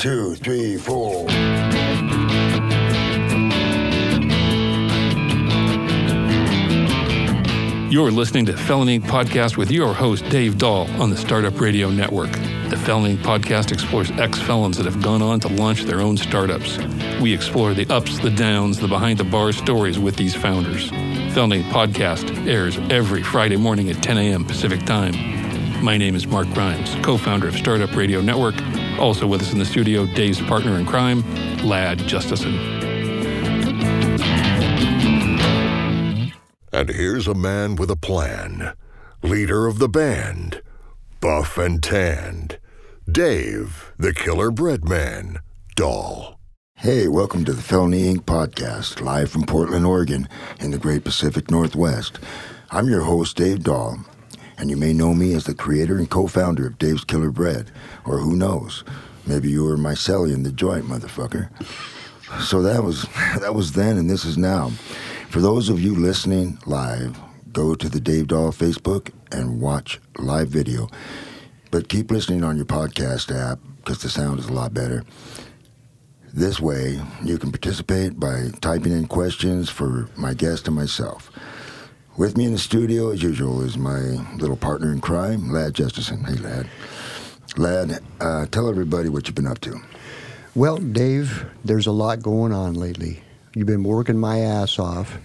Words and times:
two, 0.00 0.34
three, 0.36 0.78
four. 0.78 1.28
You're 7.90 8.10
listening 8.10 8.46
to 8.46 8.56
Felony 8.56 8.98
Podcast 8.98 9.58
with 9.58 9.70
your 9.70 9.92
host, 9.92 10.26
Dave 10.30 10.56
Dahl, 10.56 10.90
on 11.02 11.10
the 11.10 11.18
Startup 11.18 11.60
Radio 11.60 11.90
Network. 11.90 12.32
The 12.70 12.80
Felony 12.82 13.18
Podcast 13.18 13.72
explores 13.72 14.10
ex 14.12 14.38
felons 14.38 14.78
that 14.78 14.86
have 14.86 15.02
gone 15.02 15.20
on 15.20 15.38
to 15.40 15.48
launch 15.48 15.82
their 15.82 16.00
own 16.00 16.16
startups. 16.16 16.78
We 17.20 17.34
explore 17.34 17.74
the 17.74 17.86
ups, 17.92 18.20
the 18.20 18.30
downs, 18.30 18.80
the 18.80 18.88
behind 18.88 19.18
the 19.18 19.24
bar 19.24 19.52
stories 19.52 19.98
with 19.98 20.16
these 20.16 20.34
founders. 20.34 20.88
Felony 21.34 21.62
Podcast 21.64 22.46
airs 22.46 22.78
every 22.88 23.22
Friday 23.22 23.56
morning 23.56 23.90
at 23.90 24.02
10 24.02 24.16
a.m. 24.16 24.46
Pacific 24.46 24.82
Time. 24.86 25.84
My 25.84 25.98
name 25.98 26.14
is 26.14 26.26
Mark 26.26 26.48
Grimes, 26.54 26.94
co 27.04 27.18
founder 27.18 27.48
of 27.48 27.54
Startup 27.54 27.94
Radio 27.94 28.22
Network. 28.22 28.54
Also 29.00 29.26
with 29.26 29.40
us 29.40 29.52
in 29.52 29.58
the 29.58 29.64
studio, 29.64 30.04
Dave's 30.04 30.42
partner 30.42 30.78
in 30.78 30.84
crime, 30.84 31.22
Ladd 31.64 32.00
Justesen. 32.00 32.54
And 36.70 36.88
here's 36.90 37.26
a 37.26 37.34
man 37.34 37.76
with 37.76 37.90
a 37.90 37.96
plan. 37.96 38.74
Leader 39.22 39.66
of 39.66 39.78
the 39.78 39.88
band. 39.88 40.62
Buff 41.20 41.56
and 41.56 41.82
tanned. 41.82 42.58
Dave, 43.10 43.92
the 43.98 44.12
killer 44.12 44.50
bread 44.50 44.86
man. 44.86 45.38
Dahl. 45.76 46.38
Hey, 46.76 47.08
welcome 47.08 47.44
to 47.46 47.52
the 47.52 47.62
Felony 47.62 48.14
Inc. 48.14 48.24
podcast, 48.24 49.00
live 49.00 49.30
from 49.30 49.42
Portland, 49.42 49.84
Oregon, 49.84 50.28
in 50.60 50.70
the 50.70 50.78
great 50.78 51.04
Pacific 51.04 51.50
Northwest. 51.50 52.18
I'm 52.70 52.88
your 52.88 53.02
host, 53.02 53.36
Dave 53.36 53.64
Dahl, 53.64 53.98
and 54.60 54.68
you 54.68 54.76
may 54.76 54.92
know 54.92 55.14
me 55.14 55.32
as 55.32 55.44
the 55.44 55.54
creator 55.54 55.96
and 55.96 56.10
co 56.10 56.26
founder 56.26 56.66
of 56.66 56.78
Dave's 56.78 57.04
Killer 57.04 57.30
Bread, 57.30 57.70
or 58.04 58.18
who 58.18 58.36
knows, 58.36 58.84
maybe 59.26 59.50
you 59.50 59.64
were 59.64 59.78
my 59.78 59.94
cellie 59.94 60.34
in 60.34 60.42
the 60.42 60.52
joint, 60.52 60.84
motherfucker. 60.84 61.48
So 62.42 62.60
that 62.62 62.84
was 62.84 63.02
that 63.40 63.54
was 63.54 63.72
then, 63.72 63.96
and 63.96 64.08
this 64.08 64.24
is 64.24 64.36
now. 64.36 64.70
For 65.30 65.40
those 65.40 65.70
of 65.70 65.80
you 65.80 65.94
listening 65.94 66.58
live, 66.66 67.18
go 67.52 67.74
to 67.74 67.88
the 67.88 68.00
Dave 68.00 68.28
Dahl 68.28 68.52
Facebook 68.52 69.10
and 69.32 69.60
watch 69.60 69.98
live 70.18 70.48
video. 70.48 70.88
But 71.70 71.88
keep 71.88 72.10
listening 72.10 72.44
on 72.44 72.56
your 72.56 72.66
podcast 72.66 73.34
app 73.34 73.60
because 73.76 74.02
the 74.02 74.10
sound 74.10 74.40
is 74.40 74.46
a 74.46 74.52
lot 74.52 74.74
better. 74.74 75.04
This 76.34 76.60
way, 76.60 77.00
you 77.24 77.38
can 77.38 77.50
participate 77.50 78.20
by 78.20 78.50
typing 78.60 78.92
in 78.92 79.06
questions 79.06 79.70
for 79.70 80.08
my 80.16 80.34
guest 80.34 80.66
and 80.66 80.76
myself. 80.76 81.29
With 82.16 82.36
me 82.36 82.44
in 82.44 82.52
the 82.52 82.58
studio, 82.58 83.10
as 83.10 83.22
usual, 83.22 83.62
is 83.62 83.78
my 83.78 84.00
little 84.36 84.56
partner 84.56 84.92
in 84.92 85.00
crime, 85.00 85.52
Ladd 85.52 85.74
Justesen. 85.74 86.26
Hey, 86.26 86.34
Ladd. 86.34 86.68
Ladd, 87.56 88.02
uh, 88.20 88.46
tell 88.46 88.68
everybody 88.68 89.08
what 89.08 89.26
you've 89.26 89.36
been 89.36 89.46
up 89.46 89.60
to. 89.60 89.80
Well, 90.54 90.76
Dave, 90.76 91.46
there's 91.64 91.86
a 91.86 91.92
lot 91.92 92.20
going 92.22 92.52
on 92.52 92.74
lately. 92.74 93.22
You've 93.54 93.68
been 93.68 93.84
working 93.84 94.18
my 94.18 94.40
ass 94.40 94.78
off, 94.78 95.18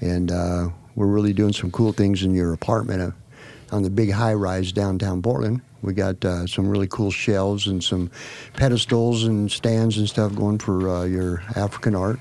and 0.00 0.30
uh, 0.30 0.68
we're 0.94 1.06
really 1.06 1.32
doing 1.32 1.52
some 1.52 1.70
cool 1.70 1.92
things 1.92 2.22
in 2.22 2.34
your 2.34 2.52
apartment 2.52 3.00
uh, 3.00 3.74
on 3.74 3.82
the 3.82 3.90
big 3.90 4.10
high 4.10 4.34
rise 4.34 4.72
downtown 4.72 5.22
Portland. 5.22 5.60
We 5.80 5.94
got 5.94 6.24
uh, 6.24 6.46
some 6.46 6.68
really 6.68 6.88
cool 6.88 7.12
shelves 7.12 7.68
and 7.68 7.82
some 7.82 8.10
pedestals 8.54 9.24
and 9.24 9.50
stands 9.50 9.96
and 9.98 10.08
stuff 10.08 10.34
going 10.34 10.58
for 10.58 10.88
uh, 10.88 11.04
your 11.04 11.42
African 11.54 11.94
art, 11.94 12.18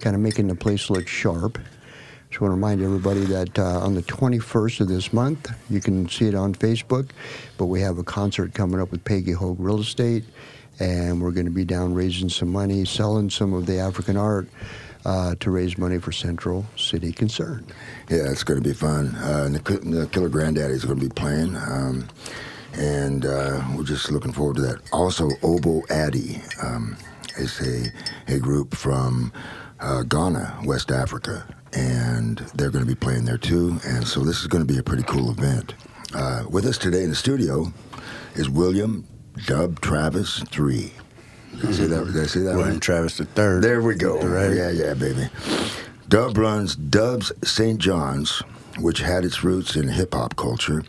kind 0.00 0.16
of 0.16 0.22
making 0.22 0.48
the 0.48 0.54
place 0.54 0.88
look 0.88 1.06
sharp. 1.06 1.58
Just 2.32 2.40
want 2.40 2.52
to 2.52 2.54
remind 2.54 2.80
everybody 2.80 3.26
that 3.26 3.58
uh, 3.58 3.80
on 3.80 3.94
the 3.94 4.00
21st 4.04 4.80
of 4.80 4.88
this 4.88 5.12
month, 5.12 5.52
you 5.68 5.82
can 5.82 6.08
see 6.08 6.28
it 6.28 6.34
on 6.34 6.54
Facebook, 6.54 7.10
but 7.58 7.66
we 7.66 7.82
have 7.82 7.98
a 7.98 8.02
concert 8.02 8.54
coming 8.54 8.80
up 8.80 8.90
with 8.90 9.04
Peggy 9.04 9.32
Hogue 9.32 9.60
Real 9.60 9.80
Estate, 9.80 10.24
and 10.80 11.20
we're 11.20 11.32
going 11.32 11.44
to 11.44 11.52
be 11.52 11.66
down 11.66 11.92
raising 11.92 12.30
some 12.30 12.48
money, 12.48 12.86
selling 12.86 13.28
some 13.28 13.52
of 13.52 13.66
the 13.66 13.78
African 13.78 14.16
art 14.16 14.48
uh, 15.04 15.34
to 15.40 15.50
raise 15.50 15.76
money 15.76 15.98
for 15.98 16.10
Central 16.10 16.64
City 16.74 17.12
Concern. 17.12 17.66
Yeah, 18.08 18.30
it's 18.30 18.44
going 18.44 18.62
to 18.62 18.66
be 18.66 18.74
fun. 18.74 19.14
Uh, 19.16 19.50
the 19.50 20.08
Killer 20.10 20.30
Granddaddy 20.30 20.72
is 20.72 20.86
going 20.86 21.00
to 21.00 21.06
be 21.06 21.12
playing. 21.12 21.54
Um, 21.54 22.08
and 22.72 23.26
uh, 23.26 23.62
we're 23.76 23.84
just 23.84 24.10
looking 24.10 24.32
forward 24.32 24.56
to 24.56 24.62
that. 24.62 24.80
Also, 24.90 25.28
Obo 25.42 25.82
Addy 25.90 26.40
um, 26.62 26.96
is 27.36 27.60
a, 27.60 27.92
a 28.34 28.38
group 28.38 28.74
from 28.74 29.34
uh, 29.80 30.02
Ghana, 30.04 30.62
West 30.64 30.90
Africa, 30.90 31.44
and 31.72 32.38
they're 32.54 32.70
going 32.70 32.84
to 32.84 32.88
be 32.88 32.94
playing 32.94 33.24
there 33.24 33.38
too. 33.38 33.78
And 33.84 34.06
so 34.06 34.20
this 34.20 34.40
is 34.40 34.46
going 34.46 34.66
to 34.66 34.72
be 34.72 34.78
a 34.78 34.82
pretty 34.82 35.04
cool 35.04 35.30
event. 35.30 35.74
Uh, 36.14 36.44
with 36.50 36.66
us 36.66 36.76
today 36.78 37.02
in 37.04 37.10
the 37.10 37.16
studio 37.16 37.72
is 38.34 38.48
William 38.48 39.06
Dub 39.46 39.80
Travis 39.80 40.40
Three. 40.50 40.92
Did 41.56 41.66
I 41.66 41.72
say 41.72 41.86
that? 41.86 42.06
Did 42.12 42.22
I 42.22 42.26
say 42.26 42.40
that 42.40 42.54
William 42.56 42.74
right? 42.74 42.82
Travis 42.82 43.16
the 43.16 43.24
third. 43.24 43.62
There 43.62 43.80
we 43.82 43.94
go. 43.94 44.20
Right. 44.20 44.54
Yeah, 44.54 44.70
yeah, 44.70 44.94
baby. 44.94 45.28
Dub 46.08 46.36
runs 46.36 46.76
Dub's 46.76 47.32
St. 47.44 47.78
John's, 47.78 48.42
which 48.78 48.98
had 48.98 49.24
its 49.24 49.42
roots 49.42 49.76
in 49.76 49.88
hip 49.88 50.12
hop 50.14 50.36
culture, 50.36 50.82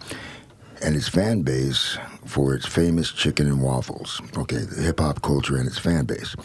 and 0.81 0.95
its 0.95 1.07
fan 1.07 1.41
base 1.43 1.97
for 2.25 2.53
its 2.53 2.65
famous 2.65 3.11
chicken 3.11 3.47
and 3.47 3.61
waffles. 3.61 4.21
Okay, 4.37 4.57
the 4.57 4.81
hip 4.81 4.99
hop 4.99 5.21
culture 5.21 5.55
and 5.55 5.67
its 5.67 5.79
fan 5.79 6.05
base 6.05 6.35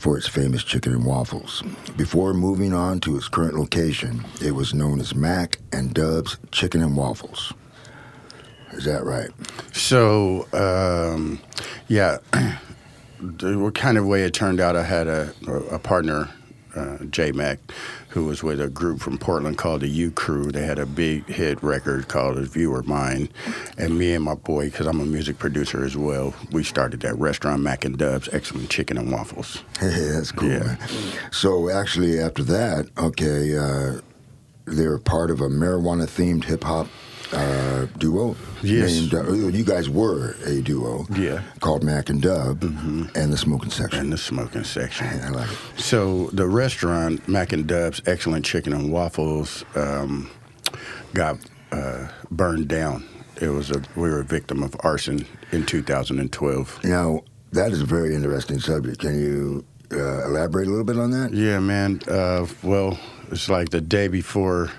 for 0.00 0.16
its 0.16 0.26
famous 0.26 0.64
chicken 0.64 0.92
and 0.92 1.04
waffles. 1.04 1.62
Before 1.96 2.32
moving 2.32 2.72
on 2.72 3.00
to 3.00 3.16
its 3.16 3.28
current 3.28 3.54
location, 3.54 4.24
it 4.40 4.52
was 4.52 4.72
known 4.72 4.98
as 4.98 5.14
Mac 5.14 5.58
and 5.72 5.92
Dub's 5.92 6.38
Chicken 6.50 6.82
and 6.82 6.96
Waffles. 6.96 7.52
Is 8.72 8.84
that 8.84 9.04
right? 9.04 9.30
So, 9.72 10.46
um, 10.52 11.40
yeah, 11.88 12.18
the 13.20 13.70
kind 13.74 13.98
of 13.98 14.06
way 14.06 14.22
it 14.22 14.32
turned 14.32 14.60
out, 14.60 14.74
I 14.74 14.84
had 14.84 15.06
a, 15.06 15.34
a 15.70 15.78
partner, 15.78 16.30
uh, 16.74 16.98
J 17.10 17.32
Mac, 17.32 17.58
who 18.10 18.24
was 18.24 18.42
with 18.42 18.60
a 18.60 18.68
group 18.68 19.00
from 19.00 19.18
Portland 19.18 19.56
called 19.56 19.80
the 19.80 19.88
U-Krew. 19.88 20.52
They 20.52 20.66
had 20.66 20.78
a 20.78 20.86
big 20.86 21.26
hit 21.26 21.62
record 21.62 22.08
called 22.08 22.38
"If 22.38 22.56
U 22.56 22.70
Were 22.70 22.82
Mine," 22.82 23.28
and 23.78 23.98
me 23.98 24.12
and 24.12 24.24
my 24.24 24.34
boy, 24.34 24.66
because 24.66 24.86
I'm 24.86 25.00
a 25.00 25.04
music 25.04 25.38
producer 25.38 25.84
as 25.84 25.96
well, 25.96 26.34
we 26.50 26.64
started 26.64 27.00
that 27.00 27.16
restaurant, 27.18 27.62
Mac 27.62 27.84
and 27.84 27.96
Dubs, 27.96 28.28
excellent 28.32 28.68
chicken 28.70 28.98
and 28.98 29.10
waffles. 29.12 29.62
Hey, 29.78 29.90
that's 30.12 30.32
cool. 30.32 30.48
Yeah. 30.48 30.58
Man. 30.64 30.78
So 31.30 31.70
actually, 31.70 32.20
after 32.20 32.42
that, 32.44 32.88
okay, 32.98 33.56
uh, 33.56 34.00
they're 34.66 34.98
part 34.98 35.30
of 35.30 35.40
a 35.40 35.48
marijuana-themed 35.48 36.44
hip 36.44 36.64
hop 36.64 36.88
uh, 37.32 37.86
duo. 37.98 38.36
Yes. 38.62 38.92
Named, 38.92 39.14
uh, 39.14 39.32
you 39.48 39.64
guys 39.64 39.88
were 39.88 40.36
a 40.44 40.60
duo. 40.60 41.06
Yeah. 41.10 41.38
Mm-hmm. 41.38 41.58
Called 41.60 41.82
Mac 41.82 42.08
and 42.08 42.20
Dub 42.20 42.62
and 42.62 43.32
the 43.32 43.36
Smoking 43.36 43.70
Section. 43.70 44.00
And 44.00 44.12
the 44.12 44.18
smoking 44.18 44.64
section. 44.64 45.06
I 45.06 45.28
like 45.30 45.50
it. 45.50 45.80
So 45.80 46.26
the 46.32 46.46
restaurant 46.46 47.26
Mac 47.28 47.52
and 47.52 47.66
Dub's 47.66 48.02
excellent 48.06 48.44
chicken 48.44 48.72
and 48.72 48.92
waffles 48.92 49.64
um, 49.74 50.30
got 51.14 51.38
uh, 51.72 52.08
burned 52.30 52.68
down. 52.68 53.06
It 53.40 53.48
was 53.48 53.70
a 53.70 53.82
we 53.96 54.10
were 54.10 54.20
a 54.20 54.24
victim 54.24 54.62
of 54.62 54.76
arson 54.80 55.26
in 55.52 55.64
2012. 55.64 56.84
Now 56.84 57.22
that 57.52 57.72
is 57.72 57.80
a 57.80 57.86
very 57.86 58.14
interesting 58.14 58.60
subject. 58.60 59.00
Can 59.00 59.18
you 59.18 59.64
uh, 59.92 60.26
elaborate 60.26 60.66
a 60.66 60.70
little 60.70 60.84
bit 60.84 60.98
on 60.98 61.10
that? 61.10 61.32
Yeah, 61.32 61.58
man. 61.58 62.00
Uh, 62.06 62.46
well, 62.62 62.98
it's 63.30 63.48
like 63.48 63.70
the 63.70 63.80
day 63.80 64.08
before 64.08 64.70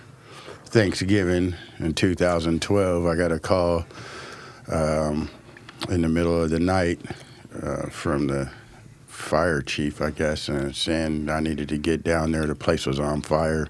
Thanksgiving 0.72 1.54
in 1.80 1.94
2012. 1.94 3.06
I 3.06 3.16
got 3.16 3.34
a 3.34 3.40
call 3.40 3.86
um, 4.72 5.30
in 5.90 6.02
the 6.02 6.08
middle 6.08 6.42
of 6.42 6.50
the 6.50 6.62
night 6.62 7.02
uh, 7.62 7.90
from 7.90 8.28
the 8.28 8.50
fire 9.06 9.62
chief, 9.62 10.02
I 10.02 10.12
guess, 10.12 10.48
and 10.48 10.74
saying 10.74 11.30
I 11.30 11.42
needed 11.42 11.68
to 11.70 11.78
get 11.78 12.04
down 12.04 12.32
there. 12.32 12.46
The 12.46 12.56
place 12.56 12.86
was 12.86 13.02
on 13.02 13.22
fire. 13.22 13.68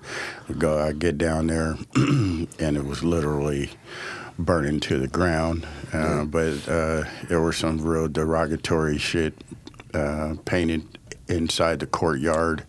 I 0.47 0.53
go, 0.53 0.77
I 0.79 0.91
get 0.91 1.17
down 1.17 1.47
there, 1.47 1.75
and 1.95 2.77
it 2.77 2.85
was 2.85 3.03
literally 3.03 3.71
burning 4.37 4.79
to 4.81 4.99
the 4.99 5.07
ground. 5.07 5.65
Uh, 5.91 6.25
But 6.25 6.69
uh, 6.69 7.05
there 7.27 7.41
were 7.41 7.51
some 7.53 7.81
real 7.81 8.09
derogatory 8.09 8.99
shit 8.99 9.33
uh, 9.95 10.35
painted 10.45 10.83
inside 11.27 11.79
the 11.79 11.87
courtyard. 11.87 12.63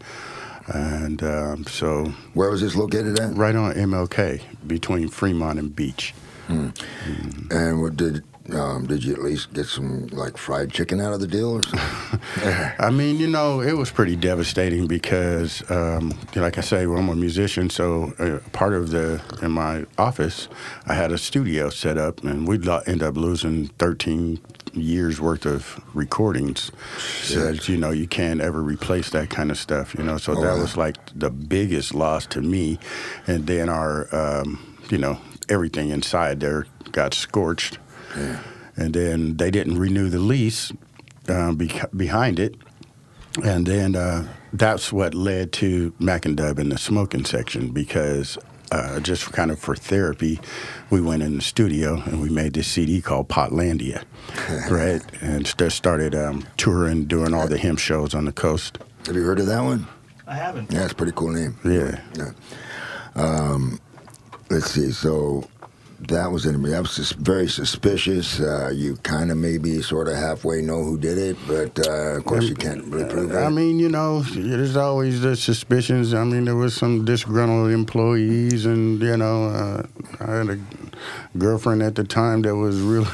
And 0.68 1.22
um, 1.22 1.64
so, 1.64 2.12
Where 2.34 2.50
was 2.50 2.60
this 2.60 2.76
located 2.76 3.18
at? 3.18 3.34
right 3.36 3.54
on 3.54 3.74
MLK 3.74 4.42
between 4.66 5.08
Fremont 5.08 5.58
and 5.58 5.74
Beach. 5.74 6.14
And 6.48 7.80
what 7.80 7.96
did 7.96 8.22
um, 8.52 8.86
did 8.86 9.04
you 9.04 9.12
at 9.14 9.22
least 9.22 9.52
get 9.52 9.66
some 9.66 10.06
like 10.08 10.36
fried 10.36 10.72
chicken 10.72 11.00
out 11.00 11.12
of 11.12 11.20
the 11.20 11.26
deal 11.26 11.50
or 11.52 11.62
something? 11.62 12.20
I 12.78 12.90
mean, 12.90 13.18
you 13.18 13.28
know, 13.28 13.60
it 13.60 13.72
was 13.76 13.90
pretty 13.90 14.16
devastating 14.16 14.86
because, 14.86 15.62
um, 15.70 16.12
like 16.34 16.58
I 16.58 16.60
say, 16.62 16.86
well, 16.86 16.98
I'm 16.98 17.08
a 17.08 17.14
musician, 17.16 17.70
so 17.70 18.12
uh, 18.18 18.38
part 18.50 18.72
of 18.74 18.90
the 18.90 19.22
in 19.42 19.52
my 19.52 19.86
office, 19.98 20.48
I 20.86 20.94
had 20.94 21.12
a 21.12 21.18
studio 21.18 21.70
set 21.70 21.96
up, 21.98 22.24
and 22.24 22.46
we'd 22.48 22.64
lo- 22.64 22.82
end 22.86 23.02
up 23.02 23.16
losing 23.16 23.68
13 23.78 24.40
years 24.72 25.20
worth 25.20 25.44
of 25.46 25.80
recordings. 25.94 26.72
So 26.98 27.50
you 27.66 27.76
know, 27.76 27.90
you 27.90 28.06
can't 28.08 28.40
ever 28.40 28.62
replace 28.62 29.10
that 29.10 29.30
kind 29.30 29.50
of 29.50 29.58
stuff. 29.58 29.94
You 29.94 30.02
know, 30.04 30.16
so 30.18 30.32
Oh, 30.32 30.40
that 30.40 30.54
wow. 30.56 30.60
was 30.62 30.76
like 30.76 30.96
the 31.14 31.30
biggest 31.30 31.94
loss 31.94 32.26
to 32.26 32.40
me, 32.42 32.78
and 33.26 33.46
then 33.46 33.68
our, 33.68 34.08
um, 34.14 34.58
you 34.90 34.98
know, 34.98 35.18
everything 35.48 35.90
inside 35.90 36.40
there 36.40 36.66
got 36.92 37.14
scorched 37.14 37.78
yeah. 38.16 38.40
and 38.76 38.94
then 38.94 39.36
they 39.36 39.50
didn't 39.50 39.78
renew 39.78 40.08
the 40.08 40.18
lease 40.18 40.72
be- 41.26 41.80
behind 41.96 42.38
it, 42.38 42.56
and 43.42 43.66
then 43.66 43.96
uh, 43.96 44.26
that's 44.52 44.92
what 44.92 45.14
led 45.14 45.52
to 45.52 45.92
Mac 45.98 46.26
and 46.26 46.36
Dub 46.36 46.58
in 46.58 46.68
the 46.68 46.78
smoking 46.78 47.24
section 47.24 47.68
because 47.68 48.38
uh, 48.72 49.00
just 49.00 49.30
kind 49.32 49.50
of 49.50 49.58
for 49.58 49.76
therapy, 49.76 50.40
we 50.90 51.00
went 51.00 51.22
in 51.22 51.36
the 51.36 51.42
studio 51.42 52.02
and 52.06 52.20
we 52.20 52.30
made 52.30 52.54
this 52.54 52.66
CD 52.66 53.00
called 53.02 53.28
Potlandia, 53.28 54.02
right? 54.70 55.02
And 55.20 55.44
just 55.58 55.76
started 55.76 56.14
um, 56.14 56.44
touring, 56.56 57.04
doing 57.04 57.34
all 57.34 57.46
the 57.46 57.58
hemp 57.58 57.78
shows 57.78 58.14
on 58.14 58.24
the 58.24 58.32
coast. 58.32 58.78
Have 59.06 59.14
you 59.14 59.22
heard 59.24 59.40
of 59.40 59.46
that 59.46 59.62
one? 59.62 59.86
I 60.26 60.34
haven't. 60.34 60.72
Yeah, 60.72 60.84
it's 60.84 60.92
a 60.92 60.96
pretty 60.96 61.12
cool 61.14 61.32
name. 61.32 61.58
Yeah. 61.64 62.00
Yeah. 62.16 62.32
Um, 63.14 63.78
let's 64.48 64.70
see. 64.70 64.90
So 64.92 65.46
that 66.08 66.30
was 66.30 66.46
in, 66.46 66.60
that 66.62 66.82
was 66.82 66.96
just 66.96 67.14
very 67.14 67.48
suspicious. 67.48 68.40
Uh, 68.40 68.70
you 68.74 68.96
kind 68.96 69.30
of 69.30 69.36
maybe 69.36 69.80
sort 69.82 70.08
of 70.08 70.14
halfway 70.14 70.60
know 70.60 70.82
who 70.82 70.98
did 70.98 71.18
it, 71.18 71.36
but 71.46 71.86
uh, 71.86 72.16
of 72.18 72.24
course 72.24 72.48
you 72.48 72.54
can't 72.54 72.84
really 72.86 73.08
prove 73.10 73.30
it. 73.30 73.36
I 73.36 73.48
mean, 73.48 73.78
you 73.78 73.88
know, 73.88 74.20
there's 74.22 74.76
always 74.76 75.20
the 75.20 75.36
suspicions. 75.36 76.14
I 76.14 76.24
mean, 76.24 76.44
there 76.44 76.56
was 76.56 76.74
some 76.74 77.04
disgruntled 77.04 77.70
employees, 77.70 78.66
and 78.66 79.00
you 79.00 79.16
know, 79.16 79.46
uh, 79.46 79.86
I 80.20 80.30
had 80.32 80.48
a 80.50 80.58
girlfriend 81.38 81.82
at 81.82 81.94
the 81.94 82.04
time 82.04 82.42
that 82.42 82.56
was 82.56 82.80
really 82.80 83.08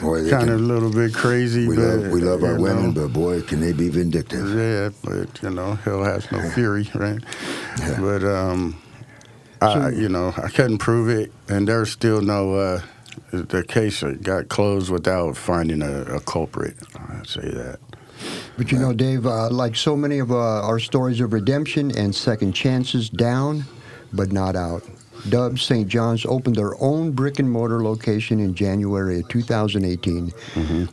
Boy, 0.00 0.28
kind 0.28 0.50
of 0.50 0.60
a 0.60 0.62
little 0.62 0.92
bit 0.92 1.14
crazy. 1.14 1.66
we 1.66 1.76
but, 1.76 1.82
love 1.82 2.12
we 2.12 2.20
love 2.20 2.42
our 2.42 2.56
you 2.56 2.62
women, 2.62 2.92
but 2.92 3.12
boy, 3.12 3.40
can 3.42 3.60
they 3.60 3.72
be 3.72 3.88
vindictive. 3.88 4.50
yeah, 4.54 4.90
but 5.02 5.42
you 5.42 5.50
know, 5.50 5.74
hell 5.76 6.02
has 6.02 6.30
no 6.30 6.48
fury, 6.54 6.88
right? 6.94 7.20
Yeah. 7.78 8.00
But 8.00 8.24
um, 8.24 8.76
I, 9.68 9.90
you 9.90 10.08
know, 10.08 10.34
I 10.36 10.48
couldn't 10.48 10.78
prove 10.78 11.08
it, 11.08 11.32
and 11.48 11.68
there's 11.68 11.90
still 11.90 12.20
no. 12.22 12.54
Uh, 12.54 12.82
the 13.30 13.64
case 13.64 14.02
got 14.22 14.48
closed 14.48 14.90
without 14.90 15.36
finding 15.36 15.82
a, 15.82 16.02
a 16.16 16.20
culprit. 16.20 16.76
I'd 17.10 17.26
say 17.28 17.48
that. 17.48 17.78
But 18.56 18.72
you 18.72 18.78
know, 18.78 18.92
Dave, 18.92 19.26
uh, 19.26 19.50
like 19.50 19.76
so 19.76 19.96
many 19.96 20.18
of 20.18 20.30
uh, 20.30 20.36
our 20.36 20.78
stories 20.78 21.20
of 21.20 21.32
redemption 21.32 21.96
and 21.96 22.14
second 22.14 22.52
chances, 22.52 23.08
down 23.10 23.64
but 24.12 24.32
not 24.32 24.56
out. 24.56 24.82
Dubs 25.28 25.62
St. 25.62 25.88
John's 25.88 26.26
opened 26.26 26.56
their 26.56 26.80
own 26.82 27.12
brick 27.12 27.38
and 27.38 27.50
mortar 27.50 27.82
location 27.82 28.40
in 28.40 28.54
January 28.54 29.20
of 29.20 29.28
2018. 29.28 30.32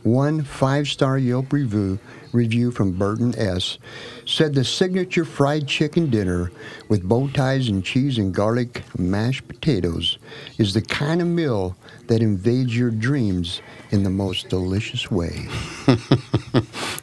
One 0.02 0.42
five 0.42 0.88
star 0.88 1.18
Yelp 1.18 1.52
review, 1.52 1.98
review 2.32 2.70
from 2.70 2.92
Burton 2.92 3.34
S. 3.38 3.78
said 4.26 4.54
the 4.54 4.64
signature 4.64 5.24
fried 5.24 5.66
chicken 5.66 6.10
dinner 6.10 6.50
with 6.88 7.02
bow 7.08 7.28
ties 7.28 7.68
and 7.68 7.84
cheese 7.84 8.18
and 8.18 8.34
garlic 8.34 8.82
mashed 8.98 9.46
potatoes 9.48 10.18
is 10.58 10.74
the 10.74 10.82
kind 10.82 11.20
of 11.20 11.28
meal 11.28 11.76
that 12.06 12.22
invades 12.22 12.76
your 12.76 12.90
dreams 12.90 13.60
in 13.90 14.02
the 14.02 14.10
most 14.10 14.48
delicious 14.48 15.10
way. 15.10 15.46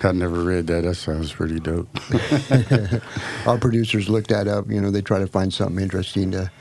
I 0.01 0.11
never 0.11 0.43
read 0.43 0.67
that. 0.67 0.83
That 0.83 0.95
sounds 0.95 1.31
pretty 1.31 1.59
dope. 1.59 1.87
our 3.47 3.57
producers 3.57 4.09
looked 4.09 4.29
that 4.29 4.47
up. 4.47 4.69
You 4.69 4.81
know, 4.81 4.91
they 4.91 5.01
try 5.01 5.19
to 5.19 5.27
find 5.27 5.53
something 5.53 5.81
interesting 5.81 6.31
to 6.31 6.51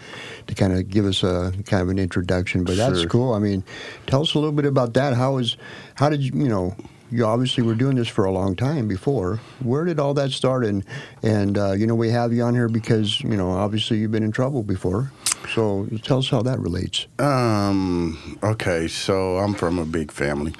to 0.46 0.54
kind 0.54 0.72
of 0.72 0.88
give 0.88 1.04
us 1.04 1.22
a 1.22 1.52
kind 1.66 1.82
of 1.82 1.88
an 1.90 1.98
introduction. 1.98 2.64
But 2.64 2.76
that's 2.76 3.00
Sure. 3.00 3.08
cool. 3.08 3.34
I 3.34 3.38
mean, 3.38 3.62
tell 4.06 4.22
us 4.22 4.34
a 4.34 4.38
little 4.38 4.52
bit 4.52 4.64
about 4.64 4.94
that. 4.94 5.14
How 5.14 5.36
is 5.38 5.56
how 5.94 6.08
did 6.08 6.22
you 6.22 6.32
you 6.34 6.48
know? 6.48 6.74
You 7.10 7.24
obviously 7.24 7.62
were 7.62 7.74
doing 7.74 7.96
this 7.96 8.08
for 8.08 8.24
a 8.24 8.32
long 8.32 8.54
time 8.54 8.86
before. 8.86 9.40
Where 9.60 9.84
did 9.84 9.98
all 9.98 10.14
that 10.14 10.30
start? 10.30 10.64
And 10.64 10.84
and 11.22 11.56
uh, 11.56 11.72
you 11.72 11.86
know 11.86 11.94
we 11.94 12.10
have 12.10 12.32
you 12.32 12.42
on 12.42 12.54
here 12.54 12.68
because 12.68 13.20
you 13.22 13.36
know 13.36 13.50
obviously 13.50 13.98
you've 13.98 14.12
been 14.12 14.22
in 14.22 14.32
trouble 14.32 14.62
before. 14.62 15.10
So 15.54 15.86
tell 16.02 16.18
us 16.18 16.28
how 16.28 16.42
that 16.42 16.58
relates. 16.58 17.06
Um. 17.18 18.38
Okay. 18.42 18.88
So 18.88 19.38
I'm 19.38 19.54
from 19.54 19.78
a 19.78 19.86
big 19.86 20.12
family. 20.12 20.54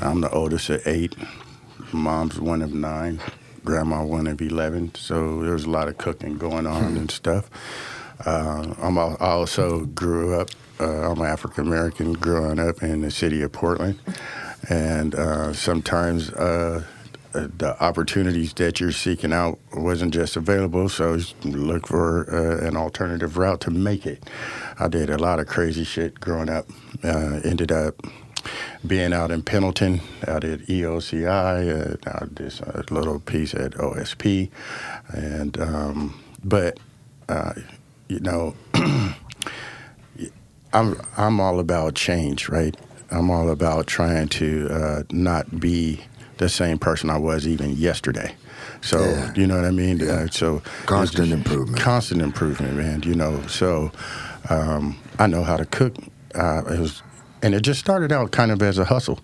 I'm 0.00 0.20
the 0.20 0.30
oldest 0.30 0.68
of 0.70 0.86
eight. 0.86 1.14
Mom's 1.92 2.40
one 2.40 2.62
of 2.62 2.74
nine. 2.74 3.20
Grandma 3.64 4.04
one 4.04 4.26
of 4.26 4.42
eleven. 4.42 4.94
So 4.94 5.42
there's 5.42 5.64
a 5.64 5.70
lot 5.70 5.88
of 5.88 5.96
cooking 5.96 6.36
going 6.36 6.66
on 6.66 6.96
and 6.96 7.10
stuff. 7.10 7.48
Uh, 8.24 8.74
I'm 8.78 8.98
I 8.98 9.14
also 9.18 9.86
grew 9.86 10.38
up. 10.38 10.50
Uh, 10.80 11.12
I'm 11.12 11.22
African 11.22 11.66
American, 11.66 12.12
growing 12.12 12.58
up 12.58 12.82
in 12.82 13.02
the 13.02 13.10
city 13.10 13.42
of 13.42 13.52
Portland, 13.52 14.00
and 14.68 15.14
uh, 15.14 15.52
sometimes. 15.52 16.30
Uh, 16.30 16.84
the 17.34 17.74
opportunities 17.82 18.52
that 18.54 18.78
you're 18.78 18.92
seeking 18.92 19.32
out 19.32 19.58
wasn't 19.74 20.12
just 20.12 20.36
available, 20.36 20.86
so 20.86 21.18
look 21.44 21.86
for 21.86 22.28
uh, 22.30 22.66
an 22.66 22.76
alternative 22.76 23.38
route 23.38 23.60
to 23.62 23.70
make 23.70 24.04
it. 24.04 24.22
I 24.78 24.88
did 24.88 25.08
a 25.08 25.16
lot 25.16 25.40
of 25.40 25.46
crazy 25.46 25.84
shit 25.84 26.20
growing 26.20 26.50
up. 26.50 26.66
Uh, 27.02 27.40
ended 27.42 27.72
up 27.72 28.02
being 28.86 29.12
out 29.12 29.30
in 29.30 29.42
Pendleton, 29.42 30.00
out 30.26 30.44
at 30.44 30.60
EOCI. 30.60 31.96
Uh, 32.04 32.10
I 32.10 32.26
did 32.26 32.60
a 32.60 32.84
little 32.92 33.20
piece 33.20 33.54
at 33.54 33.72
OSP, 33.72 34.50
and 35.08 35.58
um, 35.60 36.20
but 36.44 36.78
uh, 37.28 37.54
you 38.08 38.20
know, 38.20 38.54
I'm 40.72 41.00
I'm 41.16 41.40
all 41.40 41.60
about 41.60 41.94
change, 41.94 42.48
right? 42.48 42.76
I'm 43.12 43.30
all 43.30 43.50
about 43.50 43.86
trying 43.86 44.28
to 44.28 44.68
uh, 44.70 45.02
not 45.12 45.60
be 45.60 46.00
the 46.38 46.48
same 46.48 46.78
person 46.78 47.10
I 47.10 47.18
was 47.18 47.46
even 47.46 47.72
yesterday. 47.76 48.34
So 48.80 49.00
Yeah. 49.00 49.32
you 49.36 49.46
know 49.46 49.56
what 49.56 49.64
I 49.64 49.70
mean. 49.70 49.98
Yeah. 49.98 50.12
Uh, 50.12 50.26
so 50.30 50.62
Constant 50.86 51.30
improvement. 51.32 51.78
Constant 51.78 52.22
improvement, 52.22 52.74
man. 52.76 53.02
You 53.02 53.14
know, 53.14 53.40
so 53.46 53.92
um, 54.50 54.98
I 55.18 55.26
know 55.26 55.44
how 55.44 55.56
to 55.56 55.64
cook. 55.66 55.94
Uh, 56.34 56.62
it 56.70 56.78
was, 56.80 57.02
and 57.42 57.54
it 57.54 57.60
just 57.62 57.78
started 57.80 58.10
out 58.12 58.30
kind 58.32 58.50
of 58.50 58.62
as 58.62 58.78
a 58.78 58.84
hustle. 58.86 59.20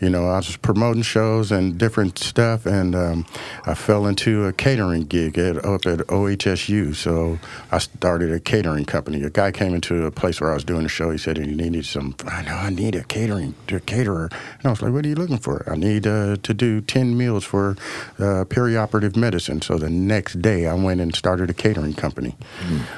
You 0.00 0.08
know, 0.08 0.26
I 0.26 0.36
was 0.36 0.56
promoting 0.56 1.02
shows 1.02 1.52
and 1.52 1.76
different 1.76 2.18
stuff, 2.18 2.64
and 2.64 2.94
um, 2.94 3.26
I 3.66 3.74
fell 3.74 4.06
into 4.06 4.46
a 4.46 4.52
catering 4.52 5.04
gig 5.04 5.38
at, 5.38 5.62
up 5.64 5.84
at 5.84 5.98
OHSU. 6.06 6.94
So 6.94 7.38
I 7.70 7.78
started 7.78 8.32
a 8.32 8.40
catering 8.40 8.86
company. 8.86 9.22
A 9.22 9.30
guy 9.30 9.52
came 9.52 9.74
into 9.74 10.06
a 10.06 10.10
place 10.10 10.40
where 10.40 10.50
I 10.50 10.54
was 10.54 10.64
doing 10.64 10.86
a 10.86 10.88
show. 10.88 11.10
He 11.10 11.18
said 11.18 11.36
he 11.36 11.46
needed 11.46 11.84
some. 11.84 12.14
I 12.26 12.42
know 12.42 12.54
I 12.54 12.70
need 12.70 12.94
a 12.94 13.04
catering 13.04 13.54
a 13.70 13.80
caterer, 13.80 14.30
and 14.32 14.66
I 14.66 14.70
was 14.70 14.80
like, 14.80 14.92
"What 14.92 15.04
are 15.04 15.08
you 15.08 15.14
looking 15.14 15.38
for?" 15.38 15.70
I 15.70 15.76
need 15.76 16.06
uh, 16.06 16.36
to 16.42 16.54
do 16.54 16.80
ten 16.80 17.16
meals 17.16 17.44
for 17.44 17.76
uh, 18.18 18.44
perioperative 18.48 19.16
medicine. 19.16 19.60
So 19.60 19.76
the 19.76 19.90
next 19.90 20.40
day, 20.40 20.66
I 20.66 20.74
went 20.74 21.00
and 21.00 21.14
started 21.14 21.50
a 21.50 21.54
catering 21.54 21.94
company. 21.94 22.36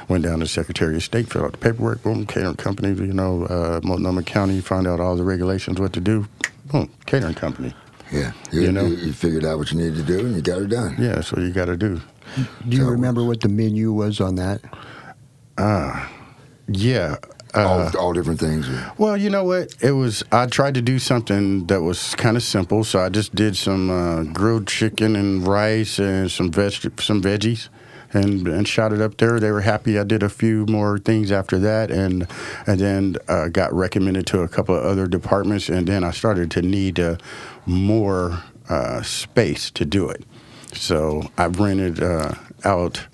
Went 0.07 0.23
down 0.23 0.39
to 0.39 0.47
Secretary 0.47 0.95
of 0.95 1.03
State, 1.03 1.29
filled 1.29 1.45
out 1.45 1.51
the 1.51 1.57
paperwork. 1.57 2.03
Boom, 2.03 2.25
catering 2.25 2.55
company. 2.55 2.89
You 2.89 3.13
know, 3.13 3.43
uh, 3.45 3.81
Multnomah 3.83 4.23
County. 4.23 4.61
Found 4.61 4.87
out 4.87 4.99
all 4.99 5.15
the 5.15 5.23
regulations, 5.23 5.79
what 5.79 5.93
to 5.93 5.99
do. 5.99 6.27
Boom, 6.73 6.89
catering 7.05 7.35
company. 7.35 7.71
Yeah, 8.11 8.31
you, 8.51 8.61
You 8.61 8.71
know? 8.71 8.85
you, 8.87 8.95
you 8.95 9.13
figured 9.13 9.45
out 9.45 9.59
what 9.59 9.71
you 9.71 9.77
needed 9.77 9.95
to 9.95 10.03
do, 10.03 10.25
and 10.25 10.35
you 10.35 10.41
got 10.41 10.59
it 10.59 10.69
done. 10.69 10.95
Yeah, 10.99 11.13
that's 11.13 11.31
what 11.31 11.41
you 11.43 11.51
got 11.51 11.65
to 11.65 11.77
do. 11.77 12.01
Do 12.67 12.75
you 12.77 12.83
So- 12.83 12.89
remember 12.89 13.23
what 13.23 13.41
the 13.41 13.47
menu 13.49 13.91
was 13.93 14.19
on 14.19 14.35
that? 14.35 14.59
Yeah. 16.67 17.17
Uh, 17.55 17.67
all, 17.93 17.97
all 17.99 18.13
different 18.13 18.39
things. 18.39 18.67
well, 18.97 19.15
you 19.15 19.29
know 19.29 19.43
what? 19.43 19.75
It 19.79 19.91
was. 19.91 20.23
I 20.31 20.47
tried 20.47 20.73
to 20.73 20.81
do 20.81 20.97
something 20.97 21.67
that 21.67 21.81
was 21.83 22.15
kind 22.15 22.35
of 22.35 22.41
simple, 22.41 22.83
so 22.83 22.99
I 22.99 23.09
just 23.09 23.35
did 23.35 23.55
some 23.55 23.91
uh, 23.91 24.23
grilled 24.23 24.65
chicken 24.65 25.15
and 25.15 25.45
rice 25.47 25.99
and 25.99 26.31
some 26.31 26.51
veg, 26.51 26.71
some 26.99 27.21
veggies, 27.21 27.69
and 28.13 28.47
and 28.47 28.67
shot 28.67 28.93
it 28.93 29.01
up 29.01 29.17
there. 29.17 29.39
They 29.39 29.51
were 29.51 29.61
happy. 29.61 29.97
I 29.97 30.03
did 30.03 30.23
a 30.23 30.29
few 30.29 30.65
more 30.67 30.97
things 30.97 31.31
after 31.31 31.57
that, 31.59 31.91
and 31.91 32.27
and 32.67 32.79
then 32.79 33.17
uh, 33.27 33.49
got 33.49 33.73
recommended 33.73 34.27
to 34.27 34.41
a 34.41 34.47
couple 34.47 34.75
of 34.75 34.83
other 34.83 35.07
departments, 35.07 35.69
and 35.69 35.87
then 35.87 36.03
I 36.03 36.11
started 36.11 36.51
to 36.51 36.61
need 36.61 36.99
uh, 36.99 37.17
more 37.65 38.43
uh, 38.69 39.01
space 39.01 39.71
to 39.71 39.85
do 39.85 40.09
it. 40.09 40.23
So 40.73 41.29
I 41.37 41.47
rented 41.47 42.01
uh, 42.01 42.33
out 42.63 43.07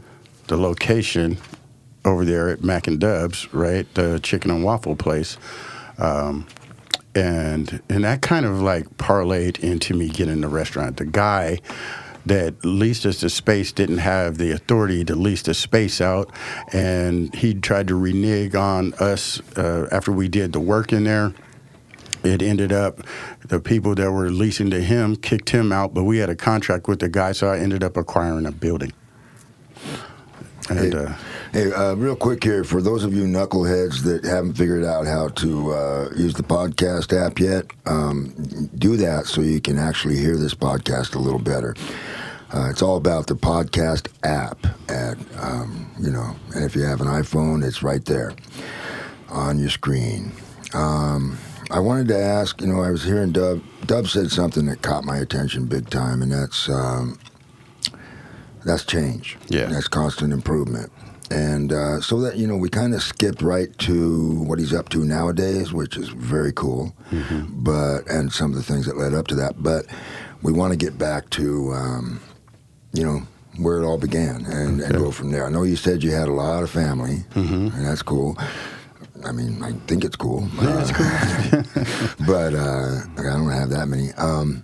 the 0.47 0.57
location 0.57 1.37
over 2.05 2.25
there 2.25 2.49
at 2.49 2.63
Mac 2.63 2.87
and 2.87 2.99
Dubs, 2.99 3.51
right, 3.53 3.91
the 3.93 4.19
chicken 4.21 4.51
and 4.51 4.63
waffle 4.63 4.95
place, 4.95 5.37
um, 5.97 6.47
and 7.13 7.81
and 7.89 8.03
that 8.03 8.21
kind 8.21 8.45
of 8.45 8.61
like 8.61 8.97
parlayed 8.97 9.59
into 9.59 9.93
me 9.93 10.09
getting 10.09 10.41
the 10.41 10.47
restaurant. 10.47 10.97
The 10.97 11.05
guy 11.05 11.59
that 12.25 12.63
leased 12.65 13.05
us 13.05 13.21
the 13.21 13.29
space 13.29 13.71
didn't 13.71 13.99
have 13.99 14.38
the 14.38 14.51
authority 14.51 15.03
to 15.05 15.15
lease 15.15 15.41
the 15.43 15.53
space 15.53 16.01
out, 16.01 16.31
and 16.73 17.33
he 17.35 17.53
tried 17.53 17.88
to 17.88 17.95
renege 17.95 18.55
on 18.55 18.93
us 18.95 19.41
uh, 19.57 19.88
after 19.91 20.11
we 20.11 20.27
did 20.27 20.53
the 20.53 20.59
work 20.59 20.91
in 20.91 21.05
there 21.05 21.33
it 22.23 22.41
ended 22.41 22.73
up 22.73 22.99
the 23.47 23.59
people 23.59 23.95
that 23.95 24.11
were 24.11 24.29
leasing 24.29 24.69
to 24.71 24.81
him 24.81 25.15
kicked 25.15 25.49
him 25.49 25.71
out, 25.71 25.93
but 25.93 26.03
we 26.03 26.17
had 26.17 26.29
a 26.29 26.35
contract 26.35 26.88
with 26.88 26.99
the 26.99 27.09
guy, 27.09 27.31
so 27.31 27.47
I 27.47 27.59
ended 27.59 27.83
up 27.83 27.97
acquiring 27.97 28.45
a 28.45 28.51
building. 28.51 28.91
And 30.69 30.93
uh, 30.93 31.13
hey 31.51 31.71
uh, 31.71 31.95
real 31.95 32.15
quick 32.15 32.43
here, 32.43 32.63
for 32.63 32.81
those 32.81 33.03
of 33.03 33.13
you 33.13 33.23
knuckleheads 33.23 34.03
that 34.03 34.23
haven't 34.23 34.53
figured 34.53 34.83
out 34.83 35.05
how 35.05 35.27
to 35.29 35.71
uh, 35.71 36.09
use 36.15 36.33
the 36.33 36.43
podcast 36.43 37.17
app 37.17 37.39
yet, 37.39 37.65
um, 37.85 38.69
do 38.77 38.97
that 38.97 39.25
so 39.25 39.41
you 39.41 39.59
can 39.59 39.77
actually 39.77 40.17
hear 40.17 40.37
this 40.37 40.53
podcast 40.53 41.15
a 41.15 41.19
little 41.19 41.39
better. 41.39 41.75
Uh, 42.53 42.67
it's 42.69 42.81
all 42.81 42.97
about 42.97 43.27
the 43.27 43.35
podcast 43.35 44.07
app, 44.23 44.65
and 44.89 45.23
um, 45.37 45.91
you 45.99 46.11
know, 46.11 46.35
and 46.55 46.63
if 46.63 46.75
you 46.75 46.81
have 46.81 47.01
an 47.01 47.07
iPhone, 47.07 47.63
it's 47.63 47.83
right 47.83 48.03
there 48.05 48.33
on 49.29 49.59
your 49.59 49.69
screen. 49.69 50.31
Um, 50.73 51.37
I 51.69 51.79
wanted 51.79 52.07
to 52.07 52.17
ask. 52.17 52.59
You 52.59 52.67
know, 52.67 52.81
I 52.81 52.89
was 52.89 53.03
hearing 53.03 53.31
Dub. 53.31 53.61
Dub 53.85 54.07
said 54.07 54.31
something 54.31 54.65
that 54.65 54.81
caught 54.81 55.03
my 55.03 55.17
attention 55.17 55.65
big 55.67 55.91
time, 55.91 56.23
and 56.23 56.31
that's 56.31 56.67
um, 56.69 57.19
that's 58.65 58.83
change. 58.83 59.37
Yeah. 59.47 59.67
that's 59.67 59.87
constant 59.87 60.33
improvement. 60.33 60.91
And 61.31 61.71
uh, 61.71 62.01
so 62.01 62.19
that 62.21 62.38
you 62.38 62.48
know, 62.48 62.57
we 62.57 62.69
kind 62.69 62.93
of 62.95 63.01
skipped 63.03 63.41
right 63.41 63.75
to 63.79 64.41
what 64.43 64.57
he's 64.59 64.74
up 64.74 64.89
to 64.89 65.05
nowadays, 65.05 65.71
which 65.71 65.95
is 65.98 66.09
very 66.09 66.51
cool. 66.53 66.93
But 67.50 68.07
and 68.09 68.31
some 68.33 68.51
of 68.51 68.57
the 68.57 68.63
things 68.63 68.86
that 68.88 68.98
led 68.98 69.13
up 69.13 69.27
to 69.27 69.36
that. 69.36 69.62
But 69.62 69.86
we 70.41 70.51
want 70.51 70.71
to 70.74 70.77
get 70.77 70.98
back 70.98 71.29
to 71.31 71.71
um, 71.74 72.21
you 72.93 73.03
know 73.03 73.21
where 73.57 73.77
it 73.81 73.86
all 73.86 73.98
began 73.98 74.45
and, 74.45 74.79
and 74.81 74.93
go 74.93 75.12
from 75.12 75.31
there. 75.31 75.45
I 75.45 75.50
know 75.50 75.63
you 75.63 75.75
said 75.75 76.01
you 76.03 76.12
had 76.12 76.27
a 76.29 76.33
lot 76.33 76.63
of 76.63 76.69
family, 76.69 77.24
and 77.36 77.86
that's 77.86 78.01
cool. 78.01 78.38
I 79.25 79.33
mean, 79.33 79.62
I 79.62 79.74
think 79.86 80.05
it's 80.05 80.15
cool. 80.15 80.48
Yeah, 80.62 80.81
it's 80.81 80.91
cool. 80.95 82.25
but 82.25 82.53
uh, 82.55 83.01
I 83.17 83.24
don't 83.38 83.51
have 83.51 83.69
that 83.71 83.88
many. 83.89 84.13
Um, 84.13 84.63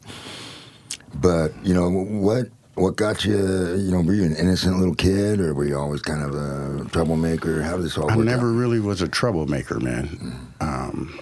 but 1.16 1.52
you 1.64 1.74
know 1.74 1.90
what? 1.90 2.48
What 2.76 2.98
got 2.98 3.24
you? 3.24 3.38
You 3.38 3.92
know, 3.92 4.02
were 4.02 4.14
you 4.14 4.26
an 4.26 4.36
innocent 4.36 4.78
little 4.78 4.96
kid, 4.96 5.40
or 5.40 5.54
were 5.54 5.66
you 5.66 5.78
always 5.78 6.02
kind 6.02 6.22
of 6.22 6.36
a 6.36 6.90
troublemaker? 6.90 7.62
How 7.62 7.78
did 7.78 7.86
this 7.86 7.98
all 7.98 8.12
I 8.12 8.16
never 8.18 8.50
out? 8.50 8.56
really 8.56 8.82
was 8.82 9.02
a 9.02 9.08
troublemaker, 9.08 9.80
man. 9.80 10.52
Um, 10.60 11.18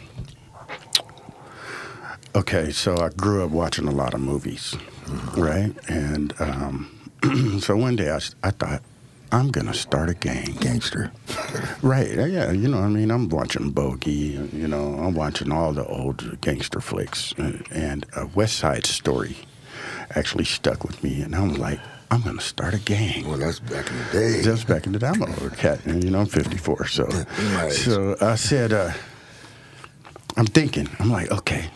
okay, 2.36 2.72
so 2.72 2.98
I 2.98 3.10
grew 3.10 3.44
up 3.46 3.52
watching 3.52 3.88
a 3.88 3.92
lot 3.92 4.16
of 4.16 4.20
movies, 4.22 4.76
right? 5.38 5.72
And 5.88 6.34
um, 6.40 7.12
so 7.62 7.78
one 7.78 7.98
day 7.98 8.12
I 8.44 8.50
thought, 8.50 8.82
I'm 9.32 9.50
going 9.50 9.68
to 9.68 9.74
start 9.76 10.10
a 10.10 10.14
gang. 10.16 10.54
gangster. 10.60 11.12
Right, 11.84 12.10
yeah, 12.12 12.50
you 12.52 12.70
know, 12.70 12.78
what 12.80 12.86
I 12.86 12.90
mean, 12.90 13.12
I'm 13.12 13.28
watching 13.28 13.72
Bogey, 13.72 14.40
you 14.54 14.70
know, 14.70 14.96
I'm 14.96 15.14
watching 15.16 15.52
all 15.52 15.74
the 15.74 15.86
old 15.86 16.40
gangster 16.40 16.80
flicks. 16.80 17.34
And 17.38 18.06
a 18.16 18.26
West 18.28 18.56
Side 18.56 18.86
Story 18.86 19.36
actually 20.12 20.46
stuck 20.46 20.84
with 20.84 21.04
me. 21.04 21.22
And 21.22 21.36
I'm 21.36 21.56
like, 21.56 21.80
I'm 22.12 22.22
going 22.22 22.38
to 22.38 22.44
start 22.44 22.74
a 22.74 22.80
gang. 22.80 23.28
Well, 23.28 23.38
that's 23.38 23.60
back 23.60 23.90
in 23.90 23.98
the 23.98 24.04
day. 24.12 24.42
That's 24.42 24.64
back 24.64 24.86
in 24.86 24.92
the 24.94 25.00
day, 25.00 25.08
I'm 25.08 25.22
an 25.22 25.34
older 25.42 25.56
cat, 25.56 25.84
and 25.86 26.04
you 26.04 26.12
know 26.12 26.20
I'm 26.20 26.26
54. 26.28 26.88
So, 26.88 27.06
Right. 27.56 27.72
so 27.72 28.16
I 28.22 28.36
said, 28.36 28.72
uh, 28.72 28.92
I'm 30.38 30.46
thinking, 30.46 30.88
I'm 31.00 31.10
like, 31.12 31.32
okay, 31.32 31.70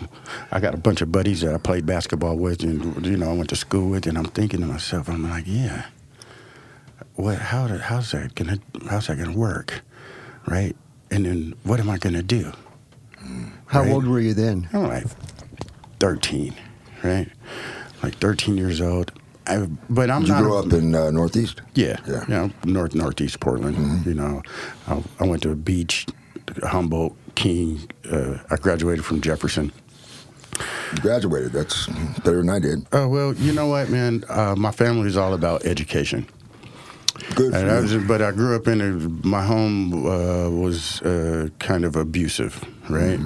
I 0.51 0.59
got 0.59 0.73
a 0.73 0.77
bunch 0.77 1.01
of 1.01 1.11
buddies 1.11 1.41
that 1.41 1.53
I 1.53 1.57
played 1.57 1.85
basketball 1.85 2.37
with, 2.37 2.61
and 2.63 3.05
you 3.05 3.17
know 3.17 3.29
I 3.31 3.33
went 3.33 3.49
to 3.49 3.55
school 3.55 3.89
with, 3.89 4.05
and 4.07 4.17
I'm 4.17 4.25
thinking 4.25 4.59
to 4.61 4.67
myself, 4.67 5.09
I'm 5.09 5.27
like, 5.29 5.43
yeah, 5.47 5.85
what? 7.15 7.37
How? 7.39 7.67
did- 7.67 7.81
How's 7.81 8.11
that 8.11 8.35
gonna? 8.35 8.59
How's 8.89 9.07
that 9.07 9.17
gonna 9.17 9.37
work? 9.37 9.81
Right? 10.47 10.75
And 11.11 11.25
then 11.25 11.53
what 11.63 11.79
am 11.79 11.89
I 11.89 11.97
gonna 11.97 12.23
do? 12.23 12.51
How 13.67 13.81
Right. 13.81 13.91
old 13.91 14.05
were 14.07 14.19
you 14.19 14.33
then? 14.33 14.69
I'm 14.73 14.87
like 14.87 15.05
13, 15.99 16.53
right? 17.03 17.29
Like 18.03 18.15
13 18.15 18.57
years 18.57 18.79
old. 18.81 19.11
I, 19.47 19.65
but 19.89 20.09
I'm 20.11 20.23
Did 20.23 20.37
you 20.39 20.53
a- 20.53 20.59
up 20.65 20.73
in 20.73 20.93
uh, 20.93 21.09
Northeast? 21.11 21.61
yeah, 21.73 21.97
Yeah. 22.07 22.25
yeah, 22.27 22.49
north 22.65 22.93
northeast 22.95 23.39
Portland. 23.39 24.05
You 24.05 24.13
know, 24.13 24.41
I, 24.87 25.01
I 25.21 25.25
went 25.25 25.41
to 25.43 25.51
a 25.51 25.55
beach, 25.55 26.05
Humboldt, 26.63 27.15
King. 27.35 27.89
Uh, 28.11 28.39
I 28.51 28.57
graduated 28.57 29.05
from 29.05 29.21
Jefferson. 29.21 29.71
You 30.93 31.01
graduated. 31.01 31.53
That's 31.53 31.87
better 32.23 32.37
than 32.37 32.49
I 32.49 32.59
did. 32.59 32.85
Uh, 32.93 33.07
well, 33.07 33.33
you 33.35 33.53
know 33.53 33.67
what, 33.67 33.89
man? 33.89 34.23
Uh, 34.27 34.55
my 34.57 34.71
family 34.71 35.07
is 35.07 35.15
all 35.15 35.33
about 35.33 35.65
education. 35.65 36.27
Good 37.35 37.53
I 37.53 37.61
you. 37.77 37.81
was, 37.81 37.95
but 38.05 38.21
I 38.21 38.31
grew 38.31 38.55
up 38.55 38.67
in 38.67 38.81
a, 38.81 38.91
my 39.27 39.43
home 39.45 40.05
uh, 40.05 40.49
was 40.49 41.01
uh, 41.03 41.49
kind 41.59 41.85
of 41.85 41.95
abusive, 41.95 42.63
right? 42.89 43.19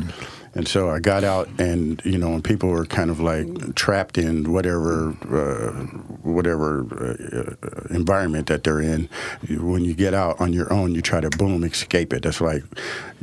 And 0.54 0.68
so 0.68 0.90
I 0.90 1.00
got 1.00 1.24
out, 1.24 1.48
and 1.60 2.02
you 2.04 2.18
know, 2.18 2.32
when 2.32 2.42
people 2.42 2.70
were 2.70 2.86
kind 2.86 3.10
of 3.10 3.22
like 3.22 3.76
trapped 3.76 4.18
in 4.18 4.52
whatever 4.52 5.12
uh, 5.32 5.86
whatever 6.24 6.82
uh, 6.92 7.94
environment 7.94 8.48
that 8.48 8.66
they're 8.66 8.82
in, 8.82 9.08
when 9.50 9.86
you 9.86 9.94
get 9.94 10.14
out 10.14 10.42
on 10.42 10.52
your 10.52 10.72
own, 10.74 10.94
you 10.94 11.02
try 11.02 11.22
to 11.22 11.30
boom 11.30 11.64
escape 11.64 12.12
it. 12.12 12.24
That's 12.24 12.42
like 12.42 12.64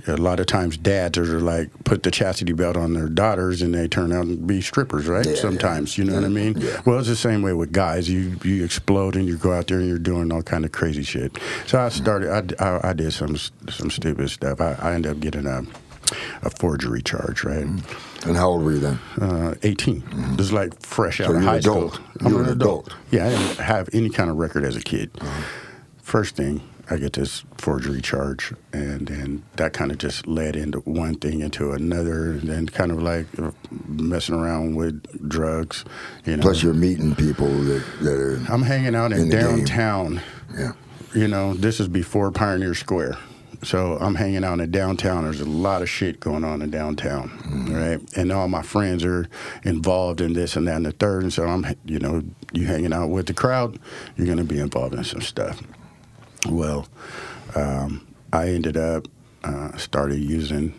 a 0.06 0.16
lot 0.16 0.40
of 0.40 0.46
times 0.46 0.78
dads 0.78 1.18
are 1.18 1.40
like 1.40 1.68
put 1.84 2.02
the 2.02 2.10
chastity 2.10 2.54
belt 2.54 2.78
on 2.78 2.94
their 2.94 3.08
daughters, 3.08 3.60
and 3.60 3.74
they 3.74 3.88
turn 3.88 4.10
out 4.10 4.24
to 4.26 4.36
be 4.36 4.62
strippers, 4.62 5.06
right? 5.06 5.26
Yeah, 5.26 5.32
yeah. 5.32 5.40
Sometimes, 5.40 5.98
you 5.98 6.04
know 6.04 6.14
what 6.14 6.24
I 6.24 6.28
mean? 6.28 6.56
Yeah. 6.58 6.80
Well, 6.86 6.98
it's 6.98 7.08
the 7.08 7.16
same 7.16 7.42
way 7.42 7.52
with 7.52 7.72
guys. 7.72 8.08
You 8.08 8.38
you 8.42 8.64
explode 8.64 9.16
and 9.16 9.26
you 9.26 9.36
go 9.36 9.52
out 9.52 9.66
there 9.66 9.80
and 9.80 9.88
you're 9.88 9.98
doing 9.98 10.32
all 10.32 10.42
kind 10.42 10.64
of 10.64 10.72
crazy 10.72 11.02
shit. 11.02 11.38
So 11.66 11.78
I 11.78 11.90
started. 11.90 12.30
I, 12.58 12.64
I, 12.64 12.90
I 12.90 12.92
did 12.94 13.12
some 13.12 13.36
some 13.36 13.90
stupid 13.90 14.30
stuff. 14.30 14.62
I, 14.62 14.78
I 14.80 14.94
ended 14.94 15.12
up 15.12 15.20
getting 15.20 15.46
a 15.46 15.62
a 16.42 16.50
forgery 16.50 17.02
charge. 17.02 17.44
Right, 17.44 17.64
And 18.26 18.36
how 18.36 18.48
old 18.50 18.64
were 18.64 18.72
you 18.72 18.78
then? 18.80 18.98
uh, 19.20 19.54
18. 19.62 20.36
This 20.36 20.46
is 20.46 20.52
like 20.52 20.80
fresh 20.82 21.20
out 21.20 21.26
So 21.28 21.34
of 21.34 21.42
you're 21.42 21.50
high 21.50 21.56
adult. 21.58 21.94
school. 21.94 22.30
You're 22.30 22.42
an 22.42 22.48
adult. 22.50 22.94
Yeah, 23.10 23.26
I 23.26 23.30
didn't 23.30 23.58
have 23.58 23.88
any 23.92 24.10
kind 24.10 24.30
of 24.30 24.36
record 24.36 24.64
as 24.64 24.76
a 24.76 24.80
kid. 24.80 25.10
First 26.02 26.36
thing. 26.36 26.62
I 26.90 26.96
get 26.96 27.12
this 27.12 27.44
forgery 27.58 28.00
charge, 28.00 28.54
and 28.72 29.08
then 29.08 29.42
that 29.56 29.74
kind 29.74 29.90
of 29.92 29.98
just 29.98 30.26
led 30.26 30.56
into 30.56 30.78
one 30.78 31.16
thing 31.16 31.40
into 31.40 31.72
another, 31.72 32.30
and 32.30 32.48
then 32.48 32.64
kind 32.66 32.90
of 32.90 33.02
like 33.02 33.26
messing 33.86 34.34
around 34.34 34.74
with 34.76 35.28
drugs. 35.28 35.84
You 36.24 36.36
know, 36.38 36.42
Plus, 36.42 36.62
you're 36.62 36.72
meeting 36.72 37.14
people 37.14 37.48
that, 37.64 37.84
that 38.00 38.18
are. 38.18 38.36
I'm 38.48 38.62
hanging 38.62 38.94
out 38.94 39.12
in, 39.12 39.20
in 39.24 39.28
downtown. 39.28 40.22
Yeah. 40.56 40.72
You 41.14 41.28
know, 41.28 41.52
this 41.52 41.78
is 41.78 41.88
before 41.88 42.30
Pioneer 42.32 42.72
Square. 42.74 43.18
So 43.62 43.98
I'm 44.00 44.14
hanging 44.14 44.44
out 44.44 44.60
in 44.60 44.70
downtown. 44.70 45.24
There's 45.24 45.40
a 45.40 45.44
lot 45.44 45.82
of 45.82 45.90
shit 45.90 46.20
going 46.20 46.44
on 46.44 46.62
in 46.62 46.70
downtown, 46.70 47.30
right? 47.68 48.16
And 48.16 48.30
all 48.30 48.48
my 48.48 48.62
friends 48.62 49.04
are 49.04 49.28
involved 49.64 50.20
in 50.20 50.32
this 50.32 50.54
and 50.56 50.66
that 50.68 50.76
and 50.76 50.86
the 50.86 50.92
third. 50.92 51.24
And 51.24 51.32
so 51.32 51.44
I'm, 51.44 51.66
you 51.84 51.98
know, 51.98 52.22
you 52.52 52.66
hanging 52.66 52.92
out 52.92 53.08
with 53.08 53.26
the 53.26 53.34
crowd, 53.34 53.78
you're 54.16 54.26
going 54.26 54.38
to 54.38 54.44
be 54.44 54.60
involved 54.60 54.94
in 54.94 55.02
some 55.02 55.20
stuff. 55.20 55.60
Well, 56.48 56.86
um, 57.56 58.06
I 58.32 58.48
ended 58.50 58.76
up 58.76 59.08
uh, 59.44 59.76
started 59.76 60.18
using. 60.20 60.74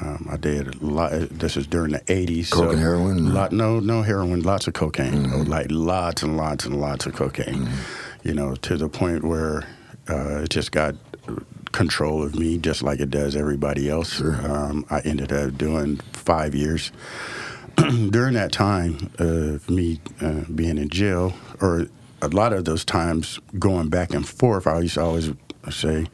Um, 0.00 0.28
I 0.30 0.36
did 0.36 0.80
a 0.80 0.86
lot. 0.86 1.10
This 1.12 1.56
is 1.56 1.66
during 1.66 1.92
the 1.92 2.00
'80s. 2.00 2.50
Coke 2.50 2.72
and 2.72 2.78
heroin? 2.80 3.34
Lot, 3.34 3.52
no, 3.52 3.80
no 3.80 4.02
heroin. 4.02 4.40
Lots 4.42 4.68
of 4.68 4.74
cocaine. 4.74 5.44
Like 5.46 5.66
lots 5.70 6.22
and 6.22 6.36
lots 6.36 6.64
and 6.64 6.80
lots 6.80 7.06
of 7.06 7.14
cocaine. 7.14 7.68
You 8.22 8.34
know, 8.34 8.54
to 8.54 8.76
the 8.76 8.88
point 8.88 9.24
where 9.24 9.66
uh, 10.08 10.42
it 10.42 10.50
just 10.50 10.72
got 10.72 10.94
control 11.72 12.22
of 12.22 12.34
me, 12.34 12.58
just 12.58 12.82
like 12.82 13.00
it 13.00 13.10
does 13.10 13.36
everybody 13.36 13.88
else. 13.88 14.20
Um, 14.20 14.84
I 14.90 15.00
ended 15.00 15.32
up 15.32 15.56
doing 15.56 15.96
five 16.12 16.54
years. 16.54 16.92
During 17.76 18.34
that 18.34 18.52
time 18.52 19.10
of 19.18 19.68
me 19.70 20.00
uh, 20.20 20.42
being 20.54 20.78
in 20.78 20.88
jail, 20.88 21.32
or 21.60 21.86
a 22.22 22.28
lot 22.28 22.52
of 22.52 22.64
those 22.64 22.84
times 22.84 23.38
going 23.58 23.88
back 23.88 24.12
and 24.12 24.28
forth, 24.28 24.66
I 24.66 24.80
used 24.80 24.94
to 24.94 25.02
always 25.02 25.32
say, 25.70 26.06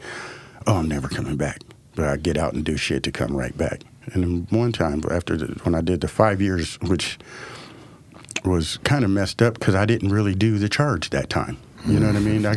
"Oh, 0.67 0.77
I'm 0.77 0.89
never 0.89 1.09
coming 1.09 1.37
back," 1.37 1.61
but 1.95 2.07
I 2.07 2.17
get 2.17 2.37
out 2.37 2.53
and 2.53 2.65
do 2.65 2.77
shit 2.77 3.03
to 3.05 3.13
come 3.13 3.37
right 3.37 3.57
back. 3.57 3.81
And 4.13 4.23
then 4.23 4.47
one 4.51 4.73
time 4.73 5.03
after 5.11 5.37
the, 5.37 5.47
when 5.65 5.75
I 5.75 5.81
did 5.81 6.01
the 6.01 6.09
five 6.09 6.41
years, 6.41 6.79
which 6.81 7.19
was 8.45 8.77
kind 8.79 9.05
of 9.05 9.11
messed 9.11 9.43
up 9.43 9.55
because 9.55 9.75
I 9.75 9.85
didn't 9.87 10.11
really 10.11 10.35
do 10.35 10.59
the 10.59 10.69
charge 10.69 11.11
that 11.11 11.29
time. 11.29 11.59
You 11.87 12.00
know 12.00 12.07
what 12.09 12.16
I 12.16 12.21
mean? 12.21 12.45
I, 12.47 12.55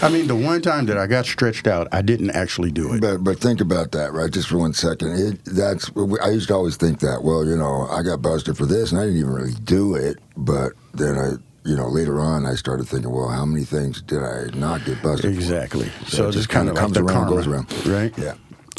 I 0.02 0.08
mean, 0.08 0.26
the 0.28 0.36
one 0.36 0.62
time 0.62 0.86
that 0.86 0.96
I 0.96 1.06
got 1.06 1.26
stretched 1.26 1.66
out, 1.66 1.88
I 1.92 2.00
didn't 2.02 2.30
actually 2.30 2.70
do 2.70 2.94
it. 2.94 3.00
But 3.00 3.18
but 3.24 3.38
think 3.40 3.60
about 3.60 3.92
that, 3.92 4.12
right? 4.12 4.30
Just 4.30 4.48
for 4.48 4.58
one 4.58 4.72
second. 4.72 5.12
It, 5.18 5.44
that's 5.44 5.90
I 6.22 6.30
used 6.30 6.48
to 6.48 6.54
always 6.54 6.76
think 6.76 7.00
that. 7.00 7.22
Well, 7.24 7.44
you 7.44 7.56
know, 7.56 7.88
I 7.90 8.02
got 8.02 8.22
busted 8.22 8.56
for 8.56 8.66
this, 8.66 8.92
and 8.92 9.00
I 9.00 9.04
didn't 9.04 9.18
even 9.18 9.32
really 9.32 9.54
do 9.64 9.94
it. 9.96 10.18
But 10.36 10.72
then 10.94 11.16
I, 11.18 11.32
you 11.68 11.76
know, 11.76 11.88
later 11.88 12.20
on, 12.20 12.46
I 12.46 12.54
started 12.54 12.86
thinking, 12.86 13.10
well, 13.10 13.28
how 13.28 13.44
many 13.44 13.64
things 13.64 14.00
did 14.02 14.22
I 14.22 14.46
not 14.56 14.84
get 14.84 15.02
busted? 15.02 15.22
for? 15.34 15.36
Exactly. 15.40 15.88
So 16.06 16.16
So 16.16 16.28
it 16.28 16.32
just 16.32 16.48
kind 16.48 16.68
of 16.68 16.74
like 16.76 16.82
comes 16.84 16.96
around, 16.96 17.08
karma, 17.08 17.30
goes 17.30 17.46
around. 17.46 17.86
right? 17.86 18.16
Yeah. 18.16 18.34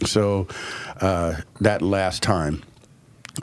So 0.05 0.47
uh, 1.01 1.35
that 1.59 1.81
last 1.81 2.23
time, 2.23 2.63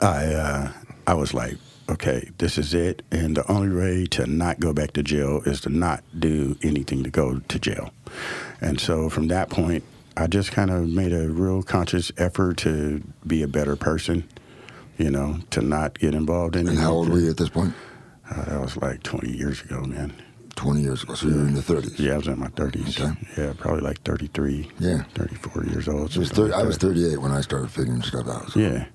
I 0.01 0.25
uh, 0.33 0.71
I 1.05 1.13
was 1.13 1.33
like, 1.35 1.55
okay, 1.89 2.29
this 2.37 2.57
is 2.57 2.73
it, 2.73 3.01
and 3.11 3.37
the 3.37 3.49
only 3.51 3.75
way 3.75 4.05
to 4.07 4.25
not 4.27 4.59
go 4.59 4.73
back 4.73 4.93
to 4.93 5.03
jail 5.03 5.41
is 5.45 5.61
to 5.61 5.69
not 5.69 6.03
do 6.17 6.57
anything 6.63 7.03
to 7.03 7.09
go 7.09 7.39
to 7.39 7.59
jail. 7.59 7.91
And 8.61 8.79
so 8.79 9.09
from 9.09 9.27
that 9.29 9.49
point, 9.49 9.83
I 10.15 10.27
just 10.27 10.51
kind 10.51 10.71
of 10.71 10.87
made 10.89 11.13
a 11.13 11.29
real 11.29 11.61
conscious 11.63 12.11
effort 12.17 12.57
to 12.57 13.03
be 13.25 13.43
a 13.43 13.47
better 13.47 13.75
person. 13.75 14.27
You 14.97 15.11
know, 15.11 15.37
to 15.51 15.61
not 15.61 15.99
get 15.99 16.15
involved 16.15 16.55
in. 16.55 16.67
And 16.67 16.79
how 16.79 16.91
old 16.91 17.09
were 17.09 17.19
you 17.19 17.29
at 17.29 17.37
this 17.37 17.49
point? 17.49 17.71
Uh, 18.31 18.45
that 18.45 18.59
was 18.59 18.75
like 18.77 19.03
20 19.03 19.29
years 19.31 19.61
ago, 19.61 19.81
man. 19.81 20.11
Twenty 20.55 20.81
years 20.81 21.03
ago. 21.03 21.13
So 21.13 21.27
you're 21.27 21.47
in 21.47 21.53
the 21.53 21.61
thirties. 21.61 21.99
Yeah, 21.99 22.15
I 22.15 22.17
was 22.17 22.27
in 22.27 22.39
my 22.39 22.47
30s. 22.47 22.99
Okay. 22.99 23.13
Yeah, 23.37 23.53
probably 23.59 23.81
like 23.81 24.01
33. 24.01 24.71
Yeah. 24.79 25.03
34 25.13 25.65
years 25.65 25.87
old. 25.87 25.99
I 25.99 26.01
was, 26.01 26.13
something 26.13 26.35
thir- 26.35 26.43
like 26.47 26.63
I 26.63 26.63
was 26.65 26.77
38 26.77 27.17
when 27.21 27.31
I 27.31 27.41
started 27.41 27.69
figuring 27.69 28.01
stuff 28.01 28.27
out. 28.27 28.49
So. 28.53 28.59
Yeah. 28.59 28.85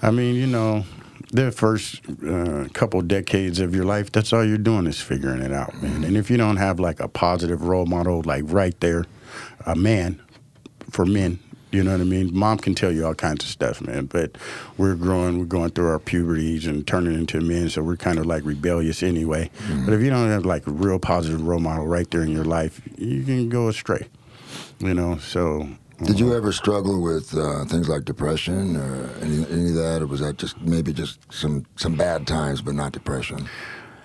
I 0.00 0.12
mean, 0.12 0.36
you 0.36 0.46
know, 0.46 0.84
the 1.32 1.50
first 1.50 2.02
uh, 2.26 2.68
couple 2.74 3.00
decades 3.02 3.58
of 3.58 3.74
your 3.74 3.84
life, 3.84 4.12
that's 4.12 4.32
all 4.32 4.44
you're 4.44 4.58
doing 4.58 4.86
is 4.86 5.00
figuring 5.00 5.40
it 5.40 5.52
out, 5.52 5.74
man. 5.82 6.04
And 6.04 6.16
if 6.16 6.30
you 6.30 6.36
don't 6.36 6.58
have 6.58 6.78
like 6.78 7.00
a 7.00 7.08
positive 7.08 7.62
role 7.62 7.86
model, 7.86 8.22
like 8.24 8.44
right 8.46 8.78
there, 8.80 9.06
a 9.66 9.74
man 9.74 10.20
for 10.90 11.06
men, 11.06 11.38
You 11.72 11.82
know 11.82 11.92
what 11.92 12.02
I 12.02 12.04
mean? 12.04 12.36
Mom 12.36 12.58
can 12.58 12.74
tell 12.74 12.92
you 12.92 13.06
all 13.06 13.14
kinds 13.14 13.44
of 13.44 13.50
stuff, 13.50 13.80
man. 13.80 14.04
But 14.04 14.36
we're 14.76 14.94
growing, 14.94 15.38
we're 15.38 15.46
going 15.46 15.70
through 15.70 15.88
our 15.88 15.98
puberties 15.98 16.66
and 16.66 16.86
turning 16.86 17.14
into 17.14 17.40
men, 17.40 17.70
so 17.70 17.82
we're 17.82 17.96
kind 17.96 18.18
of 18.18 18.26
like 18.26 18.44
rebellious 18.44 19.02
anyway. 19.02 19.50
But 19.86 19.94
if 19.94 20.02
you 20.02 20.10
don't 20.10 20.28
have 20.28 20.44
like 20.44 20.66
a 20.66 20.70
real 20.70 20.98
positive 20.98 21.42
role 21.46 21.60
model 21.60 21.86
right 21.86 22.08
there 22.10 22.22
in 22.22 22.30
your 22.30 22.44
life, 22.44 22.82
you 22.98 23.24
can 23.24 23.48
go 23.48 23.68
astray. 23.68 24.06
You 24.80 24.92
know, 24.92 25.16
so 25.16 25.66
Did 26.04 26.18
you 26.18 26.34
ever 26.34 26.52
struggle 26.52 27.00
with 27.00 27.36
uh, 27.36 27.64
things 27.66 27.88
like 27.88 28.04
depression 28.04 28.76
or 28.76 29.10
any, 29.20 29.46
any 29.50 29.68
of 29.68 29.74
that, 29.76 30.02
or 30.02 30.06
was 30.06 30.20
that 30.20 30.36
just 30.36 30.60
maybe 30.60 30.92
just 30.92 31.20
some 31.32 31.64
some 31.76 31.94
bad 31.96 32.26
times, 32.26 32.60
but 32.60 32.74
not 32.74 32.92
depression? 32.92 33.48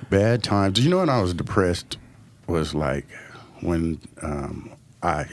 bad 0.09 0.43
times. 0.43 0.79
You 0.79 0.89
know 0.89 0.99
when 0.99 1.09
I 1.09 1.21
was 1.21 1.33
depressed 1.33 1.97
was 2.47 2.73
like 2.73 3.05
when 3.61 3.99
um, 4.21 4.71
I 5.03 5.25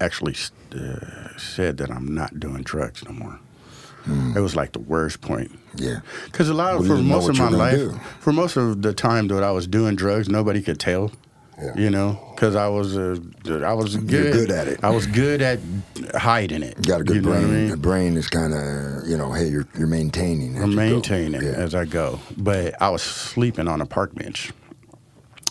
actually 0.00 0.36
uh, 0.74 1.36
said 1.38 1.78
that 1.78 1.90
I'm 1.90 2.14
not 2.14 2.38
doing 2.38 2.62
drugs 2.62 3.04
no 3.04 3.12
more. 3.12 3.38
It 4.36 4.40
was 4.40 4.56
like 4.56 4.72
the 4.72 4.80
worst 4.80 5.20
point. 5.20 5.56
Yeah. 5.76 6.00
Because 6.24 6.48
a 6.48 6.54
lot 6.54 6.74
of, 6.74 6.82
you 6.82 6.88
for 6.88 7.00
most 7.00 7.28
of 7.28 7.38
my 7.38 7.50
life, 7.50 7.76
do. 7.76 8.00
for 8.18 8.32
most 8.32 8.56
of 8.56 8.82
the 8.82 8.92
time 8.92 9.28
that 9.28 9.44
I 9.44 9.52
was 9.52 9.68
doing 9.68 9.94
drugs, 9.94 10.28
nobody 10.28 10.60
could 10.60 10.80
tell. 10.80 11.12
Yeah. 11.60 11.74
You 11.76 11.90
know, 11.90 12.18
because 12.34 12.56
I 12.56 12.66
was 12.68 12.96
uh, 12.96 13.16
I 13.64 13.72
was 13.74 13.96
good. 13.96 14.32
good 14.32 14.50
at 14.50 14.68
it. 14.68 14.82
I 14.82 14.90
was 14.90 15.06
good 15.06 15.42
at 15.42 15.60
hiding 16.14 16.62
it. 16.62 16.76
You 16.78 16.84
got 16.84 17.00
a 17.02 17.04
good 17.04 17.16
you 17.22 17.28
what 17.28 17.38
I 17.38 17.40
brain. 17.42 17.54
mean? 17.54 17.68
The 17.68 17.76
brain 17.76 18.16
is 18.16 18.28
kind 18.28 18.52
of, 18.54 19.06
you 19.06 19.16
know, 19.16 19.32
hey, 19.32 19.48
you're 19.48 19.66
you're 19.78 19.86
maintaining. 19.86 20.60
I'm 20.60 20.74
maintaining 20.74 21.42
Yeah. 21.42 21.50
as 21.50 21.74
I 21.74 21.84
go. 21.84 22.18
But 22.36 22.80
I 22.80 22.88
was 22.90 23.02
sleeping 23.02 23.68
on 23.68 23.80
a 23.80 23.86
park 23.86 24.14
bench, 24.14 24.50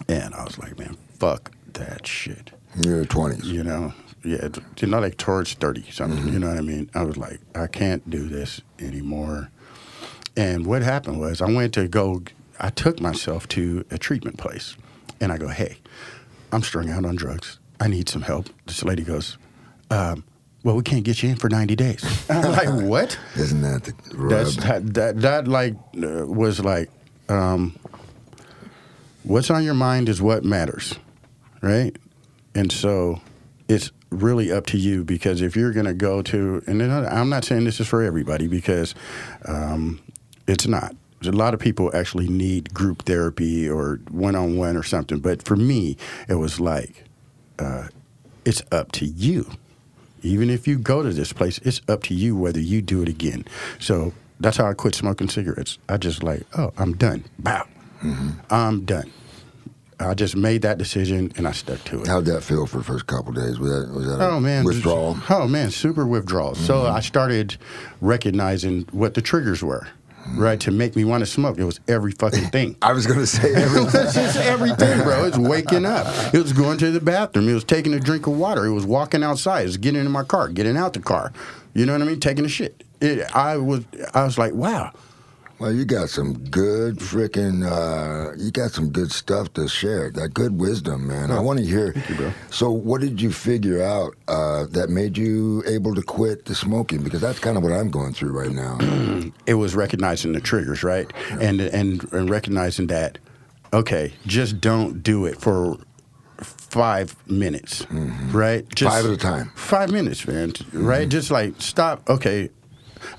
and 0.09 0.33
I 0.33 0.43
was 0.43 0.57
like, 0.57 0.77
man, 0.79 0.97
fuck 1.19 1.51
that 1.73 2.05
shit. 2.07 2.51
You're 2.83 3.05
20s. 3.05 3.45
You 3.45 3.63
know, 3.63 3.93
yeah, 4.23 4.49
you 4.79 4.87
know, 4.87 4.99
like 4.99 5.17
towards 5.17 5.53
thirty 5.53 5.89
something. 5.91 6.27
You 6.33 6.39
know 6.39 6.47
what 6.49 6.57
I 6.57 6.61
mean? 6.61 6.89
I 6.95 7.03
was 7.03 7.15
like, 7.17 7.39
I 7.55 7.67
can't 7.67 8.09
do 8.09 8.27
this 8.27 8.59
anymore. 8.79 9.49
And 10.35 10.65
what 10.65 10.81
happened 10.81 11.19
was, 11.19 11.41
I 11.41 11.49
went 11.51 11.73
to 11.75 11.87
go. 11.87 12.23
I 12.59 12.69
took 12.69 12.99
myself 12.99 13.47
to 13.49 13.85
a 13.91 13.97
treatment 13.97 14.37
place, 14.37 14.75
and 15.21 15.31
I 15.31 15.37
go, 15.37 15.47
hey, 15.47 15.77
I'm 16.51 16.63
strung 16.63 16.89
out 16.89 17.05
on 17.05 17.15
drugs. 17.15 17.59
I 17.79 17.87
need 17.87 18.09
some 18.09 18.23
help. 18.23 18.49
This 18.65 18.83
lady 18.83 19.03
goes, 19.03 19.37
um, 19.89 20.23
well, 20.63 20.75
we 20.75 20.83
can't 20.83 21.03
get 21.03 21.23
you 21.23 21.29
in 21.29 21.35
for 21.37 21.49
90 21.49 21.75
days. 21.75 22.25
I'm 22.29 22.51
like, 22.51 22.87
what? 22.87 23.17
Isn't 23.35 23.61
that 23.61 23.83
the 23.83 23.93
rub? 24.15 24.29
That's 24.29 24.55
that, 24.57 24.93
that 24.93 25.21
that 25.21 25.47
like 25.47 25.73
uh, 25.95 26.25
was 26.27 26.59
like 26.59 26.89
um, 27.29 27.75
what's 29.23 29.49
on 29.49 29.63
your 29.63 29.73
mind 29.73 30.09
is 30.09 30.21
what 30.21 30.43
matters, 30.43 30.95
right? 31.61 31.95
And 32.53 32.71
so 32.71 33.21
it's 33.67 33.91
really 34.09 34.51
up 34.51 34.65
to 34.67 34.77
you 34.77 35.03
because 35.03 35.41
if 35.41 35.55
you're 35.55 35.71
going 35.71 35.85
to 35.85 35.93
go 35.93 36.21
to 36.21 36.61
and 36.67 36.81
I'm 36.83 37.29
not 37.29 37.45
saying 37.45 37.63
this 37.63 37.79
is 37.79 37.87
for 37.87 38.03
everybody 38.03 38.47
because 38.47 38.93
um, 39.45 39.99
it's 40.47 40.67
not. 40.67 40.95
A 41.23 41.31
lot 41.31 41.53
of 41.53 41.59
people 41.59 41.91
actually 41.95 42.27
need 42.27 42.73
group 42.73 43.03
therapy 43.05 43.69
or 43.69 43.99
one 44.09 44.35
on 44.35 44.57
one 44.57 44.75
or 44.75 44.83
something, 44.83 45.19
but 45.19 45.43
for 45.43 45.55
me, 45.55 45.97
it 46.27 46.35
was 46.35 46.59
like 46.59 47.03
uh, 47.59 47.87
it's 48.45 48.63
up 48.71 48.91
to 48.93 49.05
you. 49.05 49.49
Even 50.23 50.49
if 50.49 50.67
you 50.67 50.77
go 50.77 51.01
to 51.03 51.11
this 51.11 51.33
place, 51.33 51.57
it's 51.59 51.81
up 51.87 52.03
to 52.03 52.13
you 52.13 52.35
whether 52.35 52.59
you 52.59 52.81
do 52.81 53.01
it 53.01 53.09
again. 53.09 53.45
So 53.79 54.13
that's 54.39 54.57
how 54.57 54.65
I 54.67 54.73
quit 54.73 54.95
smoking 54.95 55.29
cigarettes. 55.29 55.77
I 55.89 55.97
just 55.97 56.23
like, 56.23 56.43
oh, 56.57 56.73
I'm 56.77 56.93
done. 56.93 57.25
Bow. 57.39 57.67
I'm 58.49 58.85
done. 58.85 59.11
I 59.99 60.15
just 60.15 60.35
made 60.35 60.63
that 60.63 60.79
decision 60.79 61.31
and 61.37 61.47
I 61.47 61.51
stuck 61.51 61.83
to 61.85 62.01
it. 62.01 62.07
How'd 62.07 62.25
that 62.25 62.41
feel 62.41 62.65
for 62.65 62.79
the 62.79 62.83
first 62.83 63.05
couple 63.05 63.33
days? 63.33 63.59
Was 63.59 63.69
that 63.69 63.93
was 63.93 64.07
that 64.07 64.19
a 64.19 64.31
Oh 64.31 64.39
man, 64.39 64.63
withdrawal? 64.65 65.17
Oh 65.29 65.47
man, 65.47 65.69
super 65.69 66.07
withdrawal. 66.07 66.55
So 66.55 66.87
I 66.87 67.01
started 67.01 67.57
recognizing 68.01 68.87
what 68.91 69.13
the 69.13 69.21
triggers 69.21 69.63
were, 69.63 69.87
right, 70.35 70.59
to 70.61 70.71
make 70.71 70.95
me 70.95 71.03
want 71.03 71.21
to 71.21 71.25
smoke. 71.25 71.57
It 71.57 71.65
was 71.65 71.79
every 71.87 72.11
fucking 72.11 72.45
thing. 72.51 72.75
I 72.81 72.93
was 72.93 73.07
gonna 73.07 73.25
say 73.25 73.49
It 73.53 73.71
was 73.71 73.93
just 73.93 74.37
everything, 74.37 75.01
bro. 75.01 75.25
It 75.25 75.37
was 75.37 75.39
waking 75.39 75.85
up. 75.85 76.33
It 76.33 76.41
was 76.41 76.53
going 76.53 76.77
to 76.79 76.91
the 76.91 76.99
bathroom. 77.01 77.49
It 77.49 77.53
was 77.53 77.63
taking 77.63 77.93
a 77.93 77.99
drink 77.99 78.27
of 78.27 78.37
water. 78.37 78.65
It 78.65 78.73
was 78.73 78.85
walking 78.85 79.23
outside. 79.23 79.61
It 79.61 79.65
was 79.67 79.77
getting 79.77 80.01
in 80.01 80.11
my 80.11 80.23
car, 80.23 80.49
getting 80.49 80.77
out 80.77 80.93
the 80.93 80.99
car. 80.99 81.31
You 81.73 81.85
know 81.85 81.93
what 81.93 82.01
I 82.01 82.05
mean? 82.05 82.19
Taking 82.19 82.45
a 82.45 82.49
shit. 82.49 82.83
It, 82.99 83.23
I 83.35 83.57
was. 83.57 83.83
I 84.13 84.23
was 84.23 84.37
like, 84.37 84.53
wow. 84.53 84.91
Well, 85.61 85.71
you 85.71 85.85
got 85.85 86.09
some 86.09 86.33
good 86.49 86.97
freaking. 86.97 87.63
Uh, 87.63 88.33
you 88.35 88.49
got 88.51 88.71
some 88.71 88.89
good 88.89 89.11
stuff 89.11 89.53
to 89.53 89.67
share. 89.67 90.09
That 90.09 90.33
good 90.33 90.59
wisdom, 90.59 91.07
man. 91.07 91.29
I 91.29 91.39
want 91.39 91.59
to 91.59 91.65
hear. 91.65 91.93
you, 92.09 92.15
bro. 92.15 92.33
So, 92.49 92.71
what 92.71 92.99
did 93.01 93.21
you 93.21 93.31
figure 93.31 93.81
out 93.83 94.15
uh, 94.27 94.65
that 94.71 94.89
made 94.89 95.17
you 95.17 95.63
able 95.67 95.93
to 95.93 96.01
quit 96.01 96.45
the 96.45 96.55
smoking? 96.55 97.03
Because 97.03 97.21
that's 97.21 97.37
kind 97.39 97.57
of 97.57 97.63
what 97.63 97.71
I'm 97.71 97.91
going 97.91 98.13
through 98.13 98.31
right 98.31 98.51
now. 98.51 98.77
it 99.45 99.53
was 99.53 99.75
recognizing 99.75 100.33
the 100.33 100.41
triggers, 100.41 100.83
right? 100.83 101.11
And, 101.39 101.61
and 101.61 102.11
and 102.11 102.29
recognizing 102.29 102.87
that, 102.87 103.19
okay, 103.71 104.13
just 104.25 104.59
don't 104.61 105.03
do 105.03 105.25
it 105.25 105.39
for 105.39 105.77
five 106.39 107.15
minutes, 107.29 107.85
right? 107.91 108.67
Just 108.73 108.95
Mm-hmm. 108.95 109.03
Five 109.03 109.05
at 109.05 109.11
a 109.11 109.17
time. 109.17 109.51
Five 109.55 109.91
minutes, 109.91 110.25
man. 110.27 110.53
Right? 110.73 111.07
Just 111.07 111.29
like 111.29 111.53
stop. 111.59 112.09
Okay, 112.09 112.49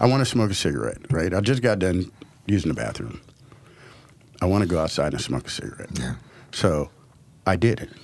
I 0.00 0.07
want 0.09 0.22
to 0.22 0.24
smoke 0.24 0.50
a 0.50 0.55
cigarette, 0.55 0.98
right? 1.11 1.33
I 1.33 1.40
just 1.40 1.62
got 1.62 1.78
done 1.78 2.11
using 2.46 2.68
the 2.68 2.74
bathroom. 2.74 3.20
I 4.40 4.46
want 4.46 4.62
to 4.62 4.68
go 4.68 4.81
outside 4.81 5.12
and 5.12 5.22
smoke 5.22 5.46
a 5.46 5.50
cigarette. 5.50 5.90
Yeah. 5.98 6.14
So, 6.52 6.90
I 7.46 7.57
didn't. 7.57 7.96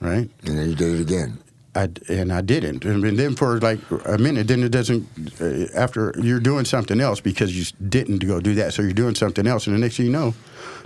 Right? 0.00 0.30
And 0.44 0.58
then 0.58 0.68
you 0.70 0.74
did 0.74 0.94
it 0.94 1.00
again. 1.00 1.38
I, 1.74 1.90
and 2.08 2.32
I 2.32 2.40
didn't. 2.40 2.84
And 2.84 3.18
then 3.18 3.36
for 3.36 3.58
like 3.60 3.78
a 4.06 4.16
minute, 4.16 4.48
then 4.48 4.62
it 4.62 4.70
doesn't. 4.70 5.06
Uh, 5.40 5.66
after 5.74 6.14
you're 6.18 6.40
doing 6.40 6.64
something 6.64 7.00
else 7.00 7.20
because 7.20 7.56
you 7.56 7.64
didn't 7.88 8.26
go 8.26 8.40
do 8.40 8.54
that, 8.54 8.72
so 8.72 8.82
you're 8.82 8.92
doing 8.92 9.14
something 9.14 9.46
else, 9.46 9.66
and 9.66 9.76
the 9.76 9.80
next 9.80 9.98
thing 9.98 10.06
you 10.06 10.12
know, 10.12 10.34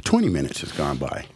20 0.05 0.29
minutes 0.29 0.61
has 0.63 0.73
gone 0.73 0.97
by, 0.97 1.27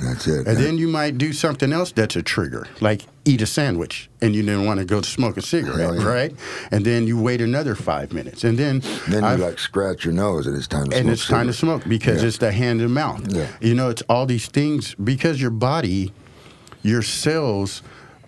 That's 0.00 0.26
it. 0.26 0.46
and 0.46 0.56
then 0.56 0.78
you 0.78 0.88
might 0.88 1.18
do 1.18 1.32
something 1.32 1.72
else 1.72 1.92
that's 1.92 2.14
a 2.16 2.22
trigger, 2.22 2.66
like 2.80 3.02
eat 3.24 3.42
a 3.42 3.46
sandwich, 3.46 4.08
and 4.20 4.34
you 4.34 4.42
didn't 4.42 4.64
want 4.64 4.78
to 4.78 4.84
go 4.86 5.02
smoke 5.02 5.36
a 5.36 5.42
cigarette, 5.42 5.90
oh, 5.90 5.94
yeah. 5.94 6.06
right? 6.06 6.34
And 6.70 6.84
then 6.84 7.06
you 7.06 7.20
wait 7.20 7.40
another 7.40 7.74
five 7.74 8.12
minutes, 8.12 8.44
and 8.44 8.56
then 8.58 8.80
then 9.08 9.22
you 9.22 9.28
I've- 9.28 9.42
like 9.42 9.58
scratch 9.58 10.04
your 10.04 10.14
nose, 10.14 10.46
and 10.46 10.56
it's 10.56 10.66
time 10.68 10.84
to 10.84 10.90
smoke. 10.90 10.98
and 10.98 11.06
smoke. 11.06 11.12
it's 11.14 11.26
time 11.28 11.46
to 11.48 11.52
smoke 11.52 11.82
because 11.88 12.22
Yeah. 12.22 12.28
it's 12.28 12.38
the 12.38 12.52
hand 12.52 12.80
and 12.80 12.94
mouth. 12.94 13.22
Yeah. 13.32 13.48
You 13.60 13.74
know, 13.74 13.90
it's 13.90 14.02
all 14.08 14.24
these 14.26 14.46
things 14.46 14.94
because 14.94 15.40
your 15.42 15.50
body, 15.50 16.12
your 16.82 17.02
cells 17.02 17.82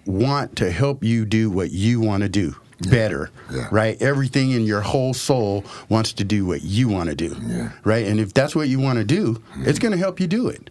want 0.06 0.56
to 0.56 0.70
help 0.70 1.04
you 1.04 1.24
do 1.24 1.50
what 1.50 1.70
you 1.70 2.00
want 2.00 2.22
to 2.22 2.28
do 2.28 2.56
better. 2.88 3.30
Yeah. 3.52 3.68
Right? 3.70 4.00
Everything 4.00 4.52
in 4.52 4.64
your 4.64 4.80
whole 4.80 5.12
soul 5.12 5.64
wants 5.90 6.14
to 6.14 6.24
do 6.24 6.46
what 6.46 6.62
you 6.62 6.88
want 6.88 7.10
to 7.10 7.14
do. 7.14 7.36
Yeah. 7.46 7.72
Right? 7.84 8.06
And 8.06 8.18
if 8.18 8.32
that's 8.32 8.56
what 8.56 8.68
you 8.68 8.80
want 8.80 8.98
to 8.98 9.04
do, 9.04 9.40
it's 9.58 9.78
going 9.78 9.92
to 9.92 9.98
help 9.98 10.18
you 10.18 10.26
do 10.26 10.48
it. 10.48 10.70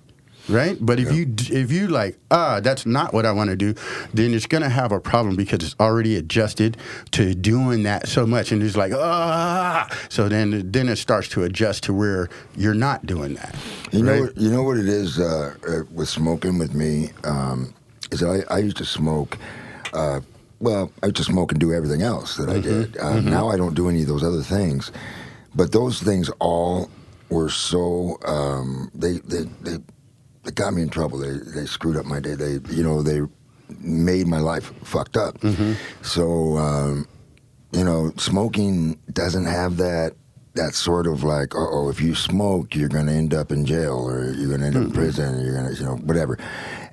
Right, 0.49 0.77
but 0.79 0.99
if 0.99 1.11
you 1.13 1.27
if 1.51 1.71
you 1.71 1.87
like 1.87 2.17
ah 2.31 2.59
that's 2.59 2.85
not 2.85 3.13
what 3.13 3.25
I 3.25 3.31
want 3.31 3.51
to 3.51 3.55
do, 3.55 3.75
then 4.13 4.33
it's 4.33 4.47
gonna 4.47 4.69
have 4.69 4.91
a 4.91 4.99
problem 4.99 5.35
because 5.35 5.63
it's 5.63 5.75
already 5.79 6.15
adjusted 6.15 6.75
to 7.11 7.35
doing 7.35 7.83
that 7.83 8.07
so 8.07 8.25
much, 8.25 8.51
and 8.51 8.63
it's 8.63 8.75
like 8.75 8.91
ah. 8.93 9.87
So 10.09 10.27
then 10.27 10.71
then 10.71 10.89
it 10.89 10.97
starts 10.97 11.27
to 11.29 11.43
adjust 11.43 11.83
to 11.83 11.93
where 11.93 12.29
you're 12.57 12.73
not 12.73 13.05
doing 13.05 13.35
that. 13.35 13.55
You 13.91 14.03
know, 14.03 14.11
right? 14.11 14.21
what, 14.21 14.37
you 14.37 14.49
know 14.49 14.63
what 14.63 14.77
it 14.77 14.87
is 14.87 15.19
uh, 15.19 15.53
uh, 15.67 15.83
with 15.93 16.09
smoking 16.09 16.57
with 16.57 16.73
me 16.73 17.11
um, 17.23 17.73
is 18.11 18.23
I, 18.23 18.41
I 18.49 18.57
used 18.59 18.77
to 18.77 18.85
smoke. 18.85 19.37
Uh, 19.93 20.21
well, 20.59 20.91
I 21.03 21.07
used 21.07 21.17
to 21.17 21.23
smoke 21.23 21.51
and 21.51 21.59
do 21.59 21.73
everything 21.73 22.01
else 22.01 22.35
that 22.37 22.49
I 22.49 22.59
did. 22.59 22.97
Uh, 22.97 23.21
Now 23.21 23.49
I 23.49 23.55
don't 23.55 23.75
do 23.75 23.87
any 23.87 24.01
of 24.01 24.07
those 24.07 24.23
other 24.23 24.41
things, 24.41 24.91
but 25.55 25.71
those 25.71 26.01
things 26.01 26.29
all 26.39 26.89
were 27.29 27.49
so 27.49 28.17
um, 28.25 28.91
they 28.93 29.19
they 29.19 29.43
they 29.61 29.77
they 30.43 30.51
got 30.51 30.73
me 30.73 30.81
in 30.81 30.89
trouble. 30.89 31.17
They 31.19 31.37
they 31.59 31.65
screwed 31.65 31.97
up 31.97 32.05
my 32.05 32.19
day. 32.19 32.35
They 32.35 32.59
you 32.73 32.83
know 32.83 33.01
they 33.01 33.21
made 33.79 34.27
my 34.27 34.39
life 34.39 34.73
fucked 34.83 35.17
up. 35.17 35.37
So 36.01 36.57
um, 36.57 37.07
you 37.71 37.83
know, 37.83 38.11
smoking 38.17 38.99
doesn't 39.13 39.45
have 39.45 39.77
that 39.77 40.13
that 40.55 40.73
sort 40.73 41.07
of 41.07 41.23
like, 41.23 41.53
oh, 41.55 41.89
if 41.89 42.01
you 42.01 42.15
smoke, 42.15 42.75
you're 42.75 42.89
going 42.89 43.05
to 43.05 43.13
end 43.13 43.33
up 43.33 43.51
in 43.51 43.65
jail 43.65 43.97
or 44.09 44.31
you're 44.31 44.49
going 44.49 44.61
to 44.61 44.67
end 44.67 44.75
up 44.75 44.83
in 44.83 44.91
prison, 44.91 45.35
or 45.35 45.43
you're 45.43 45.53
going 45.55 45.73
to, 45.73 45.79
you 45.79 45.85
know, 45.85 45.95
whatever. 45.97 46.37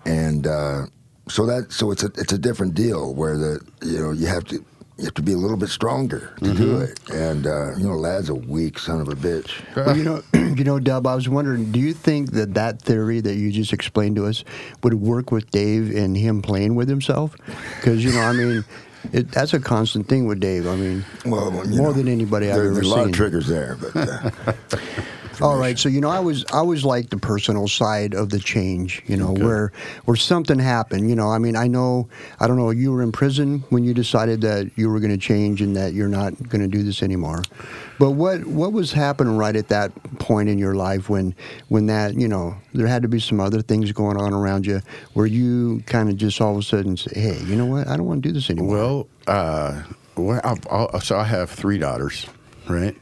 And 0.05 0.47
uh, 0.47 0.83
so 1.29 1.47
that, 1.47 1.73
so 1.73 1.91
it's 1.91 2.05
a 2.05 2.11
it's 2.17 2.33
a 2.33 2.39
different 2.39 2.75
deal 2.75 3.15
where 3.15 3.37
the 3.37 3.61
you 3.83 3.99
know 3.99 4.13
you 4.13 4.27
have 4.27 4.45
to 4.45 4.65
you 4.99 5.05
have 5.05 5.15
to 5.15 5.23
be 5.23 5.33
a 5.33 5.37
little 5.37 5.57
bit 5.59 5.69
stronger 5.69 6.33
to 6.43 6.55
do 6.55 6.79
it. 6.81 6.99
And 7.11 7.47
uh, 7.47 7.77
you 7.77 7.87
know, 7.87 7.95
Ladd's 7.97 8.29
a 8.31 8.35
weak 8.35 8.79
son 8.79 9.01
of 9.01 9.09
a 9.09 9.15
bitch. 9.15 9.63
Well, 9.77 9.97
you 9.97 10.05
know, 10.05 10.23
you 10.35 10.65
know, 10.65 10.79
Dub. 10.79 11.07
I 11.07 11.15
was 11.15 11.29
wondering, 11.29 11.71
do 11.73 11.79
you 11.81 11.93
think 11.93 12.33
that 12.33 12.55
that 12.55 12.81
theory 12.81 13.21
that 13.21 13.35
you 13.35 13.53
just 13.53 13.73
explained 13.73 14.17
to 14.17 14.27
us 14.27 14.43
would 14.83 14.95
work 14.95 15.31
with 15.31 15.51
Dave 15.51 15.95
and 15.95 16.17
him 16.17 16.41
playing 16.43 16.75
with 16.77 16.89
himself? 16.89 17.37
Because 17.77 18.03
you 18.05 18.13
know, 18.13 18.21
I 18.23 18.33
mean, 18.33 18.65
it, 19.13 19.31
that's 19.33 19.53
a 19.53 19.61
constant 19.61 20.09
thing 20.09 20.27
with 20.27 20.41
Dave. 20.41 20.67
I 20.67 20.77
mean, 20.77 21.05
Well, 21.27 21.51
more 21.51 21.65
know, 21.67 21.93
than 21.93 22.09
anybody 22.09 22.49
I've 22.49 22.57
there- 22.57 22.65
ever 22.67 22.75
there's 22.75 22.87
a 22.87 22.91
lot 22.91 22.99
seen. 23.01 23.09
of 23.11 23.15
triggers 23.15 23.47
there, 23.49 23.77
but. 23.81 23.97
Uh, 23.97 24.31
All 25.41 25.57
right, 25.59 25.79
so 25.79 25.89
you 25.89 26.01
know, 26.01 26.09
I 26.09 26.21
was 26.21 26.45
I 26.53 26.63
was 26.63 26.85
like 26.85 27.11
the 27.11 27.19
personal 27.19 27.69
side 27.69 28.15
of 28.15 28.31
the 28.31 28.39
change. 28.39 29.03
You 29.07 29.17
know, 29.17 29.33
where 29.33 29.73
where 30.05 30.17
something 30.17 30.59
happened. 30.59 31.09
You 31.09 31.17
know, 31.17 31.29
I 31.29 31.39
mean, 31.39 31.57
I 31.57 31.67
know 31.67 32.09
I 32.41 32.47
don't 32.47 32.57
know. 32.57 32.71
You 32.71 32.93
were 32.93 33.03
in 33.03 33.13
prison 33.13 33.65
when 33.71 33.85
you 33.85 33.95
decided 33.95 34.41
that 34.43 34.71
you 34.77 34.89
were 34.89 35.01
going 35.01 35.13
to 35.13 35.19
change 35.19 35.61
and 35.61 35.77
that 35.77 35.93
you're 35.93 36.09
not 36.09 36.33
going 36.49 36.63
to 36.63 36.69
do 36.69 36.83
this 36.83 37.03
anymore. 37.03 37.43
But 37.99 38.13
what 38.13 38.45
what 38.47 38.73
was 38.73 38.93
happening 38.93 39.37
right 39.37 39.57
at 39.57 39.69
that 39.69 39.93
point 40.19 40.49
in 40.49 40.59
your 40.59 40.75
life 40.75 41.09
when 41.09 41.35
when 41.69 41.87
that 41.87 42.15
you 42.15 42.29
know 42.29 42.57
there 42.75 42.87
had 42.87 43.03
to 43.03 43.09
be 43.09 43.21
some 43.21 43.41
other 43.41 43.63
things 43.63 43.93
going 43.93 44.17
on 44.17 44.33
around 44.33 44.67
you 44.67 44.81
where 45.15 45.27
you 45.27 45.83
kind 45.87 46.09
of 46.09 46.17
just 46.17 46.41
all 46.41 46.53
of 46.53 46.59
a 46.59 46.63
sudden 46.63 46.97
say, 46.97 47.21
hey, 47.21 47.39
you 47.45 47.57
know 47.57 47.67
what? 47.67 47.89
I 47.89 47.97
don't 47.97 48.07
want 48.07 48.23
to 48.23 48.29
do 48.29 48.33
this 48.33 48.51
anymore. 48.51 48.77
Well, 48.77 49.09
uh, 49.27 49.83
well 50.17 50.41
I've, 50.45 50.67
I'll, 50.71 51.01
so 51.01 51.19
I 51.19 51.25
have 51.25 51.51
three 51.51 51.79
daughters, 51.79 52.27
right? 52.69 52.97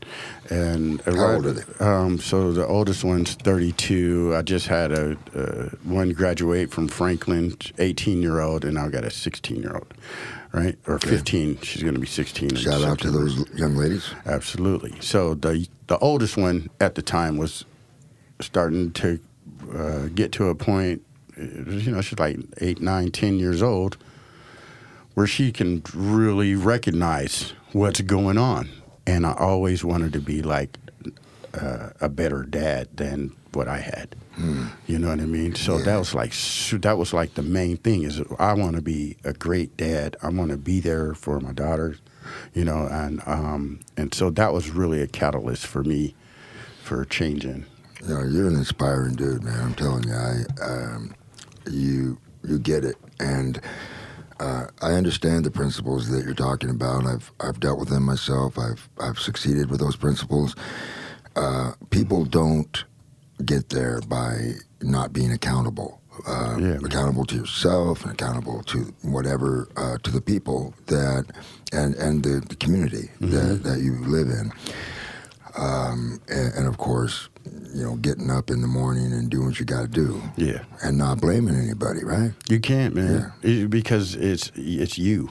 And 0.50 1.00
How 1.03 1.12
right- 1.12 1.35
old 1.37 1.46
are 1.46 1.53
they? 1.53 1.85
Um, 1.85 2.18
so 2.18 2.53
the 2.53 2.66
oldest 2.66 3.05
one's 3.05 3.35
32. 3.35 4.35
I 4.37 4.42
just 4.42 4.66
had 4.66 4.92
a 4.92 5.16
uh, 5.35 5.68
one 5.85 6.11
graduate 6.12 6.70
from 6.70 6.88
Franklin, 6.88 7.57
18 7.79 8.22
year 8.22 8.40
old, 8.40 8.64
and 8.64 8.79
I 8.79 8.88
got 8.88 9.05
a 9.05 9.11
16 9.11 9.62
year 9.62 9.74
old, 9.74 9.92
right? 10.53 10.77
Or 10.87 10.98
15. 10.98 11.61
She's 11.62 11.83
going 11.83 11.94
to 11.94 12.00
be 12.00 12.07
16. 12.07 12.57
Shout 12.57 12.83
out 12.83 12.98
to 13.00 13.11
those 13.11 13.48
young 13.55 13.77
ladies. 13.77 14.11
Absolutely. 14.27 14.94
So 15.00 15.35
the 15.35 15.66
the 15.87 15.98
oldest 15.98 16.37
one 16.37 16.70
at 16.81 16.94
the 16.94 17.03
time 17.03 17.37
was 17.37 17.64
starting 18.40 18.90
to 18.92 19.18
uh, 19.74 20.07
get 20.14 20.33
to 20.33 20.48
a 20.48 20.55
point. 20.55 21.03
You 21.37 21.90
know, 21.92 22.00
she's 22.00 22.18
like 22.18 22.38
eight, 22.59 22.81
nine, 22.81 23.11
ten 23.11 23.38
years 23.38 23.61
old, 23.62 23.96
where 25.14 25.27
she 25.27 25.50
can 25.53 25.83
really 25.94 26.55
recognize 26.55 27.53
what's 27.72 28.00
going 28.03 28.38
on. 28.38 28.68
And 29.06 29.26
I 29.26 29.34
always 29.34 29.84
wanted 29.84 30.12
to 30.14 30.20
be 30.20 30.42
like 30.42 30.78
uh, 31.52 31.90
a 32.00 32.08
better 32.08 32.42
dad 32.42 32.88
than 32.96 33.34
what 33.52 33.68
I 33.68 33.78
had. 33.78 34.16
You 34.88 34.98
know 34.98 35.10
what 35.10 35.20
I 35.20 35.26
mean? 35.26 35.54
So 35.54 35.78
that 35.78 35.96
was 35.96 36.12
like 36.12 36.32
that 36.80 36.98
was 36.98 37.12
like 37.12 37.34
the 37.34 37.42
main 37.42 37.76
thing 37.76 38.02
is 38.02 38.20
I 38.38 38.52
want 38.54 38.74
to 38.74 38.82
be 38.82 39.16
a 39.22 39.32
great 39.32 39.76
dad. 39.76 40.16
I 40.22 40.30
want 40.30 40.50
to 40.50 40.56
be 40.56 40.80
there 40.80 41.14
for 41.14 41.38
my 41.38 41.52
daughters, 41.52 41.98
you 42.52 42.64
know, 42.64 42.88
and 42.90 43.22
um, 43.26 43.80
and 43.96 44.12
so 44.12 44.30
that 44.30 44.52
was 44.52 44.70
really 44.70 45.00
a 45.00 45.06
catalyst 45.06 45.66
for 45.66 45.84
me 45.84 46.16
for 46.82 47.04
changing. 47.04 47.64
You 48.02 48.14
know, 48.14 48.24
you're 48.24 48.48
an 48.48 48.56
inspiring 48.56 49.14
dude, 49.14 49.44
man. 49.44 49.60
I'm 49.60 49.74
telling 49.74 50.08
you, 50.08 50.14
I, 50.14 50.42
um, 50.62 51.14
you, 51.70 52.18
you 52.42 52.58
get 52.58 52.84
it, 52.84 52.96
and 53.20 53.60
uh, 54.40 54.66
I 54.82 54.92
understand 54.92 55.44
the 55.44 55.50
principles 55.50 56.08
that 56.10 56.24
you're 56.24 56.34
talking 56.34 56.70
about. 56.70 57.06
I've, 57.06 57.32
I've 57.40 57.60
dealt 57.60 57.78
with 57.78 57.88
them 57.88 58.02
myself. 58.04 58.58
I've, 58.58 58.88
I've 59.00 59.18
succeeded 59.18 59.70
with 59.70 59.80
those 59.80 59.96
principles. 59.96 60.54
Uh, 61.36 61.72
people 61.90 62.24
don't 62.24 62.84
get 63.44 63.68
there 63.70 64.00
by 64.02 64.52
not 64.80 65.12
being 65.12 65.32
accountable. 65.32 66.00
Uh, 66.28 66.56
Yeah, 66.60 66.78
accountable 66.84 67.24
to 67.26 67.34
yourself 67.34 68.04
and 68.04 68.12
accountable 68.12 68.62
to 68.64 68.94
whatever 69.02 69.68
uh, 69.76 69.98
to 70.04 70.10
the 70.12 70.20
people 70.20 70.72
that 70.86 71.24
and 71.72 71.96
and 71.96 72.22
the, 72.22 72.38
the 72.48 72.54
community 72.54 73.10
that, 73.20 73.62
that 73.64 73.80
you 73.80 73.94
live 74.06 74.28
in 74.28 74.52
um, 75.56 76.20
and, 76.28 76.52
and 76.54 76.66
of 76.66 76.78
course, 76.78 77.28
you 77.74 77.82
know, 77.84 77.96
getting 77.96 78.30
up 78.30 78.50
in 78.50 78.60
the 78.60 78.66
morning 78.68 79.12
and 79.12 79.30
doing 79.30 79.46
what 79.46 79.58
you 79.60 79.66
got 79.66 79.82
to 79.82 79.88
do, 79.88 80.22
Yeah, 80.36 80.60
and 80.82 80.96
not 80.98 81.20
blaming 81.20 81.54
anybody, 81.56 82.04
right? 82.04 82.32
you 82.48 82.60
can't, 82.60 82.94
man, 82.94 83.32
It- 83.42 83.70
because 83.70 84.14
it's 84.16 84.50
it's 84.54 84.98
you. 84.98 85.30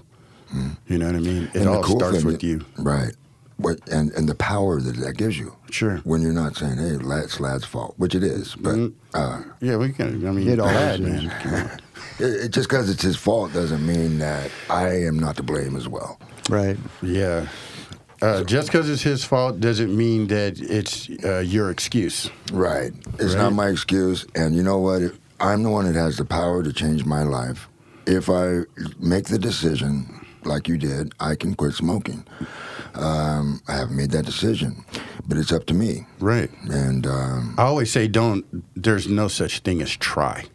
You 0.88 0.99
know 0.99 1.07
what 1.07 1.15
I 1.15 1.19
mean? 1.19 1.49
It 1.55 1.62
And 1.62 1.67
all 1.69 1.81
cool 1.81 1.99
starts 1.99 2.23
with 2.23 2.43
you. 2.43 2.63
right? 2.77 3.13
What 3.57 3.79
and 3.89 4.12
and 4.12 4.29
the 4.29 4.36
power 4.36 4.79
that 4.81 4.95
that 4.97 5.17
gives 5.17 5.38
you. 5.39 5.55
Sure. 5.71 5.97
When 6.03 6.21
you're 6.21 6.31
not 6.33 6.55
saying, 6.55 6.77
"Hey, 6.77 6.97
that's 7.01 7.39
Ladd's 7.39 7.65
fault," 7.65 7.95
which 7.97 8.13
it 8.13 8.23
is, 8.23 8.55
but 8.55 8.75
Mhm. 8.75 8.93
uh, 9.15 9.41
Yeah, 9.62 9.77
we 9.77 9.91
can. 9.93 10.27
I 10.27 10.31
mean, 10.31 10.47
It 10.47 10.59
is. 10.59 10.99
man. 10.99 11.71
It, 12.19 12.25
it, 12.45 12.51
just 12.51 12.69
because 12.69 12.91
it's 12.91 13.01
his 13.01 13.15
fault 13.15 13.53
doesn't 13.53 13.83
mean 13.83 14.19
that 14.19 14.51
I 14.69 14.89
am 15.05 15.17
not 15.17 15.36
to 15.38 15.43
blame 15.43 15.75
as 15.75 15.88
well. 15.88 16.19
right. 16.49 16.77
Yeah. 17.01 17.47
Uh, 18.23 18.43
just 18.45 18.67
because 18.69 18.89
it's 18.89 19.01
his 19.01 19.23
fault 19.25 19.59
doesn't 19.59 19.95
mean 19.95 20.27
that 20.27 20.59
it's 20.62 21.09
uh, 21.25 21.39
your 21.39 21.69
excuse. 21.69 22.29
Right. 22.53 22.93
It's 23.19 23.36
Right. 23.36 23.43
not 23.43 23.53
my 23.53 23.67
excuse. 23.67 24.25
And 24.33 24.55
you 24.55 24.63
know 24.63 24.77
what? 24.79 25.01
I'm 25.39 25.63
the 25.63 25.69
one 25.69 25.86
that 25.86 25.95
has 25.95 26.17
the 26.17 26.25
power 26.25 26.63
to 26.63 26.71
change 26.71 27.03
my 27.05 27.23
life. 27.23 27.67
If 28.05 28.29
I 28.29 28.62
make 28.99 29.25
the 29.25 29.38
decision, 29.38 30.25
like 30.45 30.69
you 30.69 30.77
did, 30.77 31.13
I 31.19 31.36
can 31.36 31.53
quit 31.55 31.73
smoking. 31.73 32.23
Um, 32.95 33.62
I 33.67 33.73
haven't 33.75 33.97
made 33.97 34.12
that 34.12 34.25
decision, 34.25 34.86
but 35.27 35.38
it's 35.38 35.51
up 35.51 35.65
to 35.65 35.73
me. 35.73 36.05
Right. 36.19 36.49
And, 36.69 37.05
um, 37.07 37.55
I 37.57 37.63
always 37.63 37.91
say, 37.91 38.07
don't. 38.07 38.45
There's 38.75 39.07
no 39.07 39.27
such 39.27 39.59
thing 39.59 39.81
as 39.81 39.91
try. 39.97 40.45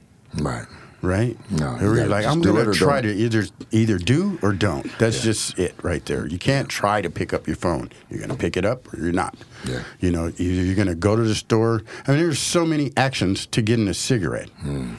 right. 0.41 0.67
Right? 1.01 1.39
No, 1.51 1.77
gotta 1.79 2.07
like 2.09 2.27
I'm 2.27 2.41
gonna 2.43 2.73
try 2.73 3.01
don't. 3.01 3.13
to 3.13 3.17
either 3.19 3.45
either 3.71 3.99
do 3.99 4.39
or 4.43 4.53
don't. 4.53 4.91
That's 4.99 5.23
just 5.23 5.59
it 5.59 5.75
right 5.83 6.05
there. 6.07 6.27
You 6.27 6.39
can't 6.39 6.69
try 6.69 7.01
to 7.03 7.09
pick 7.11 7.33
up 7.33 7.47
your 7.47 7.55
phone. 7.57 7.91
You're 8.11 8.21
gonna 8.21 8.35
pick 8.37 8.57
it 8.57 8.65
up 8.65 8.93
or 8.93 8.99
you're 8.99 9.13
not. 9.13 9.37
Yeah. 9.65 9.83
You 10.01 10.11
know, 10.11 10.27
either 10.27 10.43
you're 10.65 10.75
gonna 10.75 10.97
go 10.97 11.15
to 11.15 11.23
the 11.23 11.35
store. 11.37 11.83
I 12.07 12.11
mean, 12.13 12.21
there's 12.21 12.41
so 12.41 12.67
many 12.67 12.93
actions 12.97 13.47
to 13.47 13.63
getting 13.63 13.87
a 13.87 13.95
cigarette, 13.95 14.51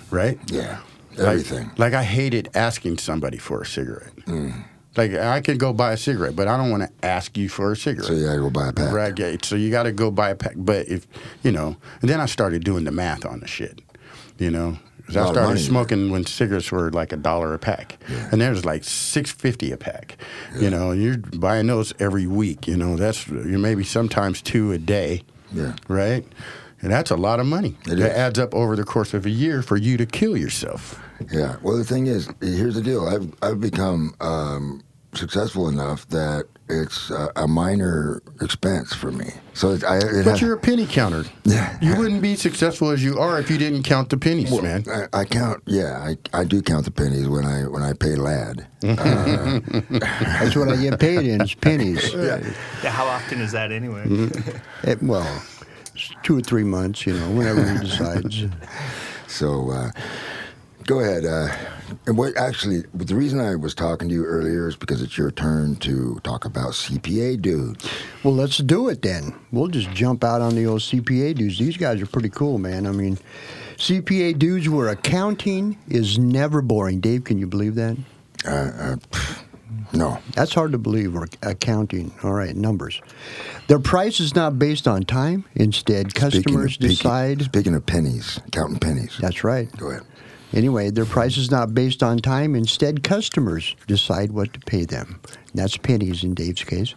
right? 0.09 0.37
Hmm. 0.39 0.55
Yeah. 0.55 0.79
Like- 1.17 1.27
Everything. 1.27 1.71
Like, 1.77 1.93
I 1.93 2.03
hated 2.03 2.49
asking 2.55 2.99
somebody 2.99 3.37
for 3.37 3.61
a 3.61 3.65
cigarette. 3.65 4.13
Hmm. 4.25 4.51
Like 4.95 5.13
I 5.13 5.41
could 5.41 5.59
go 5.59 5.71
buy 5.73 5.93
a 5.93 5.97
cigarette, 5.97 6.35
but 6.35 6.47
I 6.47 6.57
don't 6.57 6.71
want 6.71 6.83
to 6.83 7.05
ask 7.05 7.37
you 7.37 7.47
for 7.49 7.71
a 7.71 7.75
cigarette. 7.75 8.07
so 8.07 8.13
you 8.13 8.25
gotta 8.25 8.39
go 8.39 8.49
buy 8.49 8.69
a 8.69 8.73
pack. 8.73 8.91
Right, 8.93 9.45
So 9.45 9.55
you 9.55 9.69
got 9.69 9.83
to 9.83 9.91
go 9.91 10.11
buy 10.11 10.29
a 10.31 10.35
pack. 10.35 10.53
But 10.57 10.87
if 10.87 11.07
you 11.43 11.51
know, 11.51 11.77
and 12.01 12.09
then 12.09 12.19
I 12.19 12.25
started 12.25 12.63
doing 12.63 12.85
the 12.85 12.91
math 12.91 13.25
on 13.25 13.39
the 13.41 13.47
shit. 13.47 13.81
You 14.39 14.49
know, 14.49 14.77
'Cause 15.09 15.15
A 15.17 15.29
I 15.29 15.31
started 15.31 15.59
smoking 15.59 16.11
when 16.11 16.25
cigarettes 16.25 16.71
were 16.71 16.91
like 16.91 17.11
a 17.11 17.17
dollar 17.17 17.53
a 17.53 17.59
pack, 17.59 17.97
and 18.31 18.39
there's 18.39 18.63
like 18.63 18.83
six 18.83 19.31
fifty 19.31 19.71
a 19.71 19.77
pack. 19.77 20.17
You 20.59 20.69
know, 20.69 20.91
you're 20.91 21.17
buying 21.17 21.67
those 21.67 21.93
every 21.99 22.27
week. 22.27 22.67
You 22.67 22.77
know, 22.77 22.95
that's 22.95 23.27
you 23.27 23.57
maybe 23.57 23.83
sometimes 23.83 24.41
two 24.41 24.71
a 24.71 24.77
day. 24.77 25.23
Yeah. 25.51 25.73
Right. 25.87 26.25
And 26.81 26.91
that's 26.93 27.11
a 27.11 27.17
lot 27.17 27.39
of 27.39 27.45
money. 27.45 27.75
It 27.87 27.95
that 27.95 28.11
is. 28.11 28.17
adds 28.17 28.39
up 28.39 28.53
over 28.55 28.75
the 28.75 28.85
course 28.85 29.13
of 29.13 29.25
a 29.25 29.29
year 29.29 29.61
for 29.61 29.75
you 29.75 29.97
to 29.97 30.05
kill 30.05 30.37
yourself. 30.37 30.97
Yeah. 31.29 31.57
Well, 31.61 31.75
the 31.75 31.83
thing 31.83 32.07
is, 32.07 32.29
here's 32.39 32.75
the 32.75 32.81
deal. 32.81 33.05
I've 33.05 33.33
I've 33.41 33.59
become 33.59 34.13
um, 34.21 34.81
successful 35.13 35.67
enough 35.67 36.07
that 36.09 36.45
it's 36.69 37.09
uh, 37.09 37.29
a 37.35 37.47
minor 37.47 38.21
expense 38.41 38.93
for 38.93 39.11
me. 39.11 39.25
So 39.55 39.71
it, 39.71 39.83
I, 39.83 39.97
it 39.97 40.01
But 40.23 40.25
has- 40.25 40.41
you're 40.41 40.53
a 40.53 40.59
penny 40.59 40.85
counter. 40.85 41.25
Yeah. 41.43 41.75
You 41.81 41.95
wouldn't 41.95 42.21
be 42.21 42.35
successful 42.35 42.91
as 42.91 43.03
you 43.03 43.17
are 43.17 43.39
if 43.39 43.49
you 43.49 43.57
didn't 43.57 43.83
count 43.83 44.09
the 44.09 44.17
pennies, 44.17 44.51
Well, 44.51 44.61
man. 44.61 44.83
I, 44.87 45.21
I 45.21 45.25
count. 45.25 45.63
Yeah, 45.65 45.97
I, 45.97 46.17
I 46.31 46.43
do 46.43 46.61
count 46.61 46.85
the 46.85 46.91
pennies 46.91 47.27
when 47.27 47.43
I 47.45 47.63
when 47.67 47.81
I 47.81 47.93
pay 47.93 48.15
Ladd. 48.15 48.67
That's 48.81 50.55
what 50.55 50.69
I 50.69 50.75
get 50.77 50.99
paid 50.99 51.25
in 51.25 51.41
is 51.41 51.53
pennies. 51.55 52.13
Yeah, 52.83 52.91
how 52.91 53.05
often 53.05 53.41
is 53.41 53.51
that 53.53 53.71
anyway? 53.71 54.03
It- 54.83 55.01
well, 55.01 55.41
it's 55.95 56.11
two 56.23 56.37
or 56.37 56.41
three 56.41 56.63
months, 56.63 57.05
you 57.07 57.13
know, 57.13 57.31
whenever 57.31 57.67
he 57.69 57.79
decides. 57.87 58.45
So 59.27 59.71
uh, 59.71 59.91
go 60.85 60.99
ahead. 60.99 61.25
And 62.05 62.17
what 62.17 62.35
actually 62.37 62.83
the 62.93 63.15
reason 63.15 63.39
I 63.39 63.55
was 63.55 63.73
talking 63.73 64.09
to 64.09 64.13
you 64.13 64.25
earlier 64.25 64.67
is 64.67 64.75
because 64.75 65.01
it's 65.01 65.17
your 65.17 65.31
turn 65.31 65.75
to 65.77 66.19
talk 66.23 66.45
about 66.45 66.71
CPA 66.71 67.41
dudes. 67.41 67.87
Well, 68.23 68.33
let's 68.33 68.57
do 68.57 68.89
it 68.89 69.01
then. 69.01 69.33
We'll 69.51 69.67
just 69.67 69.91
jump 69.91 70.23
out 70.23 70.41
on 70.41 70.55
the 70.55 70.65
old 70.65 70.81
CPA 70.81 71.35
dudes. 71.35 71.57
These 71.59 71.77
guys 71.77 72.01
are 72.01 72.05
pretty 72.05 72.29
cool, 72.29 72.57
man. 72.57 72.87
I 72.87 72.91
mean, 72.91 73.17
CPA 73.77 74.37
dudes 74.37 74.67
where 74.69 74.89
accounting 74.89 75.77
is 75.87 76.19
never 76.19 76.61
boring. 76.61 76.99
Dave, 76.99 77.23
can 77.23 77.37
you 77.37 77.47
believe 77.47 77.75
that? 77.75 77.97
Uh, 78.45 78.49
uh, 78.49 78.95
no, 79.93 80.19
That's 80.35 80.53
hard 80.53 80.71
to 80.73 80.77
believe. 80.77 81.15
Accounting. 81.41 82.13
All 82.23 82.33
right, 82.33 82.55
numbers. 82.55 83.01
Their 83.67 83.79
price 83.79 84.19
is 84.19 84.35
not 84.35 84.59
based 84.59 84.87
on 84.87 85.03
time. 85.03 85.45
Instead, 85.55 86.13
customers 86.13 86.73
speaking, 86.75 86.89
decide. 86.89 87.41
Speaking 87.43 87.73
of 87.73 87.85
pennies, 87.85 88.39
counting 88.51 88.79
pennies. 88.79 89.17
That's 89.19 89.43
right. 89.43 89.71
Go 89.77 89.89
ahead. 89.89 90.03
Anyway, 90.53 90.89
their 90.89 91.05
price 91.05 91.37
is 91.37 91.51
not 91.51 91.73
based 91.73 92.01
on 92.01 92.17
time. 92.19 92.55
Instead, 92.55 93.03
customers 93.03 93.75
decide 93.87 94.31
what 94.31 94.51
to 94.53 94.59
pay 94.59 94.83
them. 94.83 95.21
That's 95.53 95.77
pennies 95.77 96.23
in 96.23 96.33
Dave's 96.33 96.63
case. 96.63 96.95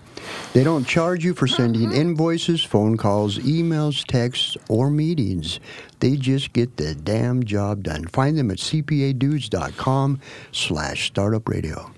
They 0.52 0.64
don't 0.64 0.86
charge 0.86 1.24
you 1.24 1.34
for 1.34 1.46
sending 1.46 1.92
invoices, 1.92 2.62
phone 2.62 2.96
calls, 2.96 3.38
emails, 3.38 4.04
texts, 4.06 4.56
or 4.68 4.90
meetings. 4.90 5.60
They 6.00 6.16
just 6.16 6.52
get 6.52 6.76
the 6.76 6.94
damn 6.94 7.44
job 7.44 7.82
done. 7.82 8.06
Find 8.06 8.38
them 8.38 8.50
at 8.50 8.58
cpadudes.com 8.58 10.20
slash 10.52 11.06
startup 11.06 11.48
radio. 11.48 11.90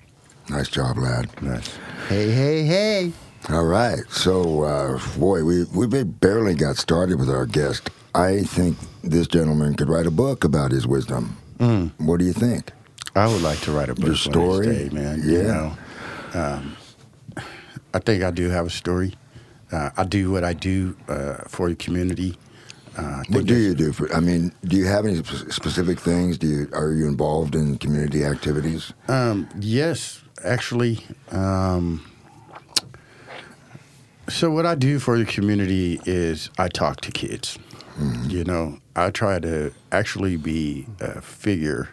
Nice 0.49 0.69
job, 0.69 0.99
Ladd. 0.99 1.43
Nice. 1.43 1.77
Hey, 2.09 2.31
hey, 2.31 2.65
hey. 2.65 3.13
All 3.51 3.65
right. 3.65 4.01
So, 4.11 4.63
uh, 4.63 4.99
boy, 5.19 5.45
we, 5.45 5.65
we 5.65 5.87
barely 6.05 6.55
got 6.55 6.77
started 6.77 7.19
with 7.19 7.31
our 7.31 7.47
guest. 7.47 7.91
I 8.15 8.43
think 8.43 8.77
this 9.03 9.27
gentleman 9.27 9.75
could 9.75 9.89
write 9.89 10.07
a 10.07 10.11
book 10.11 10.45
about 10.45 10.71
his 10.71 10.87
wisdom. 10.87 11.37
What 11.99 12.19
do 12.19 12.25
you 12.25 12.33
think? 12.33 12.73
I 13.15 13.27
would 13.27 13.43
like 13.43 13.61
to 13.61 13.73
write 13.73 13.89
a 13.89 13.95
book 13.95 14.07
Your 14.07 14.17
story? 14.17 14.67
these 14.67 14.93
man. 14.93 15.21
Yeah. 15.25 15.39
You 15.39 15.43
know, 15.45 15.77
um, 16.35 16.77
I 17.95 17.99
think 18.01 18.23
I 18.25 18.31
do 18.31 18.49
have 18.51 18.67
a 18.67 18.71
story. 18.71 19.15
uh, 19.73 19.91
I 19.97 20.05
do 20.05 20.31
what 20.31 20.45
I 20.45 20.53
do 20.53 20.97
uh, 21.09 21.37
for 21.49 21.69
the 21.69 21.77
community. 21.77 22.37
Uh, 22.97 23.23
What 23.29 23.47
do 23.47 23.57
you 23.57 23.75
do 23.75 23.93
for? 23.93 24.13
I 24.15 24.21
mean, 24.21 24.53
do 24.65 24.77
you 24.77 24.87
have 24.87 25.05
any 25.07 25.23
sp- 25.23 25.51
specific 25.51 25.99
things? 26.01 26.39
Do 26.39 26.47
you 26.47 26.69
are 26.73 26.93
you 26.93 27.07
involved 27.09 27.55
in 27.55 27.77
community 27.79 28.25
activities? 28.25 28.93
Um, 29.09 29.49
yes, 29.59 30.23
actually. 30.45 31.05
Um, 31.33 32.05
so 34.29 34.51
what 34.51 34.65
I 34.67 34.75
do 34.75 34.99
for 34.99 35.19
the 35.19 35.25
community 35.25 36.01
is 36.07 36.51
I 36.59 36.69
talk 36.69 37.01
to 37.03 37.11
kids. 37.13 37.59
You 38.29 38.43
know, 38.45 38.79
I 38.97 39.11
try 39.11 39.39
to 39.41 39.73
actually 39.91 40.37
be 40.37 40.87
a 41.01 41.21
figure 41.21 41.89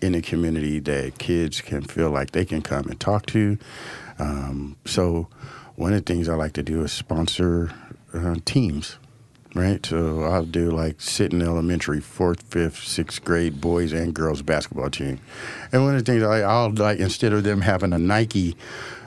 in 0.00 0.12
the 0.12 0.22
community 0.22 0.80
that 0.80 1.18
kids 1.18 1.60
can 1.60 1.82
feel 1.82 2.10
like 2.10 2.32
they 2.32 2.44
can 2.44 2.60
come 2.60 2.88
and 2.88 2.98
talk 2.98 3.26
to. 3.26 3.58
Um, 4.18 4.76
so 4.84 5.28
one 5.76 5.92
of 5.92 6.04
the 6.04 6.12
things 6.12 6.28
I 6.28 6.34
like 6.34 6.52
to 6.54 6.62
do 6.62 6.82
is 6.82 6.92
sponsor 6.92 7.72
uh, 8.12 8.36
teams. 8.44 8.98
Right, 9.54 9.84
so 9.84 10.22
I'll 10.22 10.46
do 10.46 10.70
like 10.70 10.96
Sitton 10.96 11.42
Elementary, 11.42 12.00
fourth, 12.00 12.40
fifth, 12.44 12.84
sixth 12.84 13.22
grade 13.22 13.60
boys 13.60 13.92
and 13.92 14.14
girls 14.14 14.40
basketball 14.40 14.88
team, 14.88 15.20
and 15.70 15.84
one 15.84 15.94
of 15.94 16.02
the 16.02 16.10
things 16.10 16.22
I, 16.22 16.40
I'll 16.40 16.70
like 16.70 17.00
instead 17.00 17.34
of 17.34 17.44
them 17.44 17.60
having 17.60 17.92
a 17.92 17.98
Nike 17.98 18.56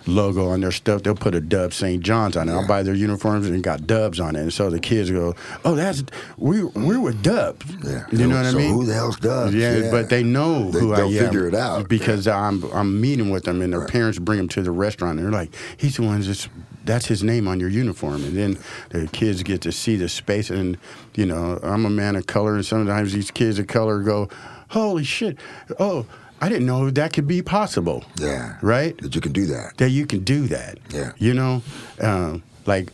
logo 0.07 0.47
on 0.47 0.61
their 0.61 0.71
stuff, 0.71 1.03
they'll 1.03 1.15
put 1.15 1.35
a 1.35 1.41
Dub 1.41 1.73
St. 1.73 2.01
John's 2.03 2.37
on 2.37 2.49
it. 2.49 2.53
I'll 2.53 2.67
buy 2.67 2.83
their 2.83 2.93
uniforms 2.93 3.47
and 3.47 3.63
got 3.63 3.87
Dubs 3.87 4.19
on 4.19 4.35
it, 4.35 4.41
and 4.41 4.53
so 4.53 4.69
the 4.69 4.79
kids 4.79 5.09
go, 5.11 5.35
"Oh, 5.63 5.75
that's 5.75 6.03
we 6.37 6.63
we're 6.63 6.99
with 7.01 7.21
Dubs." 7.23 7.65
Yeah. 7.83 8.05
you 8.11 8.27
know 8.27 8.35
what 8.37 8.45
So 8.45 8.57
I 8.57 8.61
mean. 8.61 8.73
who 8.73 8.85
the 8.85 8.93
hell's 8.93 9.17
Dubs? 9.17 9.53
Yeah, 9.53 9.77
Yeah. 9.77 9.91
but 9.91 10.09
they 10.09 10.23
know 10.23 10.71
They- 10.71 10.79
who 10.79 10.93
I 10.93 10.99
am. 11.01 11.11
they'll 11.11 11.23
figure 11.25 11.47
it 11.47 11.55
out. 11.55 11.89
because 11.89 12.27
I'm 12.27 12.63
I'm 12.73 12.99
meeting 13.01 13.29
with 13.29 13.43
them, 13.45 13.61
and 13.61 13.73
their 13.73 13.85
parents 13.87 14.19
bring 14.19 14.37
them 14.37 14.47
to 14.49 14.61
the 14.61 14.71
restaurant, 14.71 15.19
and 15.19 15.25
they're 15.27 15.39
like, 15.39 15.53
"He's 15.77 15.95
the 15.97 16.03
one 16.03 16.21
that's 16.21 16.47
that's 16.85 17.07
his 17.07 17.23
name 17.23 17.47
on 17.47 17.59
your 17.59 17.69
uniform," 17.69 18.23
and 18.23 18.37
then 18.37 18.57
the 18.91 19.07
kids 19.07 19.41
get 19.43 19.61
to 19.61 19.71
see 19.71 19.95
the 19.95 20.07
space, 20.09 20.49
and 20.51 20.77
you 21.15 21.25
know, 21.25 21.59
I'm 21.63 21.85
a 21.85 21.89
man 21.89 22.15
of 22.15 22.27
color, 22.27 22.55
and 22.55 22.65
sometimes 22.65 23.13
these 23.13 23.31
kids 23.31 23.57
of 23.59 23.67
color 23.67 23.99
go, 24.01 24.29
"Holy 24.69 25.03
shit! 25.03 25.37
Oh, 25.79 26.05
I 26.41 26.50
didn't 26.50 26.65
know 26.65 26.89
that 26.89 27.13
could 27.13 27.28
be 27.28 27.41
possible." 27.41 28.04
Yeah. 28.19 28.58
Right 28.62 28.98
That 29.00 29.15
you 29.15 29.21
can 29.21 29.32
do 29.32 29.45
that. 29.48 29.78
that 29.78 29.89
you 29.91 30.06
can 30.06 30.24
do 30.24 30.48
that. 30.48 30.78
Yeah. 30.89 31.12
You 31.17 31.34
know, 31.34 31.62
um, 32.02 32.43
like, 32.65 32.89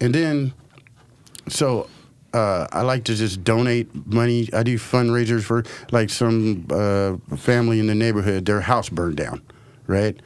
and 0.00 0.14
then, 0.14 0.52
so 1.48 1.88
uh, 2.34 2.66
I 2.72 2.82
like 2.82 3.04
to 3.04 3.14
just 3.14 3.44
donate 3.44 3.88
money. 4.06 4.48
I 4.52 4.62
do 4.62 4.78
fundraisers 4.78 5.42
for 5.42 5.64
like 5.90 6.10
some 6.10 6.66
uh, 6.70 7.16
family 7.36 7.78
in 7.80 7.86
the 7.86 7.94
neighborhood. 7.94 8.46
Their 8.46 8.60
house 8.62 8.88
burned 8.88 9.16
down, 9.16 9.42
right? 9.86 10.18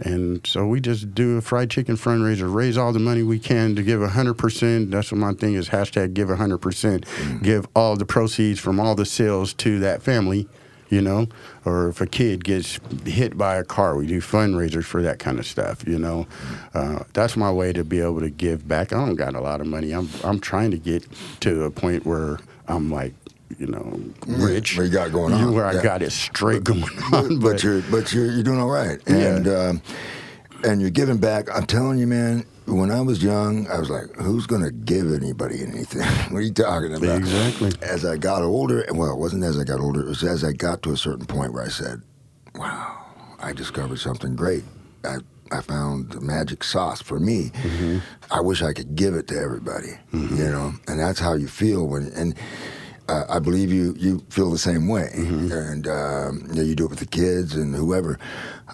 And 0.00 0.44
so 0.46 0.66
we 0.66 0.80
just 0.80 1.14
do 1.14 1.36
a 1.36 1.40
fried 1.40 1.70
chicken 1.70 1.96
fundraiser, 1.96 2.52
raise 2.52 2.76
all 2.76 2.92
the 2.92 2.98
money 2.98 3.22
we 3.22 3.38
can 3.38 3.76
to 3.76 3.82
give 3.82 4.02
hundred 4.02 4.34
percent. 4.34 4.90
That's 4.90 5.12
what 5.12 5.18
my 5.18 5.32
thing 5.34 5.54
is. 5.54 5.68
Hashtag 5.68 6.14
give 6.14 6.28
hundred 6.28 6.58
percent. 6.58 7.06
Give 7.42 7.66
all 7.76 7.96
the 7.96 8.04
proceeds 8.06 8.60
from 8.60 8.80
all 8.80 8.94
the 8.94 9.06
sales 9.06 9.52
to 9.54 9.78
that 9.80 10.02
family 10.02 10.48
you 10.90 11.00
know, 11.00 11.26
or 11.64 11.88
if 11.88 12.00
a 12.00 12.06
kid 12.06 12.44
gets 12.44 12.78
hit 13.04 13.36
by 13.38 13.56
a 13.56 13.64
car, 13.64 13.96
we 13.96 14.06
do 14.06 14.20
fundraisers 14.20 14.84
for 14.84 15.02
that 15.02 15.18
kind 15.18 15.38
of 15.38 15.46
stuff, 15.46 15.86
you 15.86 15.98
know. 15.98 16.26
Uh, 16.74 17.04
that's 17.12 17.36
my 17.36 17.50
way 17.50 17.72
to 17.72 17.82
be 17.84 18.00
able 18.00 18.20
to 18.20 18.30
give 18.30 18.68
back. 18.68 18.92
I 18.92 19.04
don't 19.04 19.16
got 19.16 19.34
a 19.34 19.40
lot 19.40 19.60
of 19.60 19.66
money. 19.66 19.92
I'm 19.92 20.08
I'm 20.22 20.40
trying 20.40 20.70
to 20.72 20.78
get 20.78 21.06
to 21.40 21.64
a 21.64 21.70
point 21.70 22.04
where 22.06 22.38
I'm 22.68 22.90
like, 22.90 23.14
you 23.58 23.66
know, 23.66 24.00
rich. 24.26 24.76
what 24.76 24.84
you 24.84 24.90
got 24.90 25.12
going 25.12 25.32
You- 25.38 25.46
on, 25.48 25.54
Where 25.54 25.66
I 25.66 25.82
got 25.82 26.02
it 26.02 26.10
straight 26.12 26.64
going 26.64 26.84
but, 27.10 27.24
on. 27.24 27.38
but 27.40 27.62
you're 27.62 27.82
but 27.90 28.12
you're 28.12 28.30
you're 28.30 28.42
doing 28.42 28.60
all 28.60 28.70
right, 28.70 29.00
Yeah. 29.06 29.14
and 29.36 29.48
um, 29.48 29.82
and 30.64 30.80
you're 30.80 30.90
giving 30.90 31.18
back. 31.18 31.48
I'm 31.54 31.66
telling 31.66 31.98
you, 31.98 32.06
man. 32.06 32.44
When 32.66 32.90
I 32.90 33.00
was 33.02 33.22
young, 33.22 33.66
I 33.68 33.78
was 33.78 33.90
like, 33.90 34.14
"Who's 34.16 34.46
gonna 34.46 34.70
give 34.70 35.12
anybody 35.12 35.62
anything? 35.62 36.02
what 36.32 36.38
are 36.38 36.42
you 36.42 36.52
talking 36.52 36.94
about?" 36.94 37.18
Exactly. 37.18 37.72
As 37.82 38.04
I 38.04 38.16
got 38.16 38.42
older, 38.42 38.84
well, 38.92 39.12
it 39.12 39.18
wasn't 39.18 39.44
as 39.44 39.58
I 39.58 39.64
got 39.64 39.80
older. 39.80 40.00
It 40.00 40.06
was 40.08 40.22
as 40.24 40.42
I 40.44 40.52
got 40.52 40.82
to 40.82 40.92
a 40.92 40.96
certain 40.96 41.26
point 41.26 41.52
where 41.52 41.64
I 41.64 41.68
said, 41.68 42.02
"Wow, 42.54 42.96
I 43.40 43.52
discovered 43.52 43.98
something 43.98 44.34
great. 44.34 44.64
I 45.04 45.18
I 45.52 45.60
found 45.60 46.10
the 46.10 46.20
magic 46.20 46.64
sauce 46.64 47.02
for 47.02 47.20
me. 47.20 47.52
I 48.30 48.40
wish 48.40 48.62
I 48.62 48.72
could 48.72 48.96
give 48.96 49.14
it 49.14 49.28
to 49.28 49.38
everybody. 49.38 49.98
You 50.12 50.50
know, 50.50 50.72
and 50.88 50.98
that's 50.98 51.20
how 51.20 51.34
you 51.34 51.48
feel 51.48 51.86
when 51.86 52.10
and." 52.14 52.34
uh, 53.08 53.24
I 53.28 53.38
believe 53.38 53.70
you 53.72 53.94
you 53.98 54.24
feel 54.30 54.50
the 54.50 54.58
same 54.58 54.88
way, 54.88 55.10
and 55.14 55.86
um, 55.86 56.46
you, 56.48 56.54
know, 56.54 56.62
you 56.62 56.74
do 56.74 56.84
it 56.86 56.90
with 56.90 57.00
the 57.00 57.06
kids 57.06 57.54
and 57.54 57.74
whoever. 57.74 58.18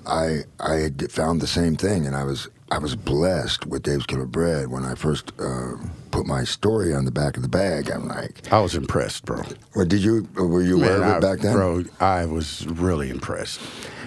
I 0.07 0.45
I 0.61 0.75
had 0.75 1.11
found 1.11 1.41
the 1.41 1.49
same 1.49 1.75
thing, 1.77 2.07
and 2.07 2.15
I 2.15 2.23
was 2.25 2.49
I 2.73 2.79
was 2.79 2.95
blessed 2.95 3.67
with 3.67 3.83
Dave's 3.83 4.07
Killer 4.07 4.27
Bread 4.27 4.69
when 4.69 4.85
I 4.85 4.95
first 4.95 5.33
uh, 5.41 5.73
put 6.13 6.25
my 6.27 6.45
story 6.45 6.95
on 6.95 7.05
the 7.05 7.11
back 7.11 7.37
of 7.37 7.43
the 7.43 7.49
bag. 7.49 7.91
I'm 7.91 8.07
like, 8.07 8.53
I 8.53 8.61
was 8.61 8.77
impressed, 8.77 9.25
bro. 9.25 9.43
well, 9.75 9.85
did 9.85 10.01
you 10.05 10.29
were 10.35 10.63
you 10.63 10.77
aware 10.77 10.99
Man, 11.01 11.11
of 11.11 11.15
it 11.23 11.27
I- 11.27 11.31
back 11.35 11.41
then? 11.41 11.55
bro, 11.57 11.85
I 11.99 12.27
was 12.27 12.67
really 12.69 13.11
impressed. 13.11 13.61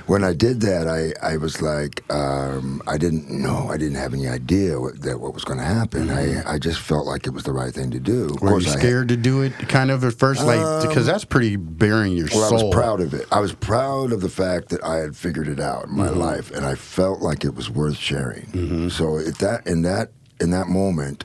When 0.05 0.23
I 0.23 0.33
did 0.33 0.59
that, 0.61 0.87
I, 0.87 1.13
I 1.25 1.37
was 1.37 1.61
like, 1.61 2.03
um, 2.13 2.81
I 2.85 2.97
didn't 2.97 3.29
know, 3.29 3.69
I 3.69 3.77
didn't 3.77 3.95
have 3.95 4.13
any 4.13 4.27
idea 4.27 4.79
what, 4.79 5.01
that 5.01 5.19
what 5.21 5.33
was 5.33 5.45
going 5.45 5.59
to 5.59 5.65
happen. 5.65 6.09
I, 6.09 6.55
I 6.55 6.59
just 6.59 6.79
felt 6.81 7.05
like 7.05 7.25
it 7.25 7.29
was 7.29 7.43
the 7.43 7.53
right 7.53 7.73
thing 7.73 7.89
to 7.91 7.99
do. 7.99 8.25
Of 8.25 8.31
Mm-hmm. 8.31 8.45
Were 8.45 8.59
you 8.59 8.67
I 8.67 8.69
had- 8.71 8.79
scared 8.79 9.07
to 9.09 9.17
do 9.17 9.41
it, 9.41 9.53
kind 9.69 9.91
of 9.91 10.03
at 10.03 10.13
first, 10.13 10.43
like 10.43 10.59
because 10.87 11.05
that's 11.05 11.23
pretty 11.23 11.55
bearing 11.55 12.13
your 12.17 12.27
Well, 12.33 12.49
I 12.49 12.51
was 12.63 12.73
proud 12.75 12.99
of 12.99 13.13
it. 13.13 13.25
I 13.31 13.39
was 13.39 13.53
proud 13.53 14.11
of 14.11 14.19
the 14.21 14.29
fact 14.29 14.69
that 14.69 14.83
I 14.83 14.97
had 14.97 15.15
figured 15.15 15.47
it 15.47 15.59
out 15.61 15.85
in 15.85 15.95
my 15.95 16.07
Mm-hmm. 16.09 16.19
life, 16.19 16.51
and 16.51 16.65
I 16.65 16.75
felt 16.75 17.21
like 17.21 17.45
it 17.45 17.55
was 17.55 17.69
worth 17.69 17.95
sharing. 17.95 18.89
So 18.89 19.17
at 19.17 19.35
that 19.39 19.65
in 19.65 19.83
that 19.83 20.11
in 20.41 20.51
that 20.51 20.67
moment, 20.67 21.23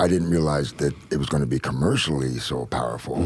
I 0.00 0.08
didn't 0.08 0.30
realize 0.30 0.72
that 0.74 0.94
it 1.12 1.18
was 1.18 1.28
going 1.28 1.42
to 1.42 1.46
be 1.46 1.58
commercially 1.58 2.38
so 2.38 2.66
powerful, 2.66 3.16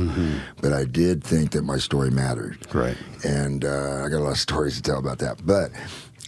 but 0.60 0.72
I 0.72 0.84
did 0.84 1.22
think 1.22 1.52
that 1.52 1.62
my 1.62 1.78
story 1.78 2.10
mattered. 2.10 2.58
Mm-hmm. 2.60 2.78
Right. 2.78 2.96
And 3.24 3.64
uh, 3.64 4.02
I 4.04 4.08
got 4.08 4.18
a 4.18 4.24
lot 4.24 4.32
of 4.32 4.38
stories 4.38 4.76
to 4.76 4.82
tell 4.82 4.98
about 4.98 5.18
that, 5.18 5.44
but. 5.46 5.70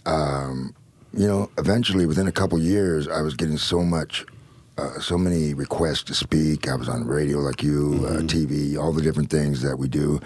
Um, 0.05 0.73
you 1.13 1.27
know, 1.27 1.49
eventually, 1.57 2.05
within 2.05 2.27
a 2.27 2.31
couple 2.31 2.59
years, 2.59 3.07
I 3.07 3.21
was 3.21 3.33
getting 3.33 3.57
so 3.57 3.81
much 3.81 4.25
uh, 4.77 4.99
so 4.99 5.17
many 5.17 5.53
requests 5.53 6.03
to 6.03 6.13
speak. 6.13 6.69
I 6.69 6.75
was 6.75 6.87
on 6.87 7.05
radio 7.07 7.39
like 7.39 7.63
you, 7.63 8.05
uh, 8.07 8.21
TV, 8.21 8.77
all 8.77 8.93
the 8.93 9.01
different 9.01 9.29
things 9.29 9.61
that 9.63 9.77
we 9.77 9.87
do. 9.87 10.19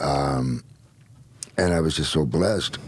Um, 0.00 0.62
and 1.56 1.72
I 1.72 1.80
was 1.80 1.96
just 1.96 2.12
so 2.12 2.26
blessed. 2.26 2.78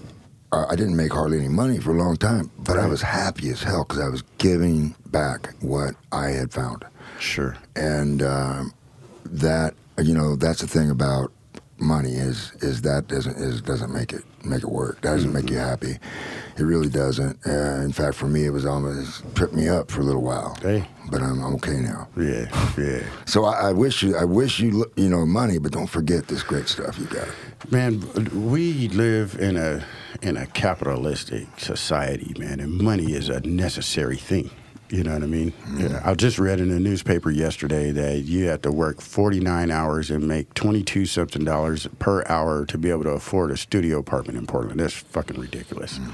Uh, 0.50 0.64
I 0.68 0.76
didn't 0.76 0.96
make 0.96 1.12
hardly 1.12 1.38
any 1.38 1.48
money 1.48 1.78
for 1.78 1.90
a 1.90 1.98
long 1.98 2.16
time, 2.16 2.50
but 2.58 2.78
I 2.78 2.86
was 2.86 3.02
happy 3.02 3.50
as 3.50 3.62
hell 3.62 3.84
because 3.84 4.00
I 4.00 4.08
was 4.08 4.22
giving 4.38 4.94
back 5.06 5.54
what 5.60 5.94
I 6.10 6.30
had 6.30 6.52
found. 6.52 6.84
Sure. 7.18 7.56
And 7.76 8.22
um, 8.22 8.72
that, 9.26 9.74
you 10.02 10.14
know, 10.14 10.36
that's 10.36 10.60
the 10.60 10.66
thing 10.66 10.90
about 10.90 11.32
money 11.80 12.14
is 12.14 12.52
is 12.60 12.82
that 12.82 13.06
doesn't 13.06 13.36
is 13.36 13.62
doesn't 13.62 13.92
make 13.92 14.12
it 14.12 14.24
make 14.48 14.62
it 14.62 14.70
work. 14.70 15.00
That 15.02 15.10
doesn't 15.14 15.32
make 15.32 15.50
you 15.50 15.58
happy. 15.58 15.98
It 16.56 16.62
really 16.62 16.88
doesn't. 16.88 17.38
Uh, 17.46 17.82
in 17.82 17.92
fact, 17.92 18.16
for 18.16 18.26
me, 18.26 18.44
it 18.44 18.50
was 18.50 18.66
almost 18.66 19.22
tripped 19.34 19.54
me 19.54 19.68
up 19.68 19.90
for 19.90 20.00
a 20.00 20.04
little 20.04 20.22
while. 20.22 20.56
Hey. 20.60 20.84
But 21.10 21.22
I'm, 21.22 21.42
I'm 21.42 21.54
okay 21.54 21.80
now. 21.80 22.08
Yeah. 22.16 22.48
Yeah. 22.76 23.02
So 23.26 23.44
I, 23.44 23.68
I 23.68 23.72
wish 23.72 24.02
you, 24.02 24.16
I 24.16 24.24
wish 24.24 24.60
you, 24.60 24.90
you 24.96 25.08
know, 25.08 25.24
money, 25.24 25.58
but 25.58 25.72
don't 25.72 25.86
forget 25.86 26.28
this 26.28 26.42
great 26.42 26.68
stuff 26.68 26.98
you 26.98 27.06
got. 27.06 27.28
Man, 27.70 28.02
we 28.50 28.88
live 28.88 29.36
in 29.38 29.56
a 29.56 29.84
in 30.20 30.36
a 30.36 30.46
capitalistic 30.46 31.46
society, 31.58 32.34
man, 32.38 32.60
and 32.60 32.78
money 32.78 33.12
is 33.12 33.28
a 33.28 33.40
necessary 33.40 34.16
thing. 34.16 34.50
You 34.90 35.04
know 35.04 35.12
what 35.12 35.22
I 35.22 35.26
mean? 35.26 35.52
Mm-hmm. 35.52 35.80
Yeah, 35.80 36.02
I 36.04 36.14
just 36.14 36.38
read 36.38 36.60
in 36.60 36.70
the 36.70 36.80
newspaper 36.80 37.30
yesterday 37.30 37.90
that 37.90 38.20
you 38.20 38.46
have 38.46 38.62
to 38.62 38.72
work 38.72 39.00
49 39.02 39.70
hours 39.70 40.10
and 40.10 40.26
make 40.26 40.54
22 40.54 41.04
something 41.06 41.44
dollars 41.44 41.86
per 41.98 42.24
hour 42.26 42.64
to 42.66 42.78
be 42.78 42.88
able 42.90 43.04
to 43.04 43.10
afford 43.10 43.50
a 43.50 43.56
studio 43.56 43.98
apartment 43.98 44.38
in 44.38 44.46
Portland. 44.46 44.80
That's 44.80 44.94
fucking 44.94 45.38
ridiculous. 45.38 45.98
Mm. 45.98 46.12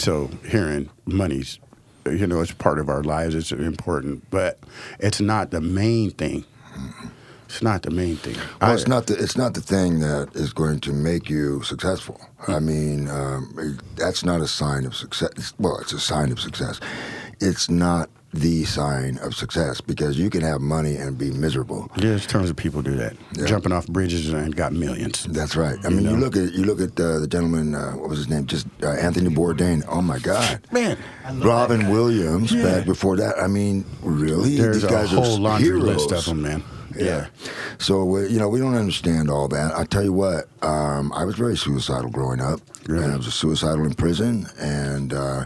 So 0.00 0.30
hearing 0.48 0.88
money's, 1.04 1.58
you 2.06 2.26
know, 2.26 2.40
it's 2.40 2.52
part 2.52 2.78
of 2.78 2.88
our 2.88 3.02
lives. 3.02 3.34
It's 3.34 3.50
important, 3.50 4.30
but 4.30 4.58
it's 5.00 5.20
not 5.20 5.50
the 5.50 5.60
main 5.60 6.10
thing. 6.12 6.44
It's 7.46 7.60
not 7.60 7.82
the 7.82 7.90
main 7.90 8.16
thing. 8.16 8.36
Well, 8.62 8.70
I- 8.70 8.74
it's 8.74 8.88
not 8.88 9.08
the 9.08 9.14
it's 9.14 9.36
not 9.36 9.52
the 9.52 9.60
thing 9.60 10.00
that 10.00 10.30
is 10.34 10.54
going 10.54 10.80
to 10.80 10.92
make 10.92 11.28
you 11.28 11.62
successful. 11.62 12.18
I 12.48 12.52
mm. 12.52 12.62
mean, 12.64 13.10
um, 13.10 13.78
that's 13.96 14.24
not 14.24 14.40
a 14.40 14.48
sign 14.48 14.86
of 14.86 14.94
success. 14.94 15.52
Well, 15.58 15.76
it's 15.78 15.92
a 15.92 16.00
sign 16.00 16.32
of 16.32 16.40
success. 16.40 16.80
It's 17.42 17.68
not 17.68 18.08
the 18.34 18.64
sign 18.64 19.18
of 19.18 19.34
success 19.34 19.80
because 19.80 20.18
you 20.18 20.30
can 20.30 20.40
have 20.40 20.60
money 20.60 20.96
and 20.96 21.18
be 21.18 21.30
miserable. 21.30 21.90
Yeah, 21.96 22.10
there's 22.10 22.26
tons 22.26 22.48
of 22.48 22.56
people 22.56 22.80
do 22.80 22.96
that. 22.96 23.14
Yeah. 23.34 23.44
Jumping 23.44 23.72
off 23.72 23.86
bridges 23.86 24.30
and 24.32 24.56
got 24.56 24.72
millions. 24.72 25.24
That's 25.24 25.54
right. 25.54 25.76
I 25.84 25.90
mean, 25.90 26.04
you 26.04 26.16
look 26.16 26.36
at 26.36 26.52
you 26.52 26.64
look 26.64 26.80
at 26.80 26.98
uh, 26.98 27.18
the 27.18 27.26
gentleman. 27.26 27.74
Uh, 27.74 27.92
what 27.92 28.08
was 28.08 28.18
his 28.18 28.28
name? 28.28 28.46
Just 28.46 28.66
uh, 28.82 28.88
Anthony 28.92 29.28
Bourdain. 29.28 29.84
Oh 29.86 30.00
my 30.00 30.18
God, 30.18 30.60
Man, 30.72 30.96
Robin 31.40 31.90
Williams. 31.90 32.52
Yeah. 32.52 32.62
Back 32.62 32.86
before 32.86 33.16
that, 33.16 33.38
I 33.38 33.48
mean, 33.48 33.84
really, 34.02 34.56
there's 34.56 34.82
these 34.82 34.90
a 34.90 35.06
whole 35.08 35.36
are 35.36 35.40
laundry 35.40 35.66
heroes. 35.66 35.84
list 35.84 36.12
of 36.12 36.24
them, 36.24 36.42
man. 36.42 36.64
Yeah. 36.96 37.26
So 37.78 38.16
uh, 38.16 38.20
you 38.20 38.38
know 38.38 38.48
we 38.48 38.60
don't 38.60 38.74
understand 38.74 39.28
all 39.28 39.48
that. 39.48 39.72
I 39.76 39.84
tell 39.84 40.04
you 40.04 40.12
what, 40.12 40.46
um, 40.62 41.12
I 41.12 41.24
was 41.24 41.36
very 41.36 41.56
suicidal 41.56 42.10
growing 42.10 42.40
up. 42.40 42.60
Really? 42.86 43.04
And 43.04 43.12
I 43.12 43.16
was 43.16 43.32
suicidal 43.34 43.84
in 43.84 43.94
prison, 43.94 44.46
and 44.58 45.12
uh, 45.12 45.44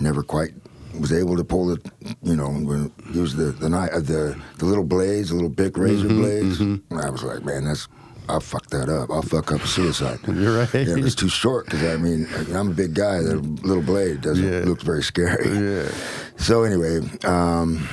never 0.00 0.22
quite 0.22 0.52
was 0.98 1.12
able 1.12 1.36
to 1.36 1.44
pull 1.44 1.66
the, 1.66 1.90
you 2.22 2.36
know, 2.36 2.48
when- 2.48 2.92
use 3.12 3.34
the 3.34 3.46
the 3.52 3.68
knife, 3.68 3.90
uh, 3.92 4.00
the 4.00 4.36
the 4.58 4.64
little 4.64 4.84
blades, 4.84 5.28
the 5.30 5.34
little 5.34 5.48
big 5.50 5.76
razor 5.76 6.06
Mm-hmm, 6.08 6.20
blades. 6.20 6.60
And 6.60 6.82
I 6.92 7.10
was 7.10 7.22
like, 7.22 7.44
man, 7.44 7.64
that's 7.64 7.88
I'll 8.28 8.40
fuck 8.40 8.66
that 8.68 8.88
up. 8.88 9.10
I'll 9.10 9.20
fuck 9.22 9.52
up 9.52 9.60
a 9.62 9.66
suicide. 9.66 10.18
You're 10.26 10.58
right. 10.60 10.72
Yeah, 10.74 10.96
it's 10.96 11.14
too 11.14 11.28
short 11.28 11.66
because 11.66 11.82
I 11.84 11.96
mean 11.96 12.26
I'm 12.54 12.70
a 12.70 12.74
big 12.74 12.94
guy. 12.94 13.18
That 13.22 13.36
little 13.64 13.82
blade 13.82 14.22
doesn't 14.22 14.44
Yeah. 14.50 14.60
look 14.64 14.80
very 14.82 15.02
scary. 15.02 15.48
Yeah. 15.58 15.88
So 16.38 16.62
anyway, 16.64 17.00
um, 17.24 17.86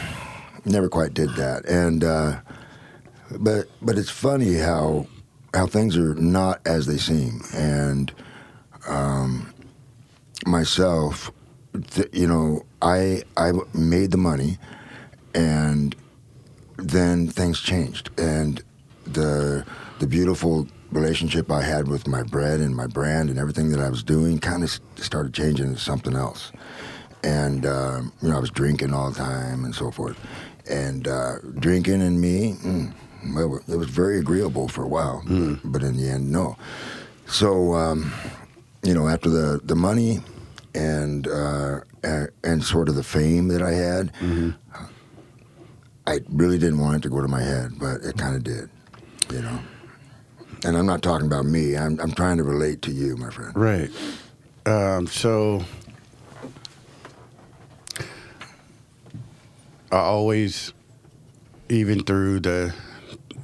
never 0.66 0.88
quite 0.90 1.14
did 1.14 1.30
that, 1.36 1.66
and 1.66 2.04
uh, 2.04 2.40
but 3.40 3.68
but 3.82 3.98
it's 3.98 4.10
funny 4.10 4.54
how 4.56 5.08
how 5.54 5.68
things 5.68 5.98
are 5.98 6.16
not 6.16 6.62
as 6.66 6.86
they 6.86 6.98
seem, 6.98 7.42
and 7.54 8.14
um, 8.88 9.54
myself, 10.46 11.32
th- 11.92 12.10
you 12.14 12.28
know, 12.28 12.64
I 12.82 13.24
I 13.38 13.52
made 13.74 14.12
the 14.12 14.18
money, 14.18 14.58
and 15.34 15.96
then 16.78 17.28
things 17.28 17.60
changed, 17.60 18.10
and 18.20 18.62
the 19.06 19.66
the 20.00 20.08
beautiful 20.08 20.68
relationship 20.92 21.50
I 21.52 21.62
had 21.62 21.88
with 21.88 22.08
my 22.08 22.24
bread 22.24 22.60
and 22.60 22.76
my 22.76 22.88
brand 22.88 23.30
and 23.30 23.40
everything 23.40 23.70
that 23.70 23.80
I 23.80 23.90
was 23.90 24.04
doing 24.04 24.40
kind 24.40 24.62
of 24.62 24.78
started 24.98 25.34
changing 25.34 25.68
into 25.68 25.80
something 25.80 26.16
else 26.16 26.52
and 27.24 27.66
uh, 27.66 28.02
you 28.22 28.30
know 28.30 28.38
I 28.38 28.40
was 28.40 28.50
drinking 28.50 28.94
all 28.94 29.12
the 29.12 29.18
time 29.18 29.64
and 29.66 29.74
so 29.76 29.92
forth. 29.92 30.18
And 30.70 31.08
uh, 31.08 31.40
drinking 31.60 32.02
and 32.02 32.22
me, 32.22 32.56
mm, 32.64 32.94
well, 33.36 33.60
it 33.68 33.76
was 33.76 33.90
very 33.90 34.20
agreeable 34.20 34.68
for 34.68 34.84
a 34.84 34.88
while, 34.88 35.24
but 35.64 35.84
in 35.84 35.98
the 35.98 36.10
end, 36.10 36.32
no. 36.32 36.56
So 37.28 37.74
um, 37.74 38.14
you 38.84 38.94
know, 38.94 39.08
after 39.08 39.30
the 39.30 39.60
the 39.64 39.76
money 39.76 40.22
and 40.74 41.28
uh, 41.28 41.82
and, 42.04 42.30
and 42.44 42.64
sort 42.64 42.90
of 42.90 42.96
the 42.96 43.04
fame 43.04 43.48
that 43.50 43.62
I 43.62 43.72
had, 43.72 44.12
I 46.08 46.20
really 46.30 46.58
didn't 46.58 46.80
want 46.80 46.98
it 46.98 47.02
to 47.04 47.10
go 47.10 47.22
to 47.22 47.28
my 47.28 47.42
head, 47.42 47.72
but 47.80 48.02
it 48.02 48.18
kind 48.18 48.36
of 48.36 48.44
did, 48.44 48.70
you 49.32 49.42
know. 49.42 49.60
And 50.64 50.78
I'm 50.78 50.86
not 50.86 51.02
talking 51.02 51.26
about 51.26 51.46
me. 51.46 51.76
I'm 51.76 52.00
I'm 52.00 52.12
trying 52.12 52.38
to 52.38 52.44
relate 52.44 52.82
to 52.84 52.92
you, 52.92 53.18
my 53.18 53.30
friend. 53.32 53.52
Right. 53.56 53.90
Um, 54.66 55.08
so 55.08 55.64
I 59.92 59.98
always, 59.98 60.72
even 61.70 62.04
through 62.04 62.42
the 62.42 62.74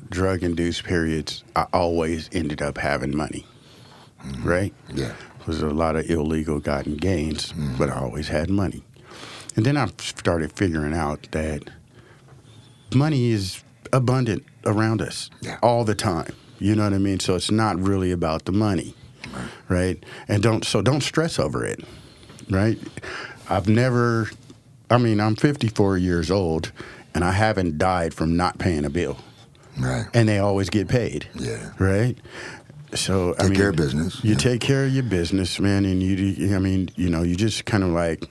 drug 0.10 0.44
induced 0.44 0.84
periods, 0.84 1.44
I 1.56 1.66
always 1.74 2.30
ended 2.32 2.62
up 2.62 2.78
having 2.78 3.16
money. 3.16 3.46
Right? 4.40 4.74
Yeah. 4.94 5.14
Was 5.48 5.62
a 5.62 5.70
lot 5.70 5.96
of 5.96 6.10
illegal 6.10 6.60
gotten 6.60 6.96
gains, 6.98 7.54
mm. 7.54 7.78
but 7.78 7.90
I 7.90 7.96
always 8.00 8.28
had 8.28 8.50
money. 8.50 8.84
And 9.56 9.66
then 9.66 9.78
I 9.78 9.88
started 9.98 10.52
figuring 10.54 10.94
out 10.94 11.28
that 11.32 11.70
money 12.94 13.32
is 13.32 13.64
abundant 13.94 14.44
around 14.66 15.02
us 15.02 15.30
Yeah. 15.42 15.58
all 15.64 15.84
the 15.84 15.96
time. 15.96 16.34
You 16.60 16.76
know 16.76 16.84
what 16.84 16.94
I 16.94 16.98
mean? 16.98 17.20
So 17.20 17.36
it's 17.36 17.52
not 17.52 17.80
really 17.80 18.12
about 18.12 18.46
the 18.46 18.52
money, 18.52 18.96
right? 19.70 20.04
And 20.28 20.42
don't 20.44 20.66
so 20.66 20.82
don't 20.82 21.02
stress 21.02 21.38
over 21.40 21.64
it, 21.66 21.84
right? 22.50 22.80
I've 23.50 23.68
never. 23.70 24.30
I 24.90 24.98
mean, 24.98 25.20
I'm 25.20 25.36
54 25.36 25.98
years 25.98 26.32
old, 26.32 26.72
and 27.14 27.24
I 27.24 27.32
haven't 27.32 27.78
died 27.78 28.14
from 28.14 28.36
not 28.38 28.58
paying 28.58 28.86
a 28.86 28.90
bill, 28.90 29.18
Right. 29.78 30.06
and 30.14 30.28
they 30.30 30.40
always 30.40 30.70
get 30.70 30.88
paid. 30.88 31.28
Yeah. 31.36 31.72
Right. 31.78 32.18
So 33.00 33.36
I 33.40 33.44
mean, 33.44 33.56
care 33.56 33.70
of 33.70 33.76
business. 33.76 34.24
You 34.24 34.32
Yeah. 34.32 34.38
take 34.38 34.62
care 34.62 34.86
of 34.86 34.92
your 34.94 35.04
business, 35.04 35.60
man, 35.60 35.86
and 35.86 36.02
you. 36.02 36.56
I 36.56 36.60
mean, 36.60 36.90
you 36.96 37.10
know, 37.10 37.24
you 37.24 37.36
just 37.36 37.66
kind 37.66 37.84
of 37.84 37.90
like 37.92 38.24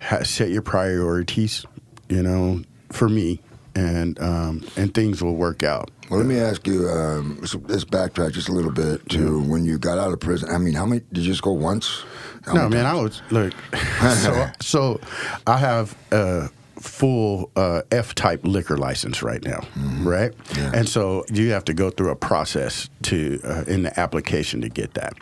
ha- 0.00 0.22
set 0.22 0.50
your 0.50 0.62
priorities. 0.62 1.64
You 2.08 2.22
know, 2.22 2.62
for 2.92 3.08
me, 3.08 3.40
and 3.74 4.20
um, 4.20 4.64
and 4.76 4.92
things 4.94 5.22
will 5.22 5.36
work 5.36 5.62
out. 5.62 5.90
Well, 6.10 6.18
let 6.18 6.26
me 6.26 6.38
ask 6.40 6.66
you. 6.66 6.88
Um, 6.88 7.46
so 7.46 7.62
let's 7.68 7.84
backtrack 7.84 8.32
just 8.32 8.48
a 8.48 8.52
little 8.52 8.72
bit 8.72 9.08
to 9.10 9.40
when 9.42 9.64
you 9.64 9.78
got 9.78 9.96
out 9.98 10.12
of 10.12 10.18
prison. 10.18 10.48
I 10.50 10.58
mean, 10.58 10.74
how 10.74 10.84
many 10.86 11.02
did 11.12 11.24
you 11.24 11.30
just 11.30 11.42
go 11.42 11.52
once? 11.52 12.02
How 12.46 12.54
No, 12.54 12.68
man, 12.68 12.84
I 12.86 12.94
was 12.94 13.22
look. 13.30 13.52
so, 14.16 14.50
so 14.60 15.00
I 15.46 15.56
have 15.58 15.94
a 16.10 16.48
full 16.80 17.50
uh, 17.56 17.82
F-type 17.92 18.40
liquor 18.42 18.76
license 18.78 19.22
right 19.22 19.44
now, 19.44 19.60
right? 20.00 20.32
Yeah. 20.56 20.72
And 20.74 20.88
so 20.88 21.24
you 21.30 21.50
have 21.50 21.64
to 21.66 21.74
go 21.74 21.90
through 21.90 22.10
a 22.10 22.16
process 22.16 22.88
to 23.02 23.38
uh, 23.44 23.64
in 23.66 23.82
the 23.82 24.00
application 24.00 24.60
to 24.62 24.68
get 24.68 24.94
that. 24.94 25.12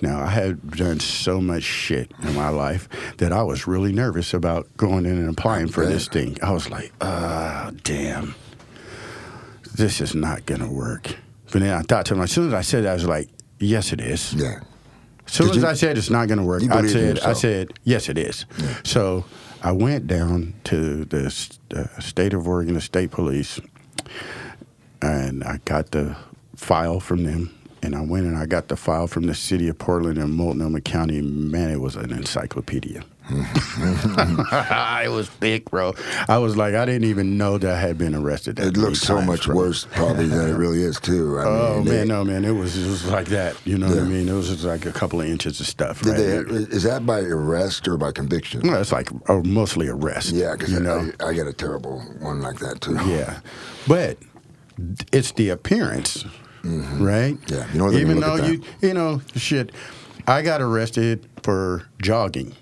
Now, 0.00 0.20
I 0.22 0.28
had 0.30 0.70
done 0.72 1.00
so 1.00 1.40
much 1.40 1.62
shit 1.62 2.10
in 2.22 2.34
my 2.34 2.48
life 2.48 2.88
that 3.18 3.30
I 3.32 3.42
was 3.42 3.66
really 3.66 3.92
nervous 3.92 4.32
about 4.32 4.74
going 4.76 5.04
in 5.06 5.18
and 5.18 5.28
applying 5.28 5.68
for 5.68 5.84
this 5.84 6.08
thing. 6.08 6.38
I 6.42 6.50
was 6.52 6.70
like, 6.70 6.92
ah, 7.00 7.70
damn, 7.84 8.34
this 9.74 10.00
is 10.00 10.14
not 10.14 10.46
gonna 10.46 10.70
work. 10.72 11.16
But 11.52 11.60
then 11.60 11.74
I 11.74 11.82
thought 11.82 12.06
to 12.06 12.14
myself, 12.14 12.28
as 12.28 12.32
soon 12.32 12.46
as 12.48 12.54
I 12.54 12.62
said 12.62 12.84
that, 12.84 12.90
I 12.90 12.94
was 12.94 13.06
like, 13.06 13.28
yes, 13.58 13.92
it 13.92 14.00
is. 14.00 14.32
Yeah. 14.32 14.60
As 15.26 15.32
soon 15.34 15.48
Did 15.48 15.56
as 15.58 15.62
you- 15.62 15.68
I 15.68 15.74
said 15.74 15.98
it's 15.98 16.10
not 16.10 16.26
going 16.28 16.38
to 16.38 16.44
work, 16.44 16.62
I 16.70 16.86
said, 16.86 17.20
I 17.20 17.32
said, 17.34 17.72
yes, 17.84 18.08
it 18.08 18.18
is. 18.18 18.44
So 18.84 19.24
I 19.64 19.70
went 19.70 20.08
down 20.08 20.54
to 20.64 21.04
the 21.04 21.26
uh, 21.74 22.00
state 22.00 22.34
of 22.34 22.48
Oregon, 22.48 22.74
the 22.74 22.80
state 22.80 23.12
police, 23.12 23.60
and 25.00 25.44
I 25.44 25.60
got 25.64 25.92
the 25.92 26.16
file 26.56 26.98
from 26.98 27.22
them. 27.22 27.56
And 27.80 27.94
I 27.94 28.00
went 28.00 28.26
and 28.26 28.36
I 28.36 28.46
got 28.46 28.68
the 28.68 28.76
file 28.76 29.06
from 29.06 29.26
the 29.26 29.34
city 29.34 29.68
of 29.68 29.78
Portland 29.78 30.18
and 30.18 30.34
Multnomah 30.34 30.80
County. 30.80 31.20
Man, 31.20 31.70
it 31.70 31.80
was 31.80 31.94
an 31.94 32.12
encyclopedia. 32.12 33.04
it 33.30 35.10
was 35.10 35.28
big, 35.40 35.64
bro. 35.70 35.94
I 36.28 36.38
was 36.38 36.56
like, 36.56 36.74
I 36.74 36.84
didn't 36.84 37.04
even 37.08 37.36
know 37.38 37.58
that 37.58 37.70
I 37.74 37.80
had 37.80 37.96
been 37.98 38.14
arrested. 38.14 38.56
that 38.56 38.68
It 38.68 38.76
looks 38.76 39.00
so 39.00 39.16
times, 39.16 39.26
much 39.26 39.46
bro. 39.46 39.56
worse, 39.56 39.86
probably, 39.92 40.26
than 40.26 40.48
it 40.48 40.54
really 40.54 40.82
is, 40.82 40.98
too. 41.00 41.38
I 41.38 41.44
Oh 41.44 41.74
mean, 41.76 41.84
they- 41.84 41.90
man, 41.98 42.08
no 42.08 42.24
man, 42.24 42.44
it 42.44 42.50
was 42.52 42.76
it 42.76 42.88
was 42.88 43.06
like 43.06 43.26
that. 43.28 43.56
You 43.64 43.78
know 43.78 43.88
what 43.88 43.98
I 43.98 44.02
mean? 44.04 44.28
It 44.28 44.32
was 44.32 44.48
just 44.48 44.64
like 44.64 44.86
a 44.86 44.92
couple 44.92 45.20
of 45.20 45.26
inches 45.26 45.60
of 45.60 45.66
stuff. 45.66 46.04
Right? 46.04 46.16
they, 46.16 46.24
is 46.36 46.82
that 46.84 47.06
by 47.06 47.20
arrest 47.20 47.86
or 47.88 47.96
by 47.96 48.12
conviction? 48.12 48.62
Well, 48.62 48.80
it's 48.80 48.92
like 48.92 49.08
mostly 49.44 49.88
arrest. 49.88 50.30
Yeah, 50.32 50.52
because 50.56 50.72
you 50.72 50.80
know. 50.80 51.10
I, 51.20 51.26
I 51.28 51.34
got 51.34 51.46
a 51.46 51.52
terrible 51.52 52.00
one 52.20 52.40
like 52.40 52.58
that, 52.58 52.80
too. 52.80 52.94
yeah, 53.06 53.40
but 53.86 54.18
it's 55.12 55.32
the 55.32 55.50
appearance, 55.50 56.24
right? 56.64 57.34
Mm-hmm. 57.36 57.54
Yeah, 57.54 57.72
you 57.72 57.78
know, 57.78 57.92
even 57.92 58.20
though 58.20 58.36
you 58.36 58.62
you 58.80 58.94
know 58.94 59.20
shit, 59.36 59.72
I 60.26 60.42
got 60.42 60.60
arrested 60.60 61.26
for 61.42 61.86
jogging. 62.00 62.54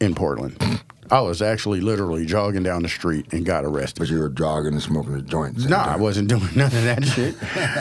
In 0.00 0.14
Portland. 0.14 0.82
I 1.10 1.20
was 1.20 1.40
actually 1.40 1.80
literally 1.80 2.26
jogging 2.26 2.64
down 2.64 2.82
the 2.82 2.88
street 2.88 3.32
and 3.32 3.46
got 3.46 3.64
arrested. 3.64 4.00
But 4.00 4.08
you 4.08 4.18
were 4.18 4.28
jogging 4.28 4.72
and 4.72 4.82
smoking 4.82 5.14
a 5.14 5.22
joint. 5.22 5.50
at 5.50 5.54
the 5.56 5.60
same 5.62 5.70
No, 5.70 5.76
I 5.78 5.96
wasn't 5.96 6.28
doing 6.28 6.48
none 6.56 6.66
of 6.66 6.82
that 6.84 7.04
shit. 7.04 7.36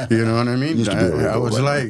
You 0.11 0.25
know 0.25 0.35
what 0.35 0.47
I 0.47 0.55
mean? 0.55 0.77
Used 0.77 0.91
to 0.91 0.97
be 0.97 1.25
I, 1.25 1.33
I 1.33 1.37
was 1.37 1.59
like, 1.59 1.89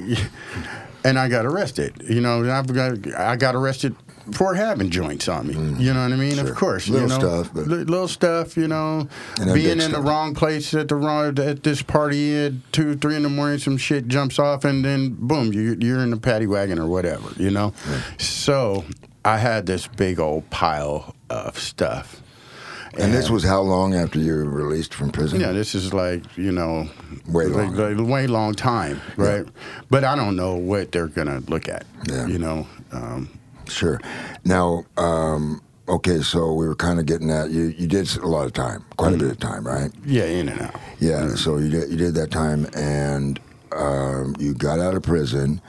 and 1.04 1.20
I 1.20 1.28
got 1.28 1.46
arrested. 1.46 2.02
You 2.10 2.22
know, 2.22 2.50
I've 2.50 2.74
got 2.74 3.14
I 3.16 3.36
got 3.36 3.54
arrested 3.56 3.96
for 4.32 4.56
having 4.56 4.90
joints 4.90 5.28
on 5.28 5.46
me. 5.48 5.54
You 5.84 5.94
know 5.94 6.02
what 6.04 6.14
I 6.14 6.16
mean? 6.16 6.32
Mm. 6.32 6.40
Sure. 6.42 6.50
Of 6.50 6.56
course, 6.56 6.88
Little 6.88 7.10
you 7.10 7.14
know, 7.14 7.20
stuff, 7.44 7.54
but- 7.54 7.68
li- 7.68 7.84
little 7.84 8.08
stuff. 8.08 8.56
You 8.56 8.68
know, 8.70 9.08
being 9.54 9.82
in 9.82 9.92
the 9.92 10.00
wrong 10.02 10.34
place 10.36 10.74
at 10.74 10.88
the 10.88 10.96
wrong 10.96 11.38
at 11.38 11.64
this 11.64 11.82
party 11.82 12.34
at 12.46 12.54
two, 12.72 12.96
three 12.96 13.16
in 13.18 13.24
the 13.24 13.30
morning, 13.30 13.60
some 13.60 13.76
shit 13.78 14.08
jumps 14.08 14.40
off, 14.40 14.64
and 14.64 14.86
then 14.86 15.16
boom, 15.20 15.52
you, 15.52 15.76
you're 15.82 16.00
in 16.02 16.12
the 16.12 16.18
paddy 16.18 16.48
wagon 16.48 16.80
or 16.80 16.88
whatever. 16.88 17.30
You 17.36 17.52
know, 17.52 17.74
so 18.18 18.84
I 19.26 19.38
had 19.38 19.66
this 19.66 19.88
big 19.88 20.20
old 20.20 20.50
pile 20.52 21.16
of 21.30 21.58
stuff. 21.60 22.22
And 22.98 23.14
this 23.14 23.30
was 23.30 23.44
how 23.44 23.60
long 23.62 23.94
after 23.94 24.20
you 24.20 24.34
were 24.36 24.46
released 24.46 24.94
from 24.94 25.12
prison? 25.12 25.42
Yeah, 25.42 25.52
this 25.52 25.76
is 25.76 25.94
like 25.94 26.24
you 26.38 26.52
know, 26.54 26.88
Way 27.28 27.48
long. 27.48 27.76
like, 27.76 27.98
way 28.08 28.26
long 28.28 28.54
time, 28.54 29.02
right? 29.18 29.46
But 29.90 30.06
I 30.06 30.16
don't 30.16 30.38
know 30.38 30.56
what 30.56 30.94
they're 30.94 31.08
gonna 31.08 31.42
look 31.48 31.68
at. 31.68 31.86
Yeah. 32.10 32.26
You 32.28 32.40
know, 32.40 32.68
um, 32.94 33.30
Sure. 33.68 34.00
Now, 34.46 34.86
um, 34.96 35.60
okay, 35.90 36.22
so 36.22 36.54
we 36.54 36.68
were 36.68 36.76
kind 36.76 37.00
of 37.00 37.06
getting 37.08 37.32
at 37.32 37.50
you. 37.50 37.64
You 37.64 37.88
did 37.88 38.16
a 38.18 38.28
lot 38.28 38.46
of 38.46 38.54
time, 38.54 38.86
quite 38.96 39.14
a 39.14 39.18
bit 39.18 39.32
of 39.32 39.40
time, 39.40 39.66
right? 39.68 39.92
yeah, 40.06 40.26
in 40.26 40.50
and 40.50 40.62
out. 40.62 40.76
Yeah. 41.00 41.34
So 41.36 41.58
you 41.58 41.70
did 41.70 41.90
you 41.90 41.98
did 41.98 42.14
that 42.16 42.32
time, 42.32 42.68
and 42.76 43.40
um, 43.76 44.36
you 44.40 44.54
got 44.54 44.80
out 44.80 44.94
of 44.96 45.04
prison. 45.04 45.62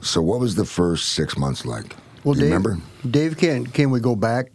So 0.00 0.20
what 0.20 0.40
was 0.40 0.54
the 0.56 0.64
first 0.64 1.10
six 1.10 1.36
months 1.36 1.64
like? 1.64 1.94
Well, 2.26 2.34
Dave, 2.34 2.42
remember? 2.44 2.78
Dave, 3.08 3.36
can 3.38 3.66
can 3.66 3.90
we 3.92 4.00
go 4.00 4.16
back 4.16 4.50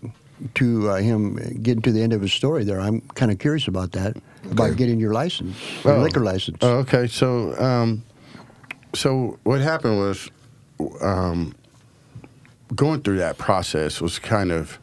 to 0.55 0.89
uh, 0.89 0.95
him 0.97 1.35
getting 1.63 1.81
to 1.83 1.91
the 1.93 2.01
end 2.01 2.11
of 2.11 2.21
his 2.21 2.33
story 2.33 2.65
there? 2.65 2.81
I'm 2.81 2.99
kind 3.15 3.31
of 3.31 3.39
curious 3.39 3.65
about 3.69 3.93
that, 3.93 4.17
about 4.51 4.75
getting 4.75 4.99
your 4.99 5.13
license, 5.13 5.55
your 5.85 5.93
Oh. 5.93 6.01
liquor 6.01 6.19
license. 6.19 6.57
Oh, 6.61 6.79
okay, 6.79 7.07
so 7.07 7.57
um, 7.63 8.03
so 8.93 9.39
what 9.43 9.61
happened 9.61 9.97
was, 9.99 10.29
um, 11.01 11.55
going 12.75 13.01
through 13.03 13.19
that 13.19 13.37
process 13.37 14.01
was 14.01 14.19
kind 14.19 14.51
of 14.51 14.77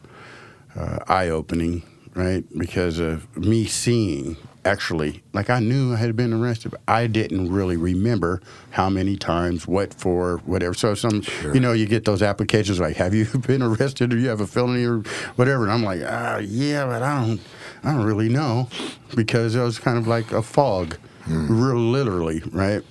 uh, 0.75 0.97
eye 1.07 1.29
opening, 1.29 1.83
right? 2.15 2.43
Because 2.57 2.97
of 2.97 3.37
me 3.37 3.65
seeing 3.65 4.35
actually 4.65 5.23
like 5.33 5.49
I 5.49 5.59
knew 5.59 5.93
I 5.93 5.97
had 5.97 6.15
been 6.15 6.33
arrested, 6.33 6.71
but 6.71 6.81
I 6.87 7.07
didn't 7.07 7.51
really 7.51 7.77
remember 7.77 8.41
how 8.71 8.89
many 8.89 9.15
times, 9.15 9.67
what 9.67 9.93
for, 9.93 10.37
whatever. 10.45 10.73
So 10.73 10.93
some, 10.95 11.23
you 11.53 11.59
know, 11.59 11.71
you 11.71 11.85
get 11.85 12.05
those 12.05 12.21
applications 12.21 12.79
like, 12.79 12.97
"Have 12.97 13.13
you 13.13 13.25
been 13.47 13.61
arrested? 13.61 14.13
Or 14.13 14.17
you 14.17 14.29
have 14.29 14.41
a 14.41 14.47
felony 14.47 14.85
or 14.85 14.99
whatever?" 15.35 15.63
And 15.63 15.71
I'm 15.71 15.83
like, 15.83 16.01
"Ah, 16.05 16.37
yeah, 16.37 16.85
but 16.85 17.01
I 17.01 17.25
don't, 17.25 17.41
I 17.83 17.93
don't 17.93 18.05
really 18.05 18.29
know," 18.29 18.69
because 19.15 19.55
it 19.55 19.61
was 19.61 19.79
kind 19.79 19.97
of 19.97 20.07
like 20.07 20.31
a 20.31 20.41
fog, 20.41 20.97
real 21.27 21.75
literally, 21.77 22.41
right? 22.51 22.83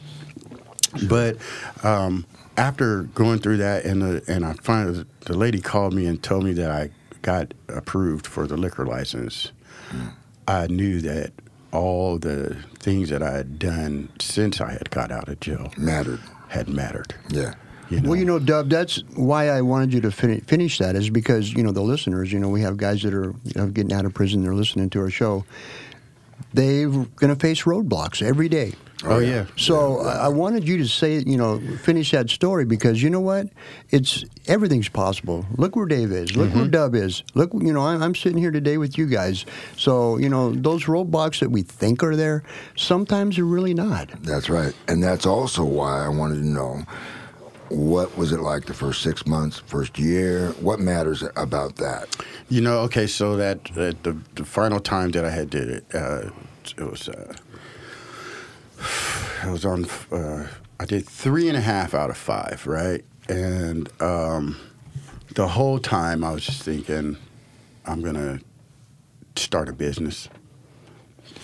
But 1.09 1.37
um, 1.83 2.27
after 2.57 3.05
going 3.05 3.39
through 3.41 3.59
that, 3.59 3.85
and 3.85 4.03
the, 4.03 4.25
and 4.27 4.45
I 4.45 4.55
finally 4.55 5.05
the 5.27 5.37
lady 5.37 5.61
called 5.61 5.93
me 5.93 6.07
and 6.07 6.23
told 6.23 6.45
me 6.45 6.53
that 6.55 6.71
I 6.71 6.91
got 7.23 7.53
approved 7.69 8.27
for 8.27 8.47
the 8.47 8.57
liquor 8.57 8.87
license. 8.87 9.53
I 10.47 10.66
knew 10.66 11.01
that 11.03 11.33
all 11.79 12.18
the 12.18 12.57
things 12.79 13.09
that 13.11 13.22
I 13.22 13.33
had 13.33 13.59
done 13.59 14.09
since 14.20 14.61
I 14.61 14.72
had 14.72 14.91
got 14.91 15.11
out 15.11 15.29
of 15.29 15.41
jail 15.41 15.72
Mattered. 15.76 16.20
had 16.49 16.68
mattered. 16.68 17.14
Yeah. 17.31 17.55
You 17.91 18.01
know? 18.01 18.11
Well, 18.11 18.18
you 18.18 18.24
know, 18.26 18.39
Dub, 18.39 18.68
that's 18.68 19.03
why 19.14 19.49
I 19.49 19.62
wanted 19.62 19.95
you 19.95 20.01
to 20.03 20.11
fin- 20.11 20.43
finish 20.43 20.79
that 20.79 20.95
is 20.95 21.09
because, 21.09 21.53
you 21.55 21.62
know, 21.62 21.72
the 21.72 21.81
listeners, 21.81 22.31
you 22.33 22.39
know, 22.39 22.49
we 22.51 22.61
have 22.61 22.76
guys 22.76 23.03
that 23.03 23.14
are 23.14 23.33
you 23.45 23.53
know, 23.57 23.66
getting 23.68 23.93
out 23.95 24.05
of 24.05 24.12
prison, 24.12 24.43
they're 24.43 24.55
listening 24.55 24.91
to 24.91 25.01
our 25.01 25.11
show. 25.11 25.45
They're 26.55 26.89
going 26.89 27.34
to 27.34 27.36
face 27.36 27.62
roadblocks 27.64 28.22
every 28.22 28.49
day. 28.49 28.72
oh 29.05 29.20
yeah. 29.20 29.47
So 29.57 30.01
I 30.01 30.26
I 30.26 30.28
wanted 30.28 30.66
you 30.66 30.78
to 30.78 30.89
say, 30.89 31.18
you 31.24 31.36
know, 31.36 31.61
finish 31.82 32.11
that 32.11 32.30
story 32.30 32.64
because 32.64 33.01
you 33.03 33.11
know 33.11 33.20
what? 33.20 33.47
It's 33.91 34.24
everything's 34.49 34.89
possible. 34.89 35.47
Look 35.57 35.76
where 35.76 35.86
Dave 35.86 36.11
is. 36.11 36.34
Look 36.36 36.49
Mm-hmm. 36.49 36.59
where 36.59 36.68
Dub 36.68 36.95
is. 36.97 37.22
Look, 37.34 37.51
you 37.55 37.72
know, 37.72 37.82
I'm, 37.82 38.03
I'm 38.03 38.14
sitting 38.16 38.39
here 38.39 38.51
today 38.51 38.76
with 38.76 38.99
you 38.99 39.07
guys. 39.07 39.47
So 39.76 40.16
you 40.18 40.28
know, 40.28 40.51
those 40.53 40.86
roadblocks 40.86 41.39
that 41.41 41.51
we 41.51 41.62
think 41.62 42.03
are 42.03 42.16
there, 42.16 42.43
sometimes 42.76 43.36
they're 43.36 43.45
really 43.45 43.74
not. 43.74 44.11
That's 44.22 44.49
right. 44.51 44.74
And 44.89 45.01
that's 45.03 45.26
also 45.26 45.62
why 45.64 46.05
I 46.05 46.09
wanted 46.09 46.36
to 46.36 46.47
know 46.49 46.82
what 47.71 48.16
was 48.16 48.33
it 48.33 48.41
like 48.41 48.66
the 48.66 48.75
first 48.75 49.03
six 49.03 49.27
months, 49.27 49.59
first 49.59 49.99
year? 49.99 50.51
What 50.61 50.81
matters 50.81 51.23
about 51.37 51.77
that? 51.77 52.16
You 52.49 52.61
know, 52.61 52.81
okay, 52.81 53.07
so 53.07 53.37
that, 53.37 53.64
that 53.75 54.03
the 54.03 54.16
the 54.35 54.45
final 54.45 54.81
time 54.81 55.11
that 55.12 55.25
I 55.25 55.31
had 55.31 55.51
did 55.51 55.69
it, 55.69 55.85
uh, 55.95 56.31
it 56.77 56.91
was 56.91 57.09
uh, 57.09 57.35
it 59.47 59.51
was 59.51 59.64
on. 59.64 59.87
Uh, 60.11 60.49
I 60.81 60.85
did 60.85 61.07
three 61.07 61.49
and 61.49 61.57
a 61.57 61.61
half 61.61 61.95
out 61.95 62.11
of 62.11 62.16
five, 62.16 62.66
right? 62.66 63.05
And 63.29 63.91
um, 64.01 64.57
the 65.35 65.49
whole 65.49 65.79
time 65.79 66.25
I 66.25 66.33
was 66.33 66.47
just 66.47 66.62
thinking, 66.62 67.16
I'm 67.85 68.03
gonna 68.03 68.41
start 69.37 69.69
a 69.69 69.73
business, 69.73 70.29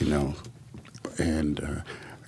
you 0.00 0.08
know, 0.08 0.34
and. 1.18 1.60
Uh, 1.60 1.80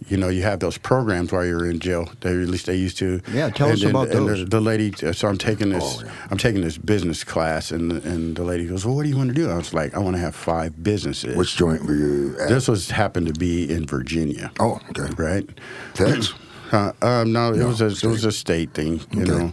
you 0.09 0.17
know, 0.17 0.29
you 0.29 0.43
have 0.43 0.61
those 0.61 0.79
programs 0.79 1.33
while 1.33 1.45
you're 1.45 1.69
in 1.69 1.79
jail. 1.81 2.09
They, 2.21 2.31
at 2.31 2.49
least 2.49 2.67
they 2.67 2.77
used 2.77 2.99
to. 2.99 3.21
Yeah, 3.33 3.51
tell 3.51 3.67
And 3.69 3.75
us 3.75 3.81
then- 3.83 3.91
about 3.91 4.09
and 4.11 4.29
those. 4.29 4.39
The, 4.41 4.45
the 4.47 4.61
lady. 4.61 4.93
So 5.13 5.29
I'm 5.29 5.37
taking 5.39 5.71
this. 5.71 5.83
Oh, 5.85 6.05
yeah. 6.05 6.13
I'm 6.31 6.39
taking 6.39 6.61
this 6.63 6.79
business 6.79 7.25
class, 7.25 7.71
and 7.73 7.93
and 7.93 8.37
the 8.37 8.45
lady 8.45 8.67
goes, 8.67 8.85
"Well, 8.87 8.95
what 8.95 9.03
do 9.05 9.09
you 9.09 9.17
want 9.17 9.29
to 9.31 9.35
do?" 9.35 9.51
I 9.51 9.57
was 9.57 9.75
like, 9.75 9.95
"I 9.95 9.99
want 9.99 10.17
to 10.17 10.21
have 10.21 10.35
five 10.37 10.83
businesses." 10.83 11.37
Which 11.37 11.57
joint 11.57 11.85
were 11.85 11.95
you 11.95 12.37
at? 12.41 12.49
this 12.49 12.69
was 12.69 12.91
happened 12.91 13.27
to 13.27 13.35
be 13.35 13.71
in 13.73 13.87
Virginia, 13.87 14.51
oh, 14.61 14.81
okay. 14.91 15.13
right? 15.17 15.49
Feds? 15.95 16.33
Uh, 16.73 16.91
um, 17.01 17.33
no, 17.33 17.53
it 17.53 17.59
No, 17.59 17.69
was 17.69 17.81
a 17.81 17.93
state. 17.95 18.09
it 18.09 18.11
was 18.11 18.25
a 18.25 18.33
state 18.33 18.75
thing, 18.75 18.99
you 19.13 19.23
Okay. 19.23 19.31
know. 19.31 19.53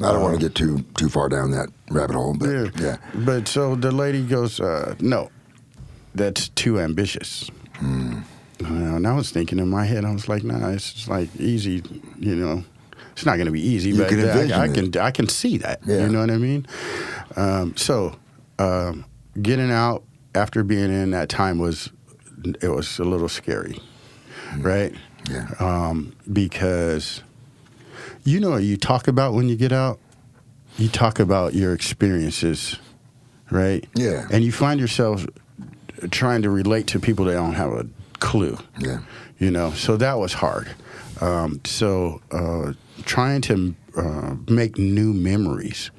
I 0.00 0.10
don't 0.12 0.22
want 0.22 0.40
to 0.40 0.40
get 0.40 0.54
too 0.54 0.82
too 0.96 1.10
far 1.10 1.28
down 1.28 1.50
that 1.50 1.68
rabbit 1.90 2.16
hole, 2.16 2.32
but 2.32 2.48
Yeah. 2.48 2.70
yeah. 2.80 2.96
But 3.14 3.46
so 3.46 3.74
the 3.74 3.92
lady 3.92 4.22
goes, 4.22 4.58
uh, 4.58 4.94
"No, 4.98 5.28
that's 6.14 6.48
too 6.48 6.80
ambitious." 6.80 7.50
Hmm. 7.74 8.20
Uh, 8.64 8.96
and 8.96 9.06
I 9.06 9.12
was 9.14 9.30
thinking 9.30 9.58
in 9.58 9.68
my 9.68 9.84
head, 9.84 10.04
I 10.04 10.12
was 10.12 10.28
like, 10.28 10.42
"Nah, 10.44 10.70
it's 10.70 10.92
just 10.94 11.08
like 11.08 11.28
easy, 11.36 11.82
you 12.18 12.34
know." 12.34 12.64
It's 13.12 13.24
not 13.24 13.36
going 13.36 13.46
to 13.46 13.52
be 13.52 13.66
easy, 13.66 13.90
You 13.90 13.96
but 13.98 14.08
can 14.10 14.28
I, 14.52 14.62
I 14.64 14.68
can 14.68 14.96
I 14.98 15.10
can 15.10 15.26
see 15.28 15.56
that. 15.58 15.80
Yeah. 15.86 16.02
You 16.02 16.08
know 16.10 16.20
what 16.20 16.30
I 16.30 16.36
mean? 16.36 16.66
Um, 17.34 17.74
so 17.74 18.14
um, 18.58 19.06
getting 19.40 19.70
out 19.70 20.02
after 20.34 20.62
being 20.62 20.90
in 20.92 21.12
that 21.12 21.30
time 21.30 21.58
was 21.58 21.90
it 22.60 22.68
was 22.68 22.98
a 22.98 23.04
little 23.04 23.28
scary, 23.30 23.80
right? 24.58 24.94
Hmm. 25.26 25.32
Yeah. 25.32 25.48
um, 25.60 26.14
because 26.30 27.22
you 28.24 28.38
know 28.38 28.50
what 28.50 28.64
you 28.64 28.76
talk 28.76 29.08
about 29.08 29.32
when 29.34 29.48
you 29.48 29.56
get 29.56 29.72
out. 29.72 29.98
You 30.76 30.88
talk 30.90 31.18
about 31.18 31.54
your 31.54 31.72
experiences, 31.72 32.76
right? 33.50 33.82
Yeah. 33.94 34.26
And 34.30 34.44
you 34.44 34.52
find 34.52 34.78
yourself 34.78 35.24
trying 36.10 36.42
to 36.42 36.50
relate 36.50 36.86
to 36.88 37.00
people 37.00 37.24
that 37.24 37.32
don't 37.32 37.54
have 37.54 37.72
a 37.72 37.86
clue. 38.20 38.58
Yeah. 38.78 39.00
You 39.38 39.50
know, 39.50 39.72
so 39.72 39.96
that 39.96 40.18
was 40.18 40.32
hard. 40.32 40.68
Um, 41.20 41.60
so 41.64 42.20
uh, 42.30 42.72
trying 43.04 43.40
to 43.42 43.74
uh, 43.96 44.36
make 44.48 44.78
new 44.78 45.12
memories, 45.12 45.90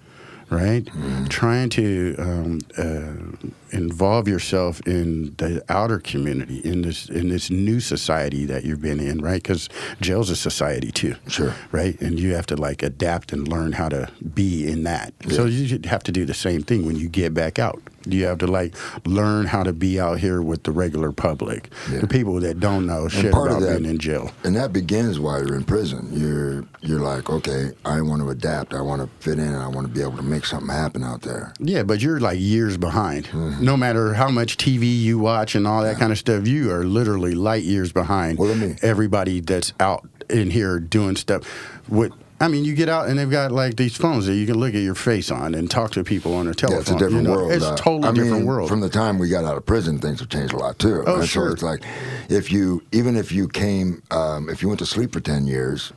right? 0.49 0.87
Trying 1.29 1.69
to 1.69 2.15
um, 2.19 2.59
uh, 2.77 3.47
involve 3.71 4.27
yourself 4.27 4.79
in 4.87 5.35
the 5.37 5.63
outer 5.69 5.99
community, 5.99 6.59
in 6.63 6.81
this 6.81 7.09
in 7.09 7.29
this 7.29 7.49
new 7.49 7.79
society 7.79 8.45
that 8.45 8.63
you've 8.65 8.81
been 8.81 8.99
in, 8.99 9.19
right? 9.21 9.41
Because 9.41 9.69
jail's 10.01 10.29
a 10.29 10.35
society 10.35 10.91
too, 10.91 11.15
Sure. 11.27 11.53
right? 11.71 11.99
And 12.01 12.19
you 12.19 12.33
have 12.35 12.45
to 12.47 12.55
like 12.55 12.83
adapt 12.83 13.33
and 13.33 13.47
learn 13.47 13.73
how 13.73 13.89
to 13.89 14.09
be 14.33 14.67
in 14.67 14.83
that. 14.83 15.13
So 15.29 15.45
you 15.45 15.79
have 15.85 16.03
to 16.03 16.11
do 16.11 16.25
the 16.25 16.33
same 16.33 16.63
thing 16.63 16.85
when 16.85 16.95
you 16.95 17.09
get 17.09 17.33
back 17.33 17.59
out. 17.59 17.81
You 18.05 18.23
have 18.25 18.37
to 18.37 18.47
like 18.47 18.73
learn 19.05 19.47
how 19.47 19.63
to 19.63 19.73
be 19.73 19.99
out 19.99 20.19
here 20.19 20.41
with 20.41 20.63
the 20.63 20.71
regular 20.71 21.11
public, 21.11 21.69
Yeah. 21.91 21.99
the 21.99 22.07
people 22.07 22.39
that 22.39 22.59
don't 22.59 22.85
know 22.87 23.09
shit 23.09 23.33
part 23.33 23.51
of 23.51 23.57
about 23.57 23.67
that- 23.67 23.79
being 23.81 23.89
in 23.91 23.97
jail. 23.99 24.31
And 24.45 24.55
that 24.55 24.71
begins 24.71 25.19
while 25.19 25.45
you're 25.45 25.55
in 25.57 25.63
prison. 25.65 26.07
You're 26.13 26.63
you're 26.81 27.01
like, 27.01 27.29
okay, 27.29 27.71
I 27.83 27.99
want 28.01 28.21
to 28.21 28.29
adapt. 28.29 28.73
I 28.73 28.79
want 28.81 29.01
to 29.01 29.09
fit 29.19 29.39
in. 29.39 29.53
I 29.53 29.67
want 29.67 29.87
to 29.87 29.93
be 29.93 30.01
able 30.01 30.15
to 30.17 30.23
make 30.23 30.45
something 30.45 30.69
happen 30.69 31.03
out 31.03 31.21
there. 31.23 31.51
Yeah, 31.59 31.83
but 31.83 32.01
you're 32.01 32.19
like 32.21 32.39
years 32.39 32.77
behind. 32.77 33.25
Mm-hmm. 33.25 33.56
No 33.59 33.75
matter 33.77 34.13
how 34.13 34.29
much 34.29 34.57
TV 34.57 34.85
you 35.01 35.17
watch 35.19 35.55
and 35.55 35.65
all 35.67 35.81
that 35.83 35.97
kind 35.97 36.11
of 36.11 36.17
stuff, 36.17 36.47
you 36.47 36.71
are 36.71 36.83
literally 36.83 37.33
light 37.33 37.63
years 37.63 37.91
behind 37.91 38.37
Well, 38.37 38.49
let 38.49 38.57
me- 38.57 38.75
everybody 38.81 39.39
that's 39.41 39.73
out 39.79 40.07
in 40.29 40.49
here 40.51 40.79
doing 40.79 41.15
stuff. 41.15 41.43
With 41.87 42.11
I 42.39 42.49
mean, 42.49 42.65
you 42.65 42.75
get 42.75 42.87
out 42.87 43.07
and 43.09 43.17
they've 43.17 43.31
got 43.31 43.51
like 43.51 43.77
these 43.77 43.95
phones 43.97 44.27
that 44.27 44.35
you 44.35 44.45
can 44.45 44.59
look 44.59 44.75
at 44.75 44.81
your 44.81 44.93
face 44.93 45.31
on 45.31 45.55
and 45.55 45.71
talk 45.71 45.89
to 45.93 46.03
people 46.03 46.35
on 46.35 46.47
a 46.47 46.53
telephone. 46.53 46.75
Yeah, 46.77 46.81
it's 46.81 46.89
a 46.91 46.93
different 46.93 47.15
you 47.15 47.21
know? 47.23 47.31
world. 47.31 47.51
It's 47.51 47.65
Uh, 47.65 47.73
a 47.73 47.77
totally 47.77 48.07
I 48.07 48.11
mean, 48.11 48.23
different 48.25 48.45
world. 48.45 48.69
From 48.69 48.79
the 48.81 48.89
time 48.89 49.17
we 49.17 49.27
got 49.27 49.43
out 49.43 49.57
of 49.57 49.65
prison, 49.65 49.97
things 49.97 50.19
have 50.19 50.29
changed 50.29 50.53
a 50.53 50.57
lot 50.57 50.77
too. 50.77 51.03
Oh, 51.07 51.17
right? 51.19 51.27
sure. 51.27 51.47
So 51.47 51.53
it's 51.53 51.63
like 51.63 51.81
if 52.29 52.51
you, 52.51 52.83
even 52.91 53.15
if 53.17 53.31
you 53.31 53.47
came, 53.47 54.03
um, 54.11 54.49
if 54.49 54.61
you 54.61 54.67
went 54.67 54.77
to 54.79 54.85
sleep 54.85 55.13
for 55.13 55.19
ten 55.19 55.47
years, 55.47 55.91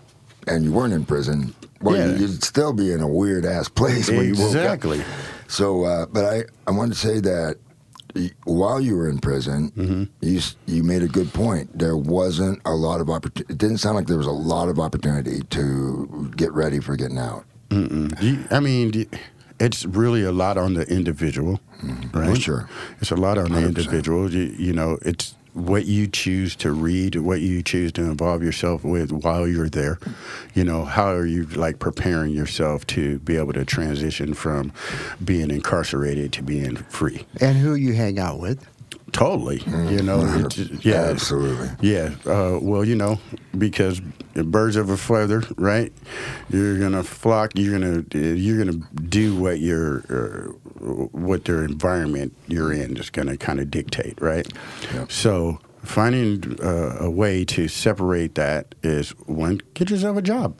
and 0.47 0.65
you 0.65 0.73
weren't 0.73 0.95
in 0.95 1.05
prison, 1.05 1.53
well, 1.83 1.95
Yeah. 1.95 2.07
you, 2.07 2.17
you'd 2.27 2.43
still 2.43 2.73
be 2.73 2.91
in 2.91 3.03
a 3.03 3.07
weird 3.07 3.45
ass 3.45 3.69
place 3.69 4.09
when 4.09 4.25
you 4.25 4.33
woke 4.35 4.49
up. 4.51 4.57
exactly. 4.57 5.03
So, 5.51 5.85
uh, 5.85 6.07
but 6.07 6.25
I, 6.25 6.45
I 6.67 6.71
wanted 6.71 6.93
to 6.95 6.99
say 6.99 7.21
that 7.21 7.57
while 8.45 8.81
you 8.81 8.97
were 8.97 9.09
in 9.09 9.19
prison, 9.19 9.71
Mm-hmm. 9.77 10.05
you 10.21 10.41
you 10.67 10.83
made 10.83 11.03
a 11.03 11.09
good 11.09 11.33
point. 11.33 11.77
There 11.79 11.97
wasn't 11.97 12.61
a 12.65 12.75
lot 12.75 13.01
of 13.01 13.09
opportunity. 13.11 13.53
It 13.53 13.59
didn't 13.59 13.79
sound 13.79 13.97
like 13.97 14.07
there 14.07 14.17
was 14.19 14.27
a 14.27 14.33
lot 14.55 14.69
of 14.69 14.79
opportunity 14.79 15.43
to 15.51 16.31
get 16.37 16.53
ready 16.53 16.81
for 16.81 16.97
getting 16.97 17.19
out. 17.19 17.45
You, 17.71 18.45
I 18.51 18.59
mean, 18.61 18.91
y- 18.95 19.19
it's 19.61 19.85
really 19.87 20.23
a 20.25 20.33
lot 20.33 20.57
on 20.59 20.75
the 20.75 20.83
individual, 20.93 21.61
right? 22.13 22.27
Well, 22.31 22.35
sure. 22.35 22.69
It's 23.01 23.11
a 23.13 23.17
lot 23.17 23.39
on 23.39 23.53
the 23.53 23.61
100%. 23.61 23.67
individual. 23.69 24.33
You, 24.33 24.43
you 24.59 24.73
know, 24.73 24.99
it's 25.03 25.35
what 25.67 25.87
you 25.87 26.07
choose 26.07 26.57
to 26.57 26.73
read, 26.73 27.17
what 27.17 27.41
you 27.41 27.63
choose 27.63 27.93
to 27.93 28.03
involve 28.03 28.43
yourself 28.43 28.85
with 28.85 29.13
while 29.13 29.47
you're 29.47 29.69
there. 29.69 29.99
You 30.55 30.65
know, 30.65 30.85
how 30.85 31.13
are 31.13 31.27
you 31.27 31.45
like 31.47 31.79
preparing 31.79 32.33
yourself 32.33 32.87
to 32.89 33.19
be 33.21 33.37
able 33.37 33.53
to 33.55 33.65
transition 33.65 34.35
from 34.35 34.73
being 35.25 35.51
incarcerated 35.51 36.33
to 36.35 36.43
being 36.43 36.77
free? 36.77 37.27
And 37.41 37.57
who 37.59 37.75
you 37.75 37.93
hang 37.95 38.19
out 38.19 38.39
with. 38.41 38.67
Totally. 39.13 39.59
You 39.67 40.03
know, 40.03 40.21
yeah, 40.21 40.43
Mm-hmm. 40.45 40.89
Absolutely. 40.89 41.69
yeah. 41.81 42.15
Uh, 42.25 42.59
well, 42.63 42.85
you 42.85 42.95
know, 42.95 43.19
because 43.59 44.01
birds 44.35 44.77
of 44.77 44.89
a 44.89 44.97
feather, 44.97 45.43
right? 45.57 45.93
You're 46.49 46.79
gonna 46.79 47.03
flock. 47.03 47.51
You're 47.57 47.77
gonna 47.79 48.05
you're 48.15 48.59
gonna 48.65 48.87
do 49.09 49.35
what 49.35 49.59
your 49.59 50.05
uh, 50.09 50.70
what 50.81 51.45
their 51.45 51.65
environment 51.65 52.35
you're 52.49 52.73
in 52.73 52.97
is 52.97 53.11
gonna 53.11 53.37
kind 53.37 53.61
of 53.61 53.71
dictate, 53.71 54.21
right? 54.21 54.47
Yep. 54.95 55.13
So 55.13 55.59
finding 55.85 56.59
uh, 56.63 56.97
a 57.01 57.11
way 57.11 57.45
to 57.47 57.69
separate 57.69 58.35
that 58.35 58.75
is 58.83 59.11
one, 59.27 59.61
get 59.75 59.91
yourself 59.91 60.17
a 60.17 60.23
job. 60.23 60.57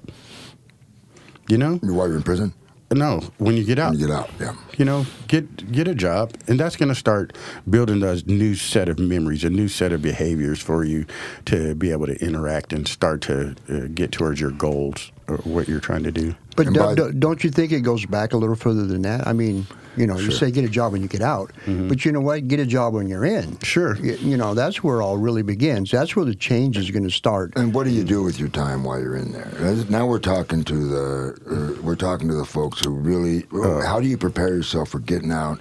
You 1.49 1.59
know, 1.59 1.77
While 1.83 2.07
you're 2.09 2.17
in 2.19 2.23
prison, 2.23 2.55
no, 2.93 3.21
when 3.39 3.57
you 3.57 3.65
get 3.65 3.79
out, 3.79 3.91
when 3.91 4.01
you 4.01 4.07
get 4.07 4.15
out, 4.15 4.31
yeah. 4.39 4.55
You 4.81 4.87
know, 4.87 5.05
get 5.29 5.71
get 5.71 5.87
a 5.87 5.95
job, 5.95 6.33
and 6.49 6.59
that's 6.59 6.75
going 6.75 6.89
to 6.89 6.95
start 6.95 7.37
building 7.69 8.03
a 8.03 8.15
new 8.25 8.55
set 8.55 8.89
of 8.89 8.99
memories, 8.99 9.45
a 9.45 9.51
new 9.51 9.69
set 9.69 9.93
of 9.93 10.01
behaviors 10.01 10.63
for 10.63 10.85
you 10.85 11.05
to 11.45 11.75
be 11.75 11.91
able 11.91 12.07
to 12.07 12.17
interact 12.25 12.73
and 12.73 12.89
start 12.89 13.21
to 13.21 13.55
uh, 13.69 13.89
get 13.93 14.11
towards 14.11 14.41
your 14.41 14.53
goals 14.53 15.13
or 15.29 15.37
what 15.39 15.69
you're 15.69 15.81
trying 15.81 16.05
to 16.05 16.11
do. 16.11 16.35
But 16.57 16.73
do, 16.73 16.81
by- 16.81 16.95
do- 16.95 17.13
don't 17.13 17.45
you 17.45 17.51
think 17.51 17.73
it 17.73 17.83
goes 17.83 18.07
back 18.07 18.33
a 18.33 18.39
little 18.39 18.57
further 18.57 18.87
than 18.87 19.03
that? 19.03 19.27
I 19.27 19.35
mean, 19.35 19.67
you 19.97 20.07
know, 20.07 20.17
you 20.19 20.31
say 20.31 20.51
get 20.51 20.65
a 20.65 20.69
job 20.69 20.93
when 20.93 21.03
you 21.03 21.09
get 21.09 21.21
out, 21.21 21.53
but 21.67 22.05
you 22.05 22.13
know 22.13 22.21
what? 22.21 22.47
Get 22.49 22.61
a 22.61 22.67
job 22.67 22.95
when 22.95 23.09
you're 23.09 23.25
in. 23.25 23.45
Mm-hmm. 23.45 23.65
Sure. 23.65 23.97
You, 23.97 24.15
you 24.17 24.37
know, 24.37 24.55
that's 24.55 24.83
where 24.83 25.03
all 25.03 25.19
really 25.19 25.43
begins. 25.43 25.91
That's 25.91 26.15
where 26.15 26.25
the 26.25 26.35
change 26.35 26.77
is 26.77 26.91
going 26.91 27.05
to 27.05 27.11
start. 27.11 27.53
And 27.57 27.75
what 27.75 27.85
do 27.85 27.91
you 27.91 28.05
do 28.05 28.23
with 28.23 28.39
your 28.39 28.49
time 28.49 28.85
while 28.85 29.01
you're 29.01 29.17
in 29.17 29.33
there? 29.33 29.51
Now 29.89 30.07
we're 30.07 30.19
talking 30.19 30.65
to 30.65 30.75
the 30.75 31.77
uh, 31.79 31.83
we're 31.83 31.97
talking 31.97 32.29
to 32.29 32.35
the 32.35 32.45
folks 32.45 32.85
who 32.85 32.91
really. 32.91 33.47
Uh. 33.53 33.81
how 33.87 34.01
do 34.01 34.07
you 34.07 34.17
prepare 34.17 34.49
yourself 34.49 34.70
for 34.85 34.99
getting 35.01 35.33
out 35.33 35.59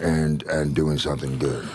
and 0.00 0.42
and 0.44 0.74
doing 0.74 0.98
something 0.98 1.38
good? 1.38 1.68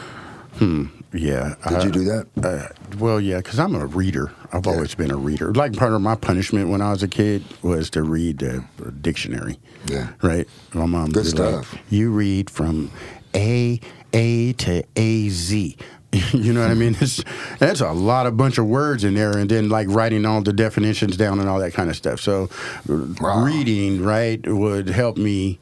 Yeah. 1.14 1.56
Did 1.68 1.84
you 1.84 1.92
do 1.92 2.04
that? 2.06 2.28
Uh, 2.44 2.68
well, 2.98 3.20
yeah, 3.20 3.38
because 3.38 3.60
I'm 3.60 3.76
a 3.76 3.86
reader. 3.86 4.32
I've 4.52 4.68
always 4.68 4.94
been 4.94 5.10
a 5.12 5.16
reader. 5.18 5.54
Like 5.54 5.74
part 5.76 5.94
of 5.94 6.02
my 6.02 6.16
punishment 6.16 6.70
when 6.70 6.82
I 6.82 6.92
was 6.92 7.02
a 7.02 7.08
kid 7.08 7.44
was 7.62 7.90
to 7.92 8.04
read 8.04 8.40
the 8.40 8.64
dictionary. 9.02 9.58
Yeah. 9.86 10.10
Right. 10.22 10.48
My 10.74 10.86
mom. 10.86 11.12
Good 11.12 11.26
like, 11.26 11.36
stuff. 11.36 11.76
you 11.90 12.12
read 12.12 12.50
from 12.50 12.92
A 13.36 13.80
A 14.14 14.54
to 14.54 14.84
A 14.96 15.30
Z. 15.30 15.78
you 16.34 16.54
know 16.54 16.62
what 16.62 16.72
I 16.72 16.74
mean? 16.74 16.96
It's, 17.00 17.24
that's 17.60 17.82
a 17.82 17.92
lot 17.92 18.26
of 18.26 18.36
bunch 18.36 18.58
of 18.58 18.66
words 18.66 19.04
in 19.04 19.14
there, 19.14 19.38
and 19.38 19.50
then 19.50 19.70
like 19.70 19.88
writing 19.90 20.26
all 20.26 20.42
the 20.42 20.54
definitions 20.54 21.18
down 21.18 21.40
and 21.40 21.48
all 21.48 21.60
that 21.60 21.74
kind 21.74 21.90
of 21.90 21.96
stuff. 21.96 22.20
So, 22.20 22.50
Wow. 22.88 23.44
reading 23.46 24.04
right 24.04 24.46
would 24.48 24.90
help 24.90 25.18
me. 25.18 25.60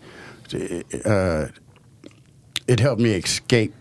Uh, 0.54 1.48
it 2.68 2.80
helped 2.80 3.02
me 3.02 3.12
escape 3.12 3.74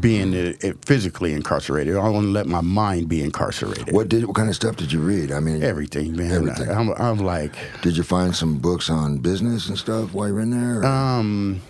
being 0.00 0.34
uh, 0.34 0.52
physically 0.86 1.32
incarcerated. 1.32 1.96
I 1.96 2.08
want 2.08 2.24
to 2.24 2.30
let 2.30 2.46
my 2.46 2.60
mind 2.60 3.08
be 3.08 3.22
incarcerated. 3.22 3.92
What 3.92 4.08
did 4.08 4.24
what 4.26 4.36
kind 4.36 4.48
of 4.48 4.54
stuff 4.54 4.76
did 4.76 4.92
you 4.92 5.00
read? 5.00 5.32
I 5.32 5.40
mean, 5.40 5.62
Everything, 5.62 6.16
man. 6.16 6.30
Everything. 6.32 6.70
I'm, 6.70 6.90
I'm 6.90 7.18
like, 7.18 7.54
Did 7.82 7.96
you 7.96 8.02
find 8.02 8.34
some 8.34 8.58
books 8.58 8.88
on 8.90 9.18
business 9.18 9.68
and 9.68 9.76
stuff 9.78 10.12
while 10.14 10.28
you 10.28 10.34
were 10.34 10.40
in 10.40 10.50
there? 10.50 10.80
or- 10.80 10.84
um, 10.86 11.60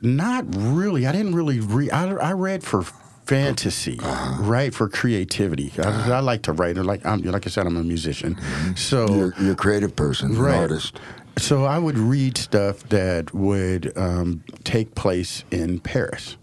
not 0.00 0.44
really. 0.56 1.06
I 1.06 1.12
didn't 1.12 1.34
really 1.34 1.60
read. 1.60 1.90
I, 1.92 2.10
I 2.10 2.32
read 2.32 2.64
for 2.64 2.82
fantasy, 3.24 3.98
Uh-huh. 4.02 4.42
right? 4.42 4.74
For 4.74 4.88
creativity. 4.88 5.72
I, 5.78 6.10
I 6.14 6.20
like 6.20 6.42
to 6.42 6.52
write. 6.52 6.76
Like 6.76 7.06
I'm, 7.06 7.22
like 7.22 7.46
I 7.46 7.50
said, 7.50 7.66
I'm 7.68 7.76
a 7.76 7.84
musician. 7.84 8.36
So 8.76 9.06
Mm-hmm. 9.06 9.18
you're, 9.18 9.34
you're 9.40 9.52
a 9.52 9.56
creative 9.56 9.94
person, 9.94 10.32
an 10.32 10.38
Right. 10.38 10.56
artist. 10.56 10.98
So 11.38 11.64
I 11.64 11.78
would 11.78 11.98
read 11.98 12.36
stuff 12.36 12.88
that 12.90 13.34
would 13.34 13.96
um, 13.96 14.44
take 14.64 14.94
place 14.94 15.44
in 15.50 15.80
Paris, 15.80 16.36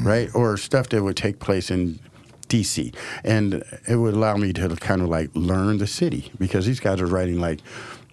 right, 0.00 0.34
or 0.34 0.56
stuff 0.56 0.88
that 0.90 1.02
would 1.02 1.16
take 1.16 1.38
place 1.38 1.70
in 1.70 1.98
D.C. 2.48 2.92
And 3.24 3.62
it 3.88 3.96
would 3.96 4.14
allow 4.14 4.36
me 4.36 4.52
to 4.54 4.68
kind 4.76 5.00
of 5.00 5.08
like 5.08 5.30
learn 5.34 5.78
the 5.78 5.86
city 5.86 6.32
because 6.38 6.66
these 6.66 6.80
guys 6.80 7.00
are 7.00 7.06
writing 7.06 7.40
like. 7.40 7.60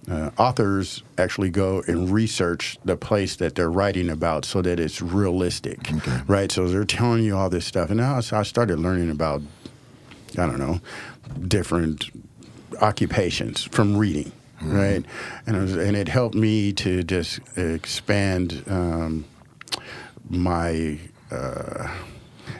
Uh, 0.10 0.32
authors 0.40 1.04
actually 1.20 1.52
go 1.52 1.84
and 1.86 2.10
research 2.10 2.80
the 2.84 2.98
place 2.98 3.36
that 3.36 3.54
they're 3.54 3.70
writing 3.70 4.10
about 4.10 4.44
so 4.44 4.60
that 4.60 4.80
it's 4.80 5.04
realistic, 5.04 5.78
right? 6.26 6.52
So 6.52 6.68
they're 6.68 6.84
telling 6.84 7.24
you 7.24 7.38
all 7.38 7.48
this 7.52 7.66
stuff, 7.66 7.90
and 7.90 7.98
now 8.00 8.20
I 8.32 8.42
started 8.42 8.80
learning 8.80 9.12
about, 9.12 9.44
I 10.36 10.48
don't 10.48 10.58
know, 10.58 10.80
different 11.48 12.10
occupations 12.82 13.64
from 13.66 13.98
reading, 13.98 14.32
right? 14.62 15.04
And 15.46 15.56
it, 15.56 15.60
was, 15.60 15.76
and 15.76 15.96
it 15.96 16.08
helped 16.08 16.36
me 16.36 16.74
to 16.74 17.04
just 17.04 17.40
expand 17.58 18.64
um, 18.68 19.26
my 20.30 21.00
uh, 21.32 21.88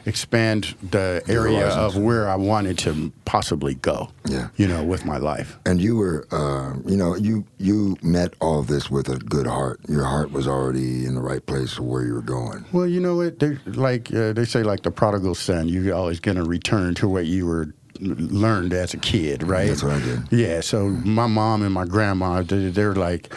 expand 0.06 0.74
the 0.82 1.22
area 1.28 1.68
of 1.68 1.96
where 1.96 2.28
I 2.28 2.36
wanted 2.36 2.78
to 2.78 3.12
possibly 3.24 3.74
go. 3.74 4.10
Yeah. 4.26 4.48
you 4.56 4.68
know, 4.68 4.84
with 4.84 5.04
my 5.04 5.16
life. 5.16 5.58
And 5.66 5.80
you 5.80 5.96
were, 5.96 6.26
uh, 6.30 6.74
you 6.86 6.96
know, 6.96 7.16
you 7.16 7.44
you 7.58 7.96
met 8.02 8.34
all 8.40 8.62
this 8.62 8.90
with 8.90 9.08
a 9.08 9.16
good 9.16 9.46
heart. 9.46 9.80
Your 9.88 10.04
heart 10.04 10.30
was 10.30 10.46
already 10.46 11.04
in 11.04 11.14
the 11.14 11.20
right 11.20 11.44
place 11.44 11.78
of 11.78 11.84
where 11.84 12.04
you 12.04 12.14
were 12.14 12.22
going. 12.22 12.64
Well, 12.72 12.86
you 12.86 13.00
know 13.00 13.16
what? 13.16 13.38
They 13.40 13.56
like 13.66 14.12
uh, 14.14 14.32
they 14.32 14.44
say 14.44 14.62
like 14.62 14.82
the 14.82 14.90
prodigal 14.90 15.34
son. 15.34 15.68
You're 15.68 15.94
always 15.94 16.20
going 16.20 16.36
to 16.36 16.44
return 16.44 16.94
to 16.96 17.08
what 17.08 17.26
you 17.26 17.46
were 17.46 17.74
learned 18.00 18.72
as 18.72 18.94
a 18.94 18.98
kid, 18.98 19.42
right? 19.42 19.68
That's 19.68 19.82
what 19.82 19.92
I 19.92 20.00
did. 20.00 20.20
Yeah. 20.32 20.60
So 20.60 20.88
my 20.88 21.26
mom 21.26 21.62
and 21.62 21.72
my 21.72 21.84
grandma, 21.84 22.42
they, 22.42 22.70
they're 22.70 22.94
like, 22.94 23.32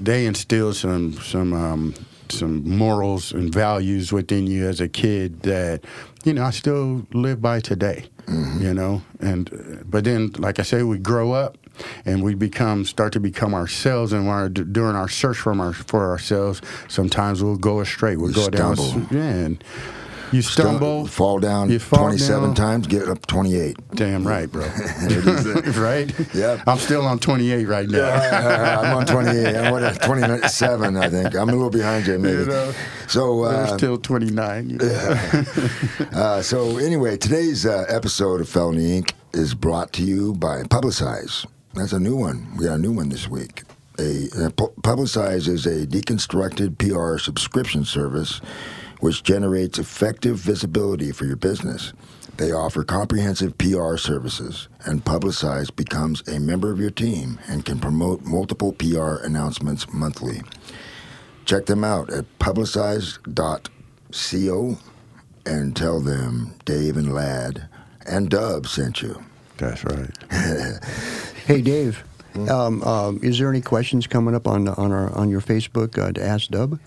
they 0.00 0.26
instilled 0.26 0.76
some 0.76 1.12
some 1.14 1.52
um, 1.52 1.94
some 2.28 2.68
morals 2.68 3.32
and 3.32 3.52
values 3.52 4.12
within 4.12 4.46
you 4.46 4.66
as 4.66 4.80
a 4.80 4.88
kid 4.88 5.42
that 5.42 5.84
you 6.24 6.32
know 6.34 6.44
I 6.44 6.50
still 6.50 7.06
live 7.12 7.40
by 7.40 7.60
today. 7.60 8.06
You 8.28 8.72
know, 8.72 9.02
and 9.20 9.84
but 9.84 10.04
then, 10.04 10.30
like 10.38 10.60
I 10.60 10.62
say, 10.62 10.84
we 10.84 10.96
grow 10.96 11.32
up 11.32 11.58
and 12.04 12.22
we 12.22 12.34
become 12.34 12.84
start 12.84 13.12
to 13.14 13.20
become 13.20 13.52
ourselves, 13.52 14.12
and 14.12 14.54
d- 14.54 14.62
during 14.62 14.94
our 14.94 15.08
search 15.08 15.36
from 15.36 15.60
our 15.60 15.72
for 15.72 16.08
ourselves, 16.08 16.62
sometimes 16.88 17.42
we'll 17.42 17.56
go 17.56 17.80
astray. 17.80 18.16
We'll 18.16 18.32
go 18.32 18.48
down, 18.48 18.76
yeah, 19.10 19.22
and 19.22 19.64
you 20.32 20.42
stumble, 20.42 21.06
fall 21.06 21.38
down 21.38 21.70
you 21.70 21.78
fall 21.78 22.00
27 22.00 22.42
down. 22.42 22.54
times, 22.54 22.86
get 22.86 23.08
up 23.08 23.26
28. 23.26 23.76
Damn 23.94 24.26
right, 24.26 24.50
bro. 24.50 24.62
right? 25.76 26.12
Yeah. 26.34 26.62
I'm 26.66 26.78
still 26.78 27.04
on 27.06 27.18
28 27.18 27.66
right 27.66 27.88
now. 27.88 28.10
I'm 28.80 28.96
on 28.96 29.06
28. 29.06 29.56
I'm 29.56 29.74
on 29.74 29.94
27, 29.94 30.96
I 30.96 31.08
think. 31.08 31.34
I'm 31.34 31.48
a 31.48 31.52
little 31.52 31.70
behind 31.70 32.06
you, 32.06 32.18
maybe. 32.18 32.38
You 32.38 32.46
know, 32.46 32.74
so, 33.08 33.42
uh, 33.42 33.76
still 33.76 33.98
29. 33.98 34.70
You 34.70 34.78
know? 34.78 35.44
uh, 36.12 36.42
so 36.42 36.78
anyway, 36.78 37.16
today's 37.16 37.66
uh, 37.66 37.84
episode 37.88 38.40
of 38.40 38.48
Felony 38.48 39.00
Inc. 39.00 39.12
is 39.32 39.54
brought 39.54 39.92
to 39.94 40.02
you 40.02 40.34
by 40.34 40.62
Publicize. 40.64 41.46
That's 41.74 41.92
a 41.92 42.00
new 42.00 42.16
one. 42.16 42.56
We 42.56 42.66
got 42.66 42.74
a 42.74 42.78
new 42.78 42.92
one 42.92 43.08
this 43.08 43.28
week. 43.28 43.62
A, 43.98 44.26
uh, 44.26 44.50
Publicize 44.82 45.48
is 45.48 45.66
a 45.66 45.86
deconstructed 45.86 46.78
PR 46.78 47.18
subscription 47.18 47.84
service 47.84 48.40
which 49.02 49.24
generates 49.24 49.80
effective 49.80 50.36
visibility 50.36 51.10
for 51.10 51.24
your 51.24 51.34
business. 51.34 51.92
They 52.36 52.52
offer 52.52 52.84
comprehensive 52.84 53.58
PR 53.58 53.96
services, 53.96 54.68
and 54.86 55.04
Publicize 55.04 55.74
becomes 55.74 56.26
a 56.28 56.38
member 56.38 56.70
of 56.70 56.78
your 56.78 56.92
team 56.92 57.40
and 57.48 57.64
can 57.64 57.80
promote 57.80 58.22
multiple 58.22 58.72
PR 58.72 59.16
announcements 59.24 59.92
monthly. 59.92 60.42
Check 61.46 61.66
them 61.66 61.82
out 61.82 62.10
at 62.10 62.26
publicize.co 62.38 63.18
and 65.46 65.76
tell 65.76 66.00
them 66.00 66.54
Dave 66.64 66.96
and 66.96 67.12
Ladd 67.12 67.68
and 68.06 68.30
Dub 68.30 68.68
sent 68.68 69.02
you. 69.02 69.20
That's 69.56 69.84
right. 69.84 70.10
Hey, 71.44 71.60
Dave. 71.60 72.04
Um, 72.48 72.84
um, 72.84 73.18
is 73.20 73.36
there 73.36 73.50
any 73.50 73.60
questions 73.60 74.06
coming 74.06 74.36
up 74.36 74.46
on 74.46 74.68
on 74.68 74.92
our 74.92 75.12
on 75.12 75.28
your 75.28 75.40
Facebook 75.40 75.98
uh, 75.98 76.12
to 76.12 76.24
ask 76.24 76.48
Dub? 76.50 76.78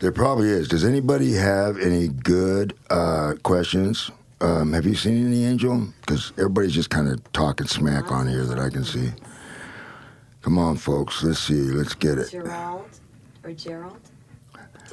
There 0.00 0.12
probably 0.12 0.48
is. 0.48 0.68
Does 0.68 0.84
anybody 0.84 1.32
have 1.34 1.78
any 1.78 2.08
good 2.08 2.74
uh, 2.90 3.34
questions? 3.42 4.10
Um, 4.40 4.72
have 4.72 4.84
you 4.84 4.94
seen 4.94 5.26
any, 5.26 5.44
Angel? 5.44 5.88
Because 6.00 6.32
everybody's 6.32 6.74
just 6.74 6.90
kind 6.90 7.08
of 7.08 7.32
talking 7.32 7.66
smack 7.66 8.12
on 8.12 8.28
here 8.28 8.44
that 8.44 8.58
I 8.58 8.68
can 8.68 8.84
see. 8.84 9.10
Come 10.42 10.58
on, 10.58 10.76
folks. 10.76 11.22
Let's 11.22 11.38
see. 11.38 11.54
Let's 11.54 11.94
get 11.94 12.18
it. 12.18 12.30
Gerald 12.30 13.00
or 13.42 13.52
Gerald. 13.52 13.98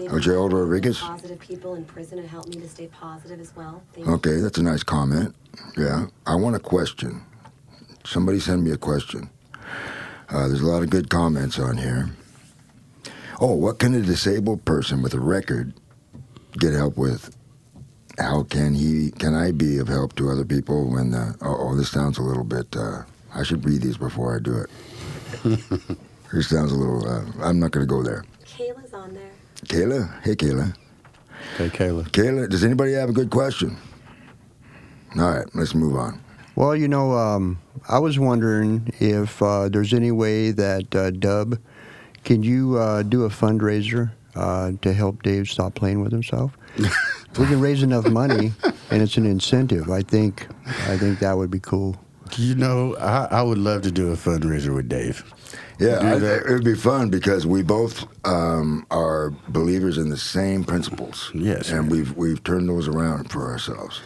Oh, 0.10 0.20
Gerald 0.20 0.54
Rodriguez? 0.54 1.00
Positive 1.00 1.40
people 1.40 1.76
in 1.76 1.84
prison 1.84 2.18
and 2.20 2.28
help 2.28 2.48
me 2.48 2.62
to 2.62 2.70
stay 2.70 2.88
positive 2.88 3.40
as 3.40 3.54
well. 3.56 3.84
Thank 3.94 4.08
you. 4.08 4.14
Okay, 4.14 4.36
that's 4.38 4.58
a 4.58 4.64
nice 4.64 4.84
comment. 4.84 5.36
Yeah. 5.78 6.08
I 6.26 6.36
want 6.36 6.56
a 6.56 6.60
question. 6.60 7.22
Somebody 8.06 8.40
send 8.40 8.64
me 8.64 8.72
a 8.72 8.78
question. 8.78 9.30
Uh, 10.30 10.48
there's 10.48 10.62
a 10.62 10.66
lot 10.66 10.82
of 10.82 10.90
good 10.90 11.10
comments 11.10 11.60
on 11.60 11.78
here. 11.78 12.10
Oh, 13.44 13.56
what 13.56 13.80
can 13.80 13.96
a 13.96 14.02
disabled 14.02 14.66
person 14.66 15.02
with 15.02 15.16
a 15.16 15.20
record 15.20 15.74
get 16.60 16.74
help 16.74 16.96
with? 16.96 17.36
How 18.20 18.44
can 18.44 18.76
he? 18.76 19.10
Can 19.18 19.34
I 19.34 19.52
be 19.52 19.80
of 19.80 19.88
help 19.88 20.16
to 20.18 20.30
other 20.30 20.46
people 20.46 20.92
when? 20.92 21.16
Uh, 21.16 21.34
oh, 21.42 21.76
this 21.76 21.90
sounds 21.90 22.20
a 22.20 22.22
little 22.22 22.44
bit. 22.44 22.68
Uh, 22.76 23.02
I 23.34 23.42
should 23.42 23.66
read 23.66 23.82
these 23.82 23.98
before 23.98 24.36
I 24.36 24.40
do 24.40 24.58
it. 24.58 24.70
this 26.32 26.50
sounds 26.50 26.72
a 26.72 26.76
little. 26.76 27.04
Uh, 27.04 27.26
I'm 27.42 27.60
not 27.60 27.72
going 27.72 27.84
to 27.84 27.90
go 27.90 28.04
there. 28.04 28.24
Kayla's 28.46 28.94
on 28.94 29.12
there. 29.16 29.32
Kayla, 29.66 30.22
hey 30.22 30.36
Kayla. 30.36 30.76
Okay, 31.60 31.86
Kayla. 31.86 32.04
Kayla, 32.12 32.48
does 32.48 32.64
anybody 32.64 32.94
have 32.94 33.10
a 33.10 33.14
good 33.14 33.32
question? 33.32 33.76
All 35.18 35.32
right, 35.32 35.48
let's 35.56 35.74
move 35.74 35.96
on. 35.96 36.22
Well, 36.56 36.76
you 36.76 36.88
know, 36.88 37.14
um, 37.14 37.60
I 37.90 37.98
was 37.98 38.20
wondering 38.20 38.94
if 39.00 39.42
uh, 39.42 39.68
there's 39.70 39.96
any 39.96 40.12
way 40.12 40.52
that 40.52 40.94
uh, 40.94 41.10
Dub, 41.10 41.58
can 42.24 42.44
you 42.44 42.78
uh, 42.78 43.04
do 43.04 43.24
a 43.24 43.30
fundraiser 43.30 44.12
uh, 44.36 44.72
to 44.82 44.94
help 44.94 45.24
Dave 45.24 45.50
stop 45.50 45.76
playing 45.76 46.02
with 46.02 46.12
himself? 46.12 46.58
we 46.78 47.46
can 47.46 47.60
raise 47.60 47.84
enough 47.84 48.08
money, 48.08 48.54
and 48.90 49.02
it's 49.02 49.18
an 49.18 49.26
incentive, 49.26 49.90
I 49.90 50.02
think, 50.02 50.48
I 50.88 50.98
think 50.98 51.20
that 51.20 51.38
would 51.38 51.52
be 51.52 51.60
cool. 51.60 51.98
You 52.38 52.56
know, 52.56 52.96
I, 52.98 53.26
I 53.26 53.42
would 53.42 53.58
love 53.58 53.82
to 53.82 53.92
do 53.92 54.12
a 54.12 54.16
fundraiser 54.16 54.74
with 54.74 54.88
Dave. 54.88 55.24
Yeah, 55.80 55.98
I, 55.98 56.16
it 56.16 56.48
would 56.48 56.64
be 56.64 56.76
fun 56.76 57.10
because 57.10 57.48
we 57.48 57.64
both 57.64 58.06
um, 58.26 58.86
are 58.92 59.32
believers 59.50 59.98
in 59.98 60.10
the 60.10 60.18
same 60.18 60.64
principles. 60.64 61.32
Yes, 61.34 61.72
and 61.72 61.82
man. 61.82 61.90
we've 61.90 62.16
we've 62.16 62.44
turned 62.44 62.70
those 62.70 62.88
around 62.88 63.32
for 63.32 63.52
ourselves. 63.52 64.00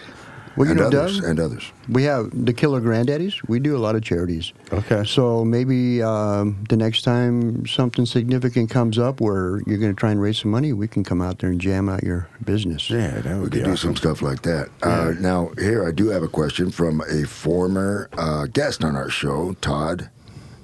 Well, 0.58 0.66
you 0.68 0.72
and 0.72 0.80
know, 0.80 0.88
others, 0.88 1.20
Doug- 1.20 1.30
and 1.30 1.39
others. 1.39 1.72
We 1.89 2.03
have 2.03 2.30
the 2.34 2.53
Killer 2.53 2.80
Granddaddies. 2.80 3.45
We 3.49 3.60
do 3.60 3.76
a 3.76 3.80
lot 3.80 3.95
of 3.95 4.03
charities. 4.03 4.53
Okay. 4.72 5.03
So 5.06 5.43
maybe 5.43 6.01
um, 6.01 6.64
the 6.70 6.78
next 6.78 7.01
time 7.01 7.66
something 7.68 8.06
significant 8.06 8.70
comes 8.70 8.97
up 8.97 9.20
where 9.20 9.62
you're 9.68 9.78
going 9.80 9.93
to 9.93 9.99
try 9.99 10.12
and 10.12 10.22
raise 10.22 10.38
some 10.39 10.51
money, 10.51 10.72
we 10.74 10.88
can 10.88 11.03
come 11.03 11.22
out 11.22 11.39
there 11.39 11.49
and 11.49 11.60
jam 11.60 11.89
out 11.89 12.03
your 12.03 12.28
business. 12.45 12.89
Yeah, 12.89 13.20
that 13.22 13.26
We 13.26 13.41
would 13.41 13.51
could 13.51 13.64
be 13.64 13.70
do 13.70 13.76
some 13.76 13.95
stuff 13.95 14.22
like 14.22 14.43
that. 14.43 14.70
Uh, 14.82 15.14
now, 15.20 15.51
here 15.58 15.86
I 15.86 15.91
do 15.91 16.08
have 16.10 16.24
a 16.24 16.28
question 16.30 16.72
from 16.72 17.01
a 17.01 17.24
former 17.28 18.10
uh, 18.18 18.45
guest 18.47 18.84
on 18.84 18.95
our 18.95 19.10
show, 19.10 19.53
Todd 19.62 20.10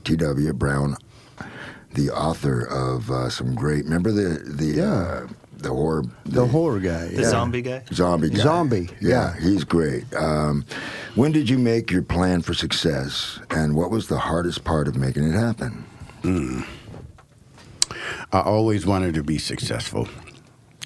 T.W. 0.05 0.53
Brown, 0.53 0.95
the 1.93 2.09
author 2.09 2.61
of 2.65 3.11
uh, 3.11 3.29
some 3.29 3.53
great. 3.55 3.83
Remember 3.83 4.11
the 4.11 4.39
the 4.45 4.65
Yeah. 4.67 4.93
uh, 4.93 5.27
the 5.61 5.69
horror 5.69 6.03
The 6.25 6.45
horror 6.45 6.79
guy. 6.79 7.07
The 7.07 7.21
yeah. 7.21 7.29
zombie 7.29 7.61
guy? 7.61 7.83
zombie 7.93 8.29
guy. 8.29 8.39
Zombie, 8.39 8.89
yeah. 8.99 9.35
he's 9.39 9.63
great. 9.63 10.03
Um, 10.15 10.65
when 11.15 11.31
did 11.31 11.49
you 11.49 11.57
make 11.57 11.91
your 11.91 12.01
plan 12.01 12.41
for 12.41 12.53
success, 12.53 13.39
and 13.49 13.75
what 13.75 13.91
was 13.91 14.07
the 14.07 14.17
hardest 14.19 14.63
part 14.63 14.87
of 14.87 14.95
making 14.95 15.23
it 15.23 15.33
happen? 15.33 15.85
I 18.31 18.39
always 18.39 18.85
wanted 18.85 19.15
to 19.15 19.23
be 19.23 19.37
successful. 19.37 20.07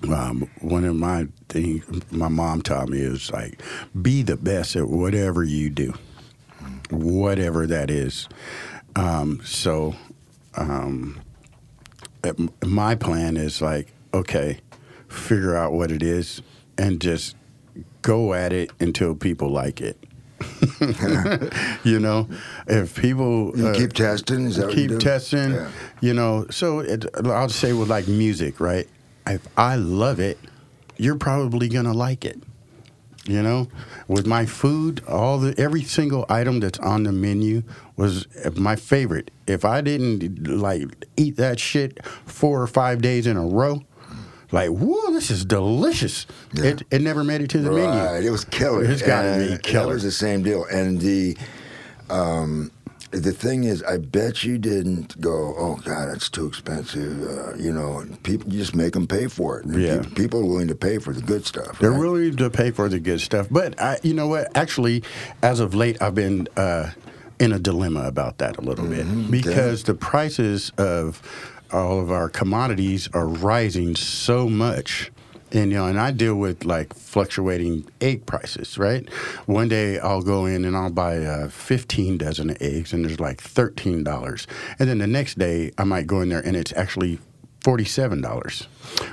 Um, 0.04 0.50
one 0.62 0.84
of 0.84 0.96
my 0.96 1.28
things 1.50 1.84
my 2.12 2.28
mom 2.28 2.62
taught 2.62 2.90
me 2.90 3.00
is 3.00 3.32
like, 3.32 3.62
be 4.02 4.22
the 4.22 4.36
best 4.38 4.76
at 4.76 4.88
whatever 4.88 5.44
you 5.44 5.70
do, 5.70 5.94
whatever 6.90 7.66
that 7.68 7.90
is. 7.90 8.28
Um, 8.96 9.42
so, 9.44 9.96
um, 10.56 11.22
my 12.64 12.96
plan 12.96 13.38
is 13.38 13.62
like, 13.62 13.94
okay, 14.14 14.60
figure 15.16 15.56
out 15.56 15.74
what 15.74 15.92
it 15.92 16.04
is 16.04 16.42
and 16.78 17.00
just 17.02 17.36
go 18.02 18.34
at 18.34 18.54
it 18.54 18.72
until 18.80 19.16
people 19.16 19.50
like 19.50 19.82
it. 19.82 19.98
you 21.84 22.00
know, 22.00 22.28
if 22.68 23.00
people 23.00 23.58
You 23.58 23.68
uh, 23.68 23.76
keep 23.76 23.94
testing. 23.94 24.46
Is 24.46 24.58
that 24.58 24.68
what 24.68 24.76
you 24.76 24.82
keep 24.82 24.90
do? 24.92 24.98
testing. 25.00 25.54
Yeah. 25.54 25.70
You 26.02 26.14
know, 26.14 26.46
so 26.50 26.80
it, 26.80 27.06
I'll 27.26 27.50
say 27.50 27.74
with 27.74 27.90
like 27.90 28.08
music, 28.08 28.60
right? 28.60 28.88
If 29.28 29.48
I 29.58 29.76
love 29.76 30.20
it, 30.20 30.38
you're 30.98 31.18
probably 31.18 31.68
gonna 31.70 31.94
like 31.94 32.26
it. 32.26 32.40
You 33.28 33.42
know, 33.42 33.70
with 34.08 34.28
my 34.28 34.46
food, 34.46 35.02
all 35.08 35.40
the 35.40 35.60
every 35.60 35.82
single 35.82 36.28
item 36.30 36.60
that's 36.60 36.78
on 36.78 37.04
the 37.04 37.12
menu 37.12 37.64
was 37.96 38.28
my 38.56 38.76
favorite. 38.76 39.32
If 39.48 39.66
I 39.66 39.82
didn't 39.82 40.48
like 40.48 40.84
eat 41.18 41.36
that 41.38 41.60
shit 41.60 42.06
four 42.26 42.62
or 42.62 42.68
five 42.68 43.02
days 43.02 43.26
in 43.26 43.36
a 43.36 43.46
row, 43.46 43.82
like, 44.52 44.70
whoa, 44.70 45.12
this 45.12 45.32
is 45.32 45.46
delicious. 45.46 46.26
Yeah. 46.54 46.66
It 46.66 46.84
it 46.92 47.02
never 47.02 47.24
made 47.24 47.42
it 47.42 47.50
to 47.52 47.60
the 47.60 47.72
right. 47.72 48.14
menu. 48.14 48.28
It 48.28 48.32
was 48.32 48.46
killer. 48.46 48.84
It's 48.84 49.02
gotta 49.02 49.38
be 49.40 49.48
That 49.50 49.64
killer. 49.64 49.94
was 49.94 50.04
the 50.04 50.12
same 50.12 50.44
deal. 50.44 50.66
And 50.66 51.00
the 51.02 51.38
um, 52.10 52.72
the 53.12 53.32
thing 53.32 53.64
is, 53.64 53.82
I 53.84 53.98
bet 53.98 54.44
you 54.44 54.58
didn't 54.58 55.20
go, 55.22 55.56
oh 55.58 55.80
God, 55.86 56.10
that's 56.10 56.30
too 56.30 56.48
expensive. 56.48 57.22
Uh, 57.24 57.56
you 57.56 57.72
know, 57.72 58.06
people 58.24 58.52
you 58.52 58.60
just 58.60 58.76
make 58.76 58.94
them 58.94 59.08
pay 59.08 59.28
for 59.28 59.60
it. 59.60 59.66
Yeah. 59.68 60.02
peop- 60.02 60.16
people 60.16 60.40
are 60.42 60.46
willing 60.46 60.68
to 60.68 60.76
pay 60.76 60.98
for 60.98 61.14
the 61.14 61.22
good 61.22 61.46
stuff. 61.46 61.80
They're 61.80 61.92
right? 61.92 62.00
willing 62.00 62.36
to 62.36 62.50
pay 62.50 62.72
for 62.72 62.90
the 62.90 63.00
good 63.00 63.22
stuff. 63.22 63.48
But 63.50 63.80
I, 63.82 64.00
you 64.04 64.14
know 64.14 64.28
what? 64.28 64.56
Actually, 64.58 65.04
as 65.42 65.60
of 65.60 65.74
late, 65.74 66.02
I've 66.02 66.16
been 66.16 66.48
uh, 66.58 66.92
in 67.40 67.52
a 67.54 67.60
dilemma 67.60 68.06
about 68.08 68.38
that 68.40 68.58
a 68.58 68.62
little 68.62 68.88
bit 68.88 69.32
because 69.32 69.84
the 69.84 69.94
prices 69.94 70.72
of 70.78 71.22
all 71.72 72.00
of 72.00 72.12
our 72.12 72.30
commodities 72.30 73.10
are 73.14 73.28
rising 73.28 73.96
so 73.96 74.50
much. 74.50 75.12
And 75.52 75.72
you 75.72 75.78
know, 75.78 75.86
and 75.86 76.00
I 76.00 76.12
deal 76.12 76.36
with 76.36 76.66
like 76.66 76.94
fluctuating 76.94 77.88
egg 78.02 78.26
prices, 78.26 78.78
right? 78.78 79.08
One 79.46 79.70
day 79.70 80.00
I'll 80.00 80.22
go 80.22 80.46
in 80.46 80.66
and 80.66 80.76
I'll 80.76 80.92
buy 80.92 81.18
uh, 81.20 81.50
15 81.50 82.18
dozen 82.18 82.50
of 82.50 82.58
eggs, 82.62 82.92
and 82.92 83.06
there's 83.06 83.20
like 83.20 83.42
$13. 83.42 84.48
And 84.80 84.90
then 84.90 84.98
the 84.98 85.08
next 85.08 85.38
day 85.38 85.72
I 85.78 85.84
might 85.84 86.08
go 86.08 86.22
in 86.22 86.30
there 86.30 86.46
and 86.46 86.56
it's 86.56 86.74
actually 86.74 87.20
forty-seven 87.66 88.22
dollars. 88.22 88.68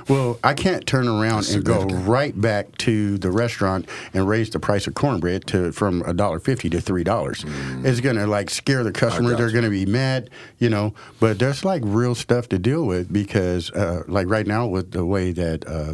Well, 0.07 0.37
I 0.43 0.53
can't 0.53 0.85
turn 0.85 1.07
around 1.07 1.49
and 1.49 1.65
go 1.65 1.85
right 1.85 2.39
back 2.39 2.77
to 2.77 3.17
the 3.17 3.31
restaurant 3.31 3.89
and 4.13 4.27
raise 4.27 4.51
the 4.51 4.59
price 4.59 4.85
of 4.85 4.93
cornbread 4.93 5.47
to 5.47 5.71
from 5.71 6.03
a 6.03 6.13
dollar 6.13 6.39
fifty 6.39 6.69
to 6.69 6.79
three 6.79 7.03
dollars. 7.03 7.43
It's 7.83 7.99
gonna 7.99 8.27
like 8.27 8.51
scare 8.51 8.83
the 8.83 8.91
customers. 8.91 9.31
got 9.31 9.37
They're 9.39 9.49
gonna 9.49 9.71
be 9.71 9.87
mad, 9.87 10.29
you 10.59 10.69
know. 10.69 10.93
But 11.19 11.39
there's 11.39 11.65
like 11.65 11.81
real 11.83 12.13
stuff 12.13 12.47
to 12.49 12.59
deal 12.59 12.85
with 12.85 13.11
because, 13.11 13.71
uh, 13.71 14.03
like 14.07 14.29
right 14.29 14.45
now, 14.45 14.67
with 14.67 14.91
the 14.91 15.03
way 15.03 15.31
that. 15.31 15.67
Uh, 15.67 15.93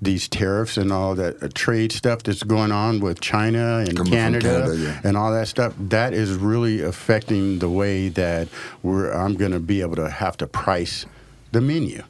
these 0.00 0.28
tariffs 0.28 0.76
and 0.76 0.90
all 0.90 1.14
that 1.14 1.40
uh, 1.40 1.48
trade 1.54 1.92
stuff 1.92 2.24
that's 2.24 2.42
going 2.42 2.72
on 2.72 2.98
with 2.98 3.20
China 3.20 3.78
and 3.78 3.96
Coming 3.96 4.12
Canada, 4.12 4.48
Canada, 4.48 4.76
yeah. 4.76 5.00
and 5.04 5.16
all 5.16 5.30
that 5.30 5.46
stuff, 5.46 5.72
that 5.78 6.12
is 6.12 6.34
really 6.34 6.80
affecting 6.80 7.60
the 7.60 7.68
way 7.68 8.08
that 8.08 8.48
we're, 8.82 9.12
I'm 9.12 9.36
going 9.36 9.52
to 9.52 9.60
be 9.60 9.80
able 9.80 9.94
to 9.96 10.10
have 10.10 10.36
to 10.38 10.48
price 10.48 11.06
the 11.52 11.60
menu 11.60 12.02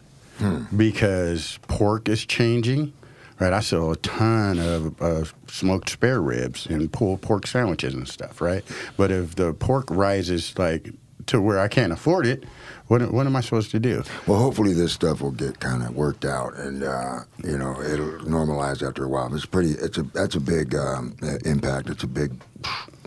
because 0.77 1.59
pork 1.69 2.09
is 2.09 2.25
changing. 2.25 2.93
Right, 3.41 3.53
I 3.53 3.61
sell 3.61 3.91
a 3.91 3.97
ton 3.97 4.59
of 4.61 5.03
uh, 5.03 5.25
smoked 5.49 5.89
spare 5.91 6.21
ribs 6.21 6.67
and 6.67 6.93
pulled 6.93 7.23
pork 7.23 7.47
sandwiches 7.47 7.93
and 7.93 8.07
stuff. 8.07 8.41
Right, 8.41 8.63
but 8.97 9.11
if 9.11 9.35
the 9.35 9.53
pork 9.53 9.87
rises 9.91 10.57
like 10.59 10.91
to 11.27 11.41
where 11.41 11.59
I 11.59 11.67
can't 11.67 11.93
afford 11.93 12.27
it, 12.27 12.45
what 12.87 13.11
what 13.13 13.27
am 13.27 13.35
I 13.35 13.41
supposed 13.41 13.73
to 13.73 13.81
do? 13.81 14.05
Well, 14.29 14.39
hopefully 14.39 14.75
this 14.75 14.93
stuff 14.93 15.21
will 15.23 15.33
get 15.33 15.59
kind 15.59 15.83
of 15.83 15.97
worked 15.97 16.25
out, 16.25 16.55
and 16.57 16.85
uh, 16.85 17.21
you 17.43 17.59
know 17.59 17.81
it'll 17.83 18.19
normalize 18.21 18.87
after 18.87 19.05
a 19.05 19.09
while. 19.09 19.35
It's 19.35 19.47
pretty. 19.47 19.71
It's 19.73 19.99
a 19.99 20.05
that's 20.05 20.37
a 20.37 20.41
big 20.41 20.77
um, 20.77 21.17
impact. 21.45 21.89
It's 21.91 22.05
a 22.05 22.09
big 22.09 22.41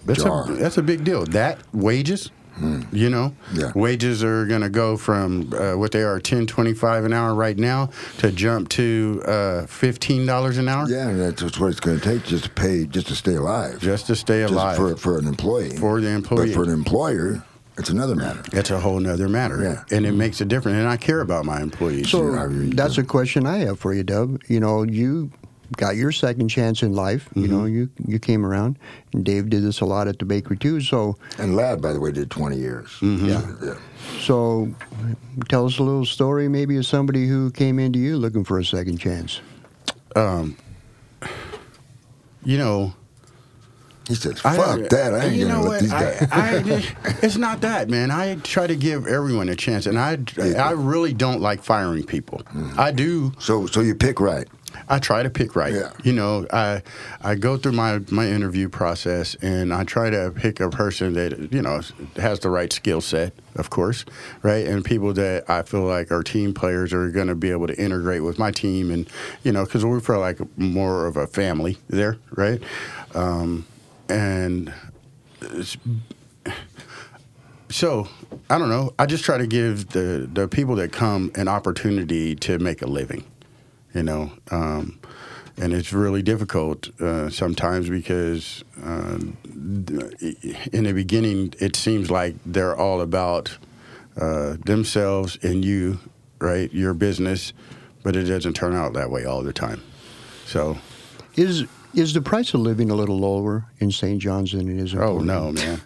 That's 0.06 0.24
jar. 0.24 0.52
a 0.52 0.56
that's 0.56 0.78
a 0.78 0.84
big 0.84 1.06
deal. 1.06 1.24
That 1.26 1.60
wages, 1.74 2.30
you 2.91 3.10
know, 3.10 3.34
Yeah. 3.53 3.72
wages 3.76 4.24
are 4.24 4.45
going 4.45 4.62
to 4.62 4.70
go 4.70 4.97
from 4.97 5.51
uh, 5.53 5.74
what 5.78 5.91
they 5.91 6.03
are 6.03 6.20
ten 6.20 6.45
twenty 6.47 6.74
five 6.74 7.03
an 7.06 7.14
hour 7.14 7.34
right 7.36 7.58
now 7.58 7.89
to 8.20 8.32
jump 8.32 8.70
to 8.70 9.22
uh, 9.26 9.66
fifteen 9.66 10.26
dollars 10.26 10.58
an 10.58 10.68
hour 10.70 10.88
yeah, 10.89 11.10
and 11.10 11.20
that's 11.20 11.60
what 11.60 11.70
it's 11.72 11.80
going 11.80 11.99
to 11.99 12.03
take 12.03 12.24
just 12.24 12.45
to 12.45 12.49
pay, 12.49 12.86
just 12.86 13.08
to 13.08 13.16
stay 13.16 13.36
alive. 13.36 13.80
just 13.80 14.08
to 14.08 14.16
stay 14.16 14.41
Just 14.41 14.53
alive. 14.53 14.78
for 14.78 14.95
for 14.95 15.18
an 15.18 15.28
employee. 15.28 15.76
For 15.78 15.99
the 16.01 16.08
employee. 16.10 16.47
But 16.47 16.56
for 16.56 16.64
an 16.64 16.70
employer, 16.72 17.43
it's 17.78 17.89
another 17.89 18.16
matter. 18.16 18.41
It's 18.53 18.72
a 18.72 18.80
whole 18.80 18.99
nother 19.01 19.28
matter, 19.28 19.62
Yeah. 19.62 19.84
and 19.97 20.06
it 20.06 20.14
makes 20.14 20.39
a 20.39 20.45
difference. 20.45 20.78
And 20.78 20.88
I 20.88 20.95
care 20.97 21.20
about 21.20 21.43
my 21.45 21.62
employees. 21.62 22.10
So 22.10 22.20
Sure, 22.20 22.39
I 22.39 22.43
really 22.43 22.70
that's 22.70 22.97
a 22.97 23.03
question 23.03 23.45
I 23.45 23.58
have 23.60 23.80
for 23.80 23.93
you, 23.93 24.03
Dub. 24.03 24.41
You 24.47 24.62
know, 24.62 24.84
you 24.84 25.30
got 25.78 25.95
your 25.95 26.11
second 26.11 26.49
chance 26.49 26.84
in 26.84 26.93
life. 26.93 27.30
You 27.36 27.47
know, 27.47 27.66
you 27.66 27.89
you 28.05 28.20
came 28.20 28.45
around, 28.45 28.78
and 29.13 29.24
Dave 29.26 29.49
did 29.49 29.63
this 29.63 29.82
a 29.82 29.86
lot 29.86 30.07
at 30.07 30.20
the 30.20 30.26
bakery 30.26 30.57
too. 30.57 30.82
So, 30.82 31.18
And 31.38 31.55
Ladd, 31.55 31.82
by 31.82 31.93
the 31.93 31.99
way, 31.99 32.11
did 32.11 32.30
20 32.32 32.57
years. 32.57 32.89
Yeah. 33.01 33.41
yeah. 33.63 33.76
so 34.20 34.74
tell 35.49 35.66
us 35.66 35.80
a 35.80 35.84
little 35.84 36.05
story, 36.05 36.47
maybe 36.47 36.78
of 36.78 36.86
somebody 36.86 37.28
who 37.28 37.51
came 37.51 37.80
into 37.80 37.99
you 37.99 38.18
looking 38.18 38.43
for 38.43 38.59
a 38.59 38.66
second 38.66 38.97
chance. 38.99 39.41
Um, 40.16 40.55
you 42.43 42.57
know, 42.57 42.93
He 44.07 44.13
says, 44.16 44.39
I- 44.45 44.55
"Fuck 44.55 44.89
that! 44.89 45.13
I 45.16 45.26
ain't 45.26 45.36
you 45.36 45.47
gonna 45.47 45.63
know 45.63 45.68
let 45.68 45.68
what? 45.70 45.82
these 45.82 45.91
I, 45.93 46.01
guys." 46.20 46.28
I, 46.32 46.95
it's 47.24 47.38
not 47.38 47.61
that, 47.61 47.89
man. 47.89 48.11
I 48.11 48.36
try 48.36 48.68
to 48.68 48.76
give 48.76 49.07
everyone 49.07 49.49
a 49.49 49.55
chance, 49.55 49.88
and 49.88 49.97
I, 49.97 50.20
I 50.57 50.72
really 50.72 51.13
don't 51.13 51.41
like 51.41 51.63
firing 51.63 52.03
people. 52.03 52.39
Mm-hmm. 52.53 52.80
I 52.80 52.91
do. 52.91 53.32
so, 53.39 53.66
so 53.66 53.82
you 53.82 53.95
pick 53.95 54.20
right. 54.20 54.47
I 54.90 55.00
try 55.00 55.24
to 55.24 55.30
pick 55.30 55.56
right. 55.56 55.74
Yeah. 55.74 55.92
You 56.04 56.14
know, 56.14 56.46
I 56.52 56.82
I 57.22 57.36
go 57.36 57.58
through 57.58 57.74
my 57.74 58.00
my 58.10 58.28
interview 58.28 58.70
process, 58.70 59.36
and 59.36 59.74
I 59.74 59.84
try 59.84 60.10
to 60.10 60.32
pick 60.36 60.60
a 60.60 60.70
person 60.70 61.14
that 61.14 61.52
you 61.52 61.62
know 61.62 61.82
has 62.18 62.40
the 62.40 62.50
right 62.50 62.72
skill 62.72 63.02
set, 63.02 63.34
of 63.56 63.70
course, 63.70 64.06
right, 64.44 64.66
and 64.66 64.84
people 64.84 65.14
that 65.14 65.50
I 65.50 65.64
feel 65.64 65.84
like 65.84 66.12
are 66.12 66.24
team 66.24 66.54
players 66.54 66.94
are 66.94 67.10
going 67.10 67.28
to 67.28 67.36
be 67.36 67.52
able 67.52 67.68
to 67.68 67.80
integrate 67.82 68.24
with 68.24 68.40
my 68.40 68.52
team, 68.52 68.92
and 68.92 69.10
you 69.44 69.52
know, 69.52 69.66
because 69.66 69.86
we 69.86 70.00
feel 70.00 70.20
like 70.20 70.40
more 70.58 71.06
of 71.06 71.18
a 71.18 71.28
family 71.28 71.78
there, 71.90 72.18
right, 72.32 72.62
um, 73.14 73.66
and. 74.10 74.74
So 77.70 78.08
I 78.50 78.58
don't 78.58 78.70
know. 78.70 78.94
I 78.98 79.06
just 79.06 79.24
try 79.26 79.38
to 79.38 79.48
give 79.48 79.90
the 79.90 80.30
the 80.32 80.48
people 80.48 80.76
that 80.76 80.92
come 80.92 81.32
an 81.36 81.48
opportunity 81.48 82.36
to 82.38 82.60
make 82.60 82.82
a 82.82 82.88
living, 82.88 83.26
you 83.96 84.04
know. 84.04 84.32
Um, 84.52 85.00
and 85.58 85.72
it's 85.74 85.93
really 85.93 86.22
difficult 86.22 86.89
uh, 87.02 87.30
sometimes 87.30 87.89
because 87.89 88.64
uh, 88.84 89.18
in 89.50 90.84
the 90.84 90.91
beginning 90.93 91.54
it 91.60 91.76
seems 91.78 92.12
like 92.12 92.36
they're 92.46 92.76
all 92.76 93.00
about 93.02 93.58
uh, 94.20 94.58
themselves 94.66 95.38
and 95.41 95.64
you, 95.64 96.00
right? 96.39 96.72
Your 96.74 96.93
business, 96.93 97.54
but 98.04 98.16
it 98.16 98.26
doesn't 98.26 98.54
turn 98.54 98.76
out 98.76 98.93
that 98.93 99.10
way 99.10 99.24
all 99.26 99.43
the 99.43 99.54
time. 99.54 99.82
So, 100.46 100.78
Is 101.36 101.64
is 101.93 102.14
the 102.14 102.22
price 102.22 102.54
of 102.54 102.60
living 102.60 102.91
a 102.91 102.96
little 102.96 103.18
lower 103.18 103.66
in 103.80 103.89
St. 103.91 104.22
John's 104.22 104.52
than 104.52 104.68
it 104.70 104.78
is 104.84 104.93
in 104.93 105.00
oh 105.00 105.20
Portland? 105.20 105.28
no, 105.28 105.52
man, 105.54 105.82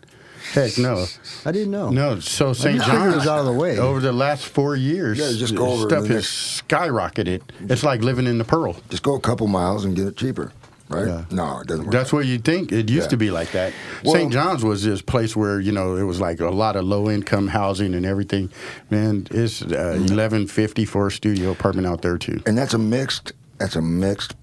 heck 0.54 0.78
no. 0.78 1.06
I 1.46 1.52
didn't 1.52 1.72
know. 1.72 1.90
No, 1.90 2.20
so 2.20 2.54
St. 2.54 2.82
John's 2.82 3.16
was 3.16 3.28
out 3.28 3.40
of 3.40 3.46
the 3.46 3.54
way. 3.54 3.78
over 3.78 4.00
the 4.00 4.12
last 4.12 4.46
four 4.46 4.76
years. 4.76 5.18
Yeah, 5.20 5.32
just 5.38 5.56
go 5.56 5.68
over 5.68 5.88
stuff 5.90 6.08
has 6.08 6.26
skyrocketed. 6.26 7.42
It's 7.70 7.84
like 7.84 8.02
living 8.02 8.28
in 8.28 8.38
the 8.38 8.44
Pearl. 8.46 8.76
Just 8.90 9.04
go 9.04 9.16
a 9.16 9.20
couple 9.20 9.48
miles 9.48 9.86
and 9.86 9.96
get 9.96 10.08
it 10.08 10.18
cheaper. 10.18 10.52
right? 10.90 11.08
Yeah. 11.08 11.26
No, 11.30 11.60
it 11.60 11.68
doesn't 11.68 11.86
work. 11.86 11.94
That's 11.94 12.12
what 12.12 12.26
you 12.26 12.40
think. 12.40 12.72
It 12.72 12.90
used 12.90 13.06
Yeah. 13.06 13.10
to 13.10 13.18
be 13.18 13.30
like 13.32 13.52
that. 13.52 13.74
Well- 14.04 14.16
St. 14.16 14.34
John's 14.34 14.64
was 14.64 14.84
this 14.84 15.02
place 15.04 15.36
where 15.36 15.60
you 15.60 15.72
know 15.72 15.96
it 15.98 16.04
was 16.04 16.20
like 16.20 16.40
a 16.40 16.50
lot 16.50 16.76
of 16.76 16.84
low 16.86 17.10
income 17.12 17.48
housing 17.50 17.94
and 17.94 18.06
everything. 18.06 18.50
Man, 18.90 19.28
it's 19.30 19.62
uh, 19.62 20.00
eleven 20.10 20.48
fifty 20.48 20.86
for 20.86 21.08
a 21.08 21.12
studio 21.12 21.52
apartment 21.52 21.86
out 21.88 22.02
there 22.02 22.18
too. 22.18 22.42
and 22.48 22.58
that's 22.58 22.74
a 22.74 22.80
mixed. 22.80 23.34
That's 23.60 23.76
a 23.76 23.82
mixed. 23.82 24.36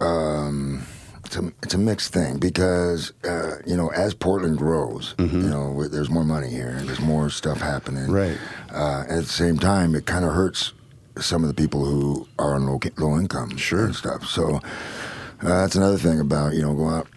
Um, 0.00 0.82
it's 1.24 1.36
a 1.36 1.52
it's 1.62 1.74
a 1.74 1.78
mixed 1.78 2.12
thing 2.12 2.38
because 2.38 3.12
uh, 3.24 3.56
you 3.66 3.76
know 3.76 3.88
as 3.92 4.14
Portland 4.14 4.58
grows, 4.58 5.14
Mm-hmm. 5.18 5.40
you 5.42 5.48
know 5.48 5.88
there's 5.88 6.10
more 6.10 6.24
money 6.24 6.48
here 6.50 6.68
and 6.78 6.88
there's 6.88 7.00
more 7.00 7.30
stuff 7.30 7.58
happening. 7.60 8.10
Right. 8.10 8.38
Uh, 8.72 9.04
at 9.08 9.22
the 9.24 9.32
same 9.42 9.58
time, 9.58 9.94
it 9.94 10.06
kind 10.06 10.24
of 10.24 10.32
hurts 10.32 10.72
some 11.18 11.42
of 11.44 11.48
the 11.48 11.54
people 11.54 11.84
who 11.84 12.26
are 12.38 12.54
on 12.54 12.66
low 12.66 12.80
low 12.98 13.16
income 13.18 13.56
Sure. 13.56 13.84
and 13.86 13.94
stuff. 13.94 14.26
So 14.26 14.56
uh, 14.56 14.60
that's 15.42 15.76
another 15.76 15.98
thing 15.98 16.20
about 16.20 16.54
you 16.54 16.62
know 16.62 16.74
go 16.74 16.88
out. 16.88 17.08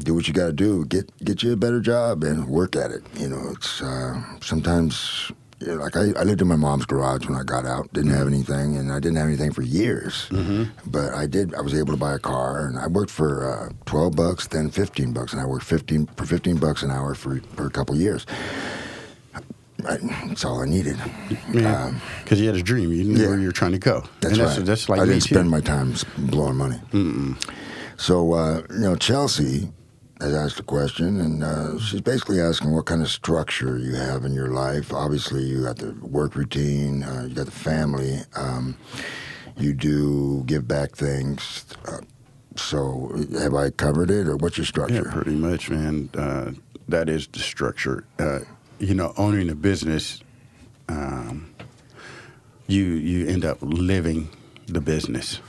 Do 0.00 0.14
what 0.14 0.28
you 0.28 0.34
got 0.34 0.46
to 0.46 0.52
do. 0.52 0.84
Get 0.86 1.10
get 1.24 1.42
you 1.42 1.52
a 1.52 1.56
better 1.56 1.80
job 1.80 2.22
and 2.24 2.48
work 2.48 2.76
at 2.76 2.90
it. 2.90 3.02
You 3.14 3.28
know, 3.28 3.50
it's 3.52 3.80
uh, 3.80 4.20
sometimes 4.42 5.30
you 5.60 5.68
know, 5.68 5.74
like 5.74 5.96
I, 5.96 6.12
I 6.18 6.22
lived 6.24 6.42
in 6.42 6.48
my 6.48 6.56
mom's 6.56 6.84
garage 6.84 7.26
when 7.26 7.38
I 7.38 7.42
got 7.42 7.64
out. 7.64 7.92
Didn't 7.92 8.12
have 8.12 8.26
anything, 8.26 8.76
and 8.76 8.92
I 8.92 9.00
didn't 9.00 9.16
have 9.16 9.26
anything 9.26 9.52
for 9.52 9.62
years. 9.62 10.28
But 10.86 11.14
I 11.14 11.26
did. 11.26 11.54
I 11.54 11.60
was 11.60 11.74
able 11.74 11.92
to 11.92 11.98
buy 11.98 12.14
a 12.14 12.18
car, 12.18 12.66
and 12.66 12.78
I 12.78 12.86
worked 12.86 13.10
for 13.10 13.50
uh, 13.50 13.72
twelve 13.86 14.16
bucks, 14.16 14.46
then 14.48 14.70
fifteen 14.70 15.12
bucks, 15.12 15.32
and 15.32 15.40
I 15.40 15.46
worked 15.46 15.64
fifteen 15.64 16.06
for 16.16 16.26
fifteen 16.26 16.58
bucks 16.58 16.82
an 16.82 16.90
hour 16.90 17.14
for 17.14 17.40
for 17.54 17.66
a 17.66 17.70
couple 17.70 17.96
years. 17.96 18.26
I, 19.84 19.96
that's 20.26 20.44
all 20.44 20.62
I 20.62 20.66
needed. 20.66 20.96
Yeah, 21.52 21.98
because 22.22 22.40
you 22.40 22.46
had 22.48 22.56
a 22.56 22.62
dream. 22.62 22.92
You 22.92 23.04
knew 23.04 23.22
yeah. 23.22 23.28
where 23.28 23.38
you 23.38 23.46
were 23.46 23.52
trying 23.52 23.72
to 23.72 23.78
go. 23.78 24.02
That's 24.20 24.36
and 24.36 24.46
that's, 24.46 24.58
right. 24.58 24.66
That's 24.66 24.88
like 24.88 25.00
I 25.00 25.06
didn't 25.06 25.22
too. 25.22 25.34
spend 25.34 25.50
my 25.50 25.60
time 25.60 25.94
blowing 26.18 26.56
money. 26.56 26.80
So 27.96 28.34
uh, 28.34 28.62
you 28.70 28.80
know, 28.80 28.96
Chelsea 28.96 29.70
has 30.20 30.34
asked 30.34 30.60
a 30.60 30.62
question, 30.62 31.20
and 31.20 31.44
uh, 31.44 31.78
she's 31.78 32.00
basically 32.00 32.40
asking 32.40 32.72
what 32.74 32.86
kind 32.86 33.02
of 33.02 33.08
structure 33.10 33.78
you 33.78 33.94
have 33.94 34.24
in 34.24 34.32
your 34.32 34.48
life. 34.48 34.92
Obviously, 34.92 35.42
you 35.42 35.64
got 35.64 35.76
the 35.76 35.92
work 36.06 36.34
routine, 36.34 37.02
uh, 37.02 37.26
you 37.28 37.34
got 37.34 37.46
the 37.46 37.52
family. 37.52 38.20
Um, 38.34 38.76
you 39.58 39.72
do 39.72 40.42
give 40.46 40.66
back 40.68 40.96
things. 40.96 41.64
Uh, 41.86 41.98
so, 42.56 43.12
have 43.38 43.54
I 43.54 43.70
covered 43.70 44.10
it, 44.10 44.26
or 44.26 44.36
what's 44.36 44.56
your 44.58 44.64
Yeah, 44.64 44.68
structure? 44.68 45.04
pretty 45.10 45.34
much, 45.36 45.70
man. 45.70 46.08
Uh, 46.16 46.52
that 46.88 47.08
is 47.08 47.26
the 47.26 47.38
structure. 47.40 48.04
Uh, 48.18 48.40
you 48.78 48.94
know, 48.94 49.12
owning 49.16 49.50
a 49.50 49.54
business, 49.54 50.20
um, 50.88 51.52
you 52.66 52.82
you 52.84 53.26
end 53.26 53.44
up 53.44 53.58
living 53.60 54.28
the 54.66 54.80
business. 54.80 55.40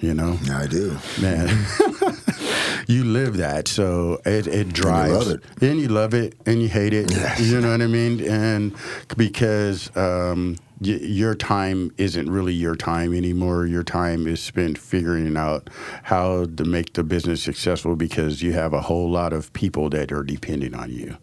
You 0.00 0.12
know, 0.14 0.38
Yeah, 0.44 0.58
I 0.58 0.66
do. 0.66 0.96
man. 1.20 1.48
you 2.86 3.02
live 3.04 3.38
that, 3.38 3.66
so 3.66 4.20
it, 4.26 4.46
it 4.46 4.72
drives. 4.72 5.12
love 5.12 5.28
it. 5.28 5.42
And 5.62 5.80
you 5.80 5.88
love 5.88 6.12
it, 6.14 6.34
and 6.44 6.60
you 6.62 6.68
hate 6.68 6.92
it. 6.92 7.10
Yes. 7.10 7.40
You 7.40 7.60
know 7.60 7.70
what 7.70 7.80
I 7.82 7.86
mean? 7.86 8.20
And 8.20 8.74
because 9.16 9.94
um, 9.96 10.56
y- 10.80 10.98
your 11.00 11.34
time 11.34 11.92
isn't 11.96 12.30
really 12.30 12.52
your 12.52 12.76
time 12.76 13.14
anymore. 13.14 13.64
Your 13.66 13.82
time 13.82 14.26
is 14.26 14.40
spent 14.42 14.76
figuring 14.76 15.34
out 15.36 15.70
how 16.02 16.44
to 16.44 16.64
make 16.64 16.92
the 16.92 17.02
business 17.02 17.42
successful 17.42 17.96
because 17.96 18.42
you 18.42 18.52
have 18.52 18.74
a 18.74 18.82
whole 18.82 19.10
lot 19.10 19.32
of 19.32 19.50
people 19.54 19.88
that 19.90 20.12
are 20.12 20.22
depending 20.22 20.74
on 20.74 20.90
you. 20.92 21.16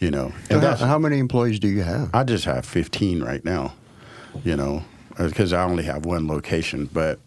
You 0.00 0.10
know, 0.10 0.32
So 0.48 0.58
how, 0.60 0.74
how 0.76 0.98
many 0.98 1.18
employees 1.18 1.58
do 1.60 1.68
you 1.68 1.82
have? 1.82 2.10
I 2.14 2.24
just 2.24 2.44
have 2.46 2.64
15 2.66 3.22
right 3.22 3.44
now, 3.44 3.74
you 4.44 4.56
know, 4.56 4.84
because 5.18 5.52
I 5.52 5.62
only 5.64 5.84
have 5.84 6.04
one 6.06 6.26
location. 6.28 6.88
But 6.92 7.18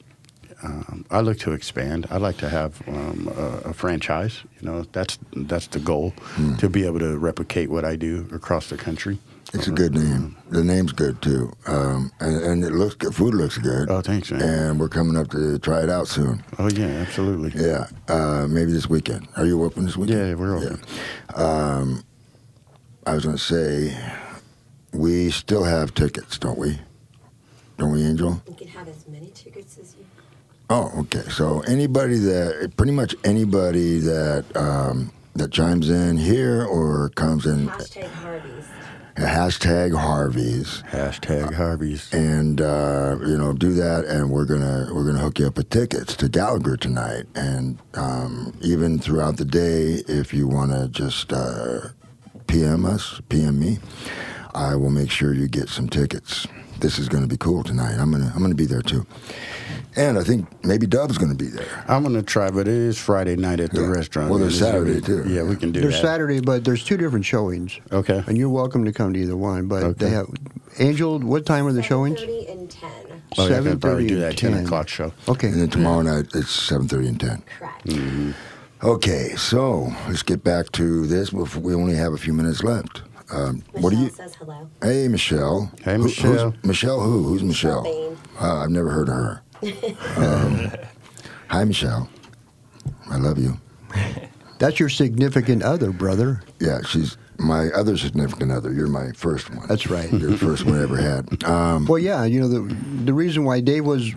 um, 0.63 1.05
I 1.09 1.21
look 1.21 1.37
to 1.39 1.51
expand. 1.53 2.07
I'd 2.09 2.21
like 2.21 2.37
to 2.37 2.49
have 2.49 2.81
um, 2.87 3.31
a, 3.35 3.69
a 3.69 3.73
franchise. 3.73 4.41
You 4.59 4.67
know, 4.69 4.81
that's 4.91 5.17
that's 5.33 5.67
the 5.67 5.79
goal 5.79 6.11
Hmm. 6.35 6.55
to 6.57 6.69
be 6.69 6.85
able 6.85 6.99
to 6.99 7.17
replicate 7.17 7.69
what 7.69 7.85
I 7.85 7.95
do 7.95 8.27
across 8.33 8.69
the 8.69 8.77
country. 8.77 9.19
It's 9.51 9.67
a 9.67 9.71
good 9.71 9.95
name. 9.95 10.35
The 10.51 10.63
name's 10.63 10.91
good 10.91 11.21
too, 11.23 11.51
um, 11.65 12.11
and, 12.19 12.35
and 12.43 12.63
it 12.63 12.71
looks 12.71 12.93
good. 12.95 13.15
Food 13.15 13.33
looks 13.33 13.57
good. 13.57 13.89
Oh, 13.89 13.99
thanks, 14.01 14.29
man. 14.31 14.41
And 14.43 14.79
we're 14.79 14.89
coming 14.89 15.17
up 15.17 15.29
to 15.31 15.57
try 15.57 15.81
it 15.81 15.89
out 15.89 16.07
soon. 16.07 16.43
Oh 16.59 16.69
yeah, 16.69 16.85
absolutely. 16.85 17.59
Yeah, 17.59 17.87
uh, 18.07 18.45
maybe 18.47 18.71
this 18.71 18.87
weekend. 18.87 19.27
Are 19.37 19.45
you 19.45 19.63
open 19.63 19.85
this 19.85 19.97
weekend? 19.97 20.19
Yeah, 20.19 20.33
we're 20.35 20.55
open. 20.55 20.79
Um, 21.33 22.03
I 23.07 23.15
was 23.15 23.25
going 23.25 23.37
to 23.37 23.43
say, 23.43 23.97
we 24.93 25.31
still 25.31 25.63
have 25.63 25.95
tickets, 25.95 26.37
don't 26.37 26.59
we? 26.59 26.77
Don't 27.79 27.91
we, 27.93 28.03
Angel? 28.03 28.39
You 28.47 28.53
can 28.55 28.67
have 28.67 28.87
as 28.87 29.07
many 29.07 29.27
tickets 29.27 29.37
as 29.37 29.45
you. 29.47 29.48
Oh, 30.69 30.91
okay. 30.99 31.27
So 31.29 31.61
anybody 31.61 32.17
that, 32.19 32.73
pretty 32.77 32.91
much 32.91 33.15
anybody 33.23 33.99
that 33.99 34.45
um, 34.55 35.11
that 35.35 35.51
chimes 35.51 35.89
in 35.89 36.17
here 36.17 36.63
or 36.65 37.09
comes 37.09 37.45
in, 37.45 37.67
Hashtag 37.67 38.09
Harvey's. 38.11 38.65
hashtag 39.15 39.97
Harvey's. 39.97 40.83
Hashtag 40.91 41.53
Harvey's. 41.53 42.13
and 42.13 42.61
uh, 42.61 43.17
you 43.25 43.37
know 43.37 43.53
do 43.53 43.73
that 43.73 44.05
and 44.05 44.29
we're 44.29 44.45
gonna 44.45 44.89
we're 44.93 45.05
gonna 45.05 45.17
hook 45.19 45.39
you 45.39 45.47
up 45.47 45.57
with 45.57 45.69
tickets 45.69 46.15
to 46.17 46.29
Gallagher 46.29 46.77
tonight 46.77 47.25
and 47.35 47.79
um, 47.95 48.53
even 48.61 48.99
throughout 48.99 49.37
the 49.37 49.45
day 49.45 50.03
if 50.07 50.33
you 50.33 50.47
want 50.47 50.71
to 50.71 50.87
just 50.89 51.33
uh, 51.33 51.79
PM 52.47 52.85
us 52.85 53.19
PM 53.29 53.59
me 53.59 53.79
I 54.53 54.75
will 54.75 54.89
make 54.91 55.09
sure 55.09 55.33
you 55.33 55.47
get 55.47 55.67
some 55.69 55.89
tickets 55.89 56.45
this 56.79 56.97
is 56.99 57.09
gonna 57.09 57.27
be 57.27 57.37
cool 57.37 57.63
tonight 57.63 57.95
I'm 57.97 58.11
gonna 58.11 58.31
I'm 58.35 58.41
gonna 58.41 58.55
be 58.55 58.65
there 58.65 58.81
too 58.81 59.05
and 59.99 60.17
I 60.17 60.23
think 60.23 60.47
maybe 60.63 60.87
Dub's 60.87 61.17
gonna 61.17 61.35
be 61.35 61.47
there 61.47 61.67
I'm 61.87 62.03
gonna 62.03 62.23
try, 62.23 62.49
but 62.49 62.61
it 62.67 62.73
is 62.73 62.97
Friday 62.97 63.35
night 63.35 63.59
at 63.59 63.71
the 63.71 63.81
Yeah. 63.81 63.87
restaurant. 63.87 64.29
Well, 64.29 64.39
there's 64.39 64.53
It's 64.53 64.61
Saturday, 64.61 64.95
be- 64.95 65.01
too. 65.01 65.25
Yeah, 65.27 65.43
we 65.43 65.55
can 65.57 65.71
do 65.71 65.79
that. 65.81 65.87
There's 65.87 66.01
that. 66.01 66.07
Saturday, 66.07 66.39
but 66.39 66.63
there's 66.63 66.83
two 66.83 66.95
different 66.97 67.25
showings. 67.25 67.77
Okay. 67.91 68.23
And 68.25 68.37
you're 68.37 68.49
welcome 68.49 68.85
to 68.85 68.91
come 68.93 69.13
to 69.13 69.19
either 69.19 69.35
one. 69.35 69.67
But 69.67 69.83
Okay. 69.83 70.05
they 70.05 70.11
have 70.11 70.27
Angel. 70.79 71.19
What 71.19 71.45
time 71.45 71.67
are 71.67 71.73
the 71.73 71.83
showings? 71.83 72.19
7:30 72.19 72.47
and 72.49 72.69
10. 72.69 72.89
Oh, 73.37 73.47
yeah, 73.47 73.59
I 73.59 73.61
could 73.61 73.81
probably 73.81 74.05
7:30 74.05 74.07
do 74.07 74.19
that 74.21 74.37
10 74.37 74.51
10. 74.53 74.65
o'clock 74.65 74.87
show. 74.87 75.11
Okay. 75.27 75.47
and 75.49 75.61
then 75.61 75.69
tomorrow 75.69 76.01
night 76.01 76.27
it's 76.33 76.49
7:30 76.51 77.07
and 77.07 77.19
10 77.19 77.41
Correct. 77.59 77.85
Mm. 77.87 78.33
Okay 78.83 79.33
so 79.35 79.91
let's 80.07 80.23
get 80.23 80.43
back 80.43 80.71
to 80.73 81.05
this 81.05 81.33
we 81.33 81.73
only 81.73 81.95
have 81.95 82.13
a 82.13 82.17
few 82.17 82.33
minutes 82.33 82.63
left 82.63 83.01
um, 83.31 83.61
Michelle 83.73 83.81
what 83.83 83.89
do 83.91 83.97
you 83.97 84.09
says 84.09 84.33
hello. 84.35 84.67
Hey, 84.81 85.07
Michelle. 85.07 85.71
Hey, 85.83 85.97
Who- 85.97 86.03
Michelle. 86.05 86.51
who's, 86.51 86.63
Michelle 86.63 86.99
who? 87.01 87.23
Who's 87.25 87.43
Michelle? 87.43 87.83
Bain. 87.83 88.17
Uh, 88.41 88.63
I've 88.63 88.69
never 88.71 88.89
heard 88.89 89.07
of 89.09 89.13
her. 89.15 89.41
Um, 90.17 90.71
hi, 91.47 91.63
Michelle. 91.65 92.09
I 93.09 93.17
love 93.17 93.37
you. 93.37 93.57
That's 94.59 94.79
your 94.79 94.89
significant 94.89 95.63
other, 95.63 95.91
brother. 95.91 96.41
Yeah, 96.59 96.81
she's 96.83 97.17
my 97.37 97.69
other 97.69 97.97
significant 97.97 98.51
other. 98.51 98.73
You're 98.73 98.87
my 98.87 99.11
first 99.13 99.49
one. 99.53 99.65
That's 99.67 99.87
right. 99.87 100.11
You're 100.11 100.31
the 100.31 100.37
first 100.37 100.65
one 100.65 100.77
I 100.77 100.83
ever 100.83 100.97
had. 100.97 101.43
Um, 101.45 101.85
Well, 101.85 101.99
yeah, 101.99 102.25
you 102.25 102.39
know 102.41 102.47
the 102.49 102.75
the 103.05 103.13
reason 103.13 103.45
why 103.45 103.61
Dave 103.61 103.85
was 103.85 104.13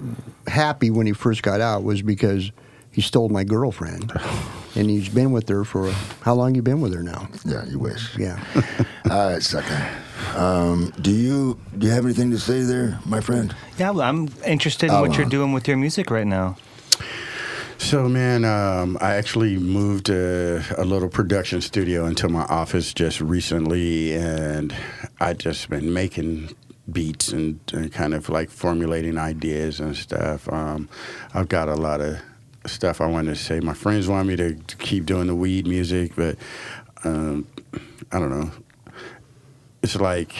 happy 0.49 0.90
when 0.90 1.07
he 1.07 1.12
first 1.12 1.43
got 1.43 1.61
out 1.61 1.84
was 1.84 2.03
because 2.03 2.51
he 2.90 3.01
stole 3.01 3.28
my 3.28 3.45
girlfriend, 3.45 4.12
and 4.74 4.90
you've 4.90 5.14
been 5.14 5.32
with 5.32 5.48
her 5.48 5.64
for 5.64 5.90
how 6.22 6.34
long? 6.34 6.54
You 6.54 6.62
been 6.62 6.80
with 6.80 6.94
her 6.94 7.02
now? 7.02 7.28
yeah, 7.44 7.64
you 7.66 7.78
wish. 7.78 8.16
Yeah. 8.18 8.42
All 9.10 9.32
right, 9.32 9.42
sucker. 9.42 9.88
Um, 10.36 10.92
do 11.00 11.10
you 11.10 11.58
do 11.76 11.86
you 11.86 11.92
have 11.92 12.04
anything 12.04 12.30
to 12.30 12.38
say 12.38 12.62
there, 12.62 12.98
my 13.04 13.20
friend? 13.20 13.54
Yeah, 13.78 13.90
well, 13.90 14.02
I'm 14.02 14.28
interested 14.46 14.86
in 14.86 14.92
Oh, 14.94 15.00
what 15.02 15.16
you're 15.16 15.26
uh, 15.26 15.30
doing 15.30 15.52
with 15.52 15.66
your 15.68 15.76
music 15.76 16.10
right 16.10 16.26
now. 16.26 16.56
So, 17.78 18.08
man, 18.08 18.44
um, 18.44 18.96
I 19.00 19.14
actually 19.16 19.58
moved 19.58 20.08
uh, 20.08 20.60
a 20.78 20.84
little 20.84 21.08
production 21.08 21.60
studio 21.60 22.06
into 22.06 22.28
my 22.28 22.42
office 22.44 22.94
just 22.94 23.20
recently, 23.20 24.14
and 24.14 24.72
I 25.18 25.32
just 25.32 25.68
been 25.68 25.92
making 25.92 26.54
beats 26.90 27.32
and, 27.32 27.58
and 27.72 27.92
kind 27.92 28.14
of 28.14 28.28
like 28.28 28.50
formulating 28.50 29.18
ideas 29.18 29.80
and 29.80 29.96
stuff. 29.96 30.48
Um, 30.52 30.88
I've 31.34 31.48
got 31.48 31.68
a 31.68 31.74
lot 31.74 32.00
of 32.00 32.18
stuff 32.66 33.00
I 33.00 33.06
wanted 33.06 33.34
to 33.34 33.42
say. 33.42 33.60
My 33.60 33.74
friends 33.74 34.08
want 34.08 34.28
me 34.28 34.36
to, 34.36 34.54
to 34.54 34.76
keep 34.76 35.06
doing 35.06 35.26
the 35.26 35.34
weed 35.34 35.66
music, 35.66 36.12
but 36.16 36.36
um, 37.04 37.46
I 38.10 38.18
don't 38.18 38.30
know. 38.30 38.50
It's 39.82 39.96
like 39.96 40.32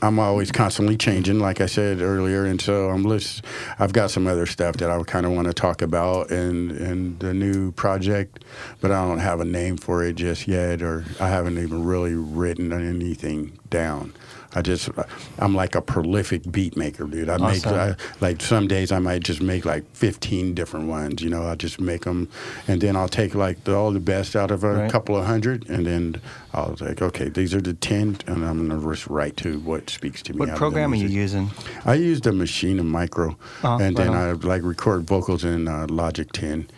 I'm 0.00 0.18
always 0.18 0.50
constantly 0.50 0.96
changing, 0.96 1.38
like 1.38 1.60
I 1.60 1.66
said 1.66 2.00
earlier, 2.00 2.44
and 2.44 2.60
so 2.60 2.90
I'm 2.90 3.04
list. 3.04 3.44
I've 3.78 3.92
got 3.92 4.10
some 4.10 4.26
other 4.26 4.44
stuff 4.44 4.76
that 4.78 4.90
I 4.90 5.00
kind 5.04 5.24
of 5.24 5.32
want 5.32 5.46
to 5.46 5.54
talk 5.54 5.82
about 5.82 6.32
in 6.32 6.72
in 6.72 7.18
the 7.18 7.32
new 7.32 7.70
project, 7.72 8.44
but 8.80 8.90
I 8.90 9.06
don't 9.06 9.20
have 9.20 9.40
a 9.40 9.44
name 9.44 9.76
for 9.76 10.04
it 10.04 10.16
just 10.16 10.48
yet, 10.48 10.82
or 10.82 11.04
I 11.20 11.28
haven't 11.28 11.58
even 11.58 11.84
really 11.84 12.14
written 12.14 12.72
anything 12.72 13.56
down. 13.70 14.14
I 14.54 14.60
just, 14.62 14.90
I'm 15.38 15.54
like 15.54 15.74
a 15.74 15.80
prolific 15.80 16.50
beat 16.52 16.76
maker, 16.76 17.04
dude. 17.04 17.28
I 17.30 17.38
make 17.38 17.66
I, 17.66 17.96
like 18.20 18.42
some 18.42 18.68
days 18.68 18.92
I 18.92 18.98
might 18.98 19.22
just 19.22 19.40
make 19.40 19.64
like 19.64 19.84
15 19.94 20.54
different 20.54 20.88
ones. 20.88 21.22
You 21.22 21.30
know, 21.30 21.44
I 21.46 21.54
just 21.54 21.80
make 21.80 22.04
them, 22.04 22.28
and 22.68 22.80
then 22.80 22.94
I'll 22.96 23.08
take 23.08 23.34
like 23.34 23.64
the, 23.64 23.74
all 23.74 23.92
the 23.92 24.00
best 24.00 24.36
out 24.36 24.50
of 24.50 24.62
a 24.64 24.72
Right. 24.72 24.90
couple 24.92 25.16
of 25.16 25.24
hundred, 25.26 25.68
and 25.70 25.86
then 25.86 26.20
I'll 26.52 26.76
like, 26.80 27.00
okay, 27.00 27.28
these 27.30 27.54
are 27.54 27.60
the 27.62 27.72
10, 27.74 28.18
and 28.26 28.44
I'm 28.44 28.68
gonna 28.68 28.80
just 28.92 29.06
write 29.06 29.36
to 29.38 29.58
what 29.60 29.88
speaks 29.88 30.20
to 30.24 30.32
me. 30.34 30.40
What 30.40 30.50
out 30.50 30.58
program 30.58 30.92
are 30.92 30.96
you 30.96 31.08
using? 31.08 31.50
I 31.86 31.94
use 31.94 32.20
the 32.20 32.30
Maschine 32.30 32.78
and 32.80 32.92
Mikro, 32.94 33.32
Uh-huh, 33.62 33.78
and 33.80 33.96
right 33.98 34.04
then 34.04 34.14
I 34.14 34.32
like 34.32 34.62
record 34.62 35.06
vocals 35.06 35.44
in 35.44 35.66
uh, 35.68 35.86
Logic 35.88 36.30
10. 36.32 36.68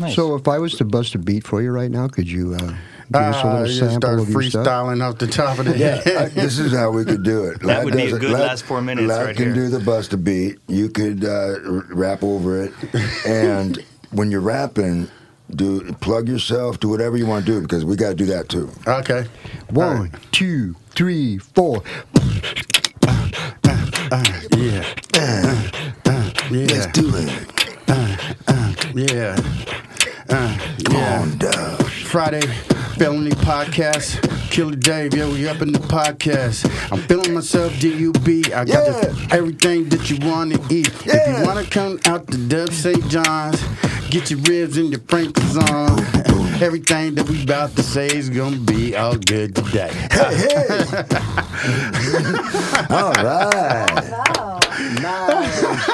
Nice. 0.00 0.14
So 0.14 0.34
if 0.34 0.48
I 0.48 0.58
was 0.58 0.74
to 0.76 0.84
bust 0.84 1.14
a 1.14 1.18
beat 1.18 1.46
for 1.46 1.62
you 1.62 1.70
right 1.70 1.90
now, 1.90 2.08
could 2.08 2.28
you 2.30 2.54
uh, 2.54 2.74
give 3.12 3.22
us 3.22 3.36
a 3.36 3.46
Ah, 3.46 3.52
little 3.52 3.66
you 3.68 3.72
sample 3.78 4.00
start 4.00 4.18
of 4.20 4.26
freestyling 4.26 5.02
off 5.02 5.18
the 5.18 5.26
top 5.26 5.58
of 5.58 5.64
the 5.66 5.78
Yeah, 5.78 5.96
head. 6.02 6.16
I- 6.16 6.28
this 6.28 6.58
is 6.58 6.72
how 6.72 6.90
we 6.90 7.04
could 7.04 7.22
do 7.22 7.44
it. 7.46 7.60
That 7.66 7.84
would 7.84 7.94
be 7.94 8.10
a 8.10 8.16
it. 8.16 8.20
good 8.20 8.30
last 8.32 8.64
four 8.64 8.80
minutes 8.82 9.08
Ladd 9.08 9.26
right 9.26 9.36
can 9.36 9.46
here. 9.46 9.54
do 9.54 9.68
the 9.68 9.80
bust 9.80 10.12
a 10.12 10.16
beat. 10.16 10.58
You 10.68 10.88
could 10.88 11.24
uh, 11.24 11.54
rap 11.94 12.22
over 12.22 12.62
it, 12.64 12.72
and 13.26 13.82
when 14.12 14.30
you're 14.30 14.40
rapping, 14.40 15.08
do 15.54 15.92
plug 16.00 16.28
yourself, 16.28 16.80
do 16.80 16.88
whatever 16.88 17.16
you 17.16 17.26
want 17.26 17.46
to 17.46 17.52
do 17.52 17.60
because 17.60 17.84
we 17.84 17.94
got 17.96 18.08
to 18.10 18.14
do 18.16 18.26
that 18.26 18.48
too. 18.48 18.70
okay. 18.86 19.26
One, 19.70 20.10
two, 20.32 20.74
three, 20.90 21.38
four. 21.38 21.82
Yeah. 24.56 24.84
Uh, 25.14 25.68
uh, 26.06 26.30
yeah. 26.50 26.66
Let's 26.66 26.86
do 26.88 27.10
it. 27.14 27.46
Yeah. 28.94 29.36
Uh, 30.28 30.58
Come 30.84 30.96
yeah. 30.96 31.20
on. 31.20 31.38
Friday 32.06 32.46
Felony 32.98 33.30
Podcast. 33.32 34.22
Killer 34.50 34.76
Dave, 34.76 35.12
yo, 35.14 35.30
we 35.30 35.46
up 35.48 35.60
in 35.60 35.72
the 35.72 35.78
podcast. 35.78 36.64
I'm 36.90 37.02
feeling 37.02 37.34
myself, 37.34 37.72
DUB. 37.78 38.46
I 38.54 38.64
got 38.64 38.68
Yeah. 38.68 39.00
the, 39.00 39.28
everything 39.32 39.88
that 39.90 40.08
you 40.08 40.16
want 40.26 40.52
to 40.54 40.74
eat. 40.74 40.88
If 41.04 41.38
you 41.40 41.44
want 41.46 41.62
to 41.62 41.70
come 41.70 41.98
out 42.06 42.26
to 42.28 42.38
Dub 42.48 42.72
St. 42.72 43.06
John's, 43.08 43.62
get 44.08 44.30
your 44.30 44.40
ribs 44.40 44.78
and 44.78 44.88
your 44.90 45.00
Franklin's 45.08 45.56
on. 45.58 46.00
Everything 46.62 47.14
that 47.16 47.28
we 47.28 47.42
about 47.42 47.76
to 47.76 47.82
say 47.82 48.06
is 48.06 48.30
gonna 48.30 48.56
be 48.56 48.96
all 48.96 49.16
good 49.16 49.54
today. 49.54 49.90
Hey, 50.10 50.36
hey. 50.36 50.84
All 52.88 53.12
right. 53.12 53.95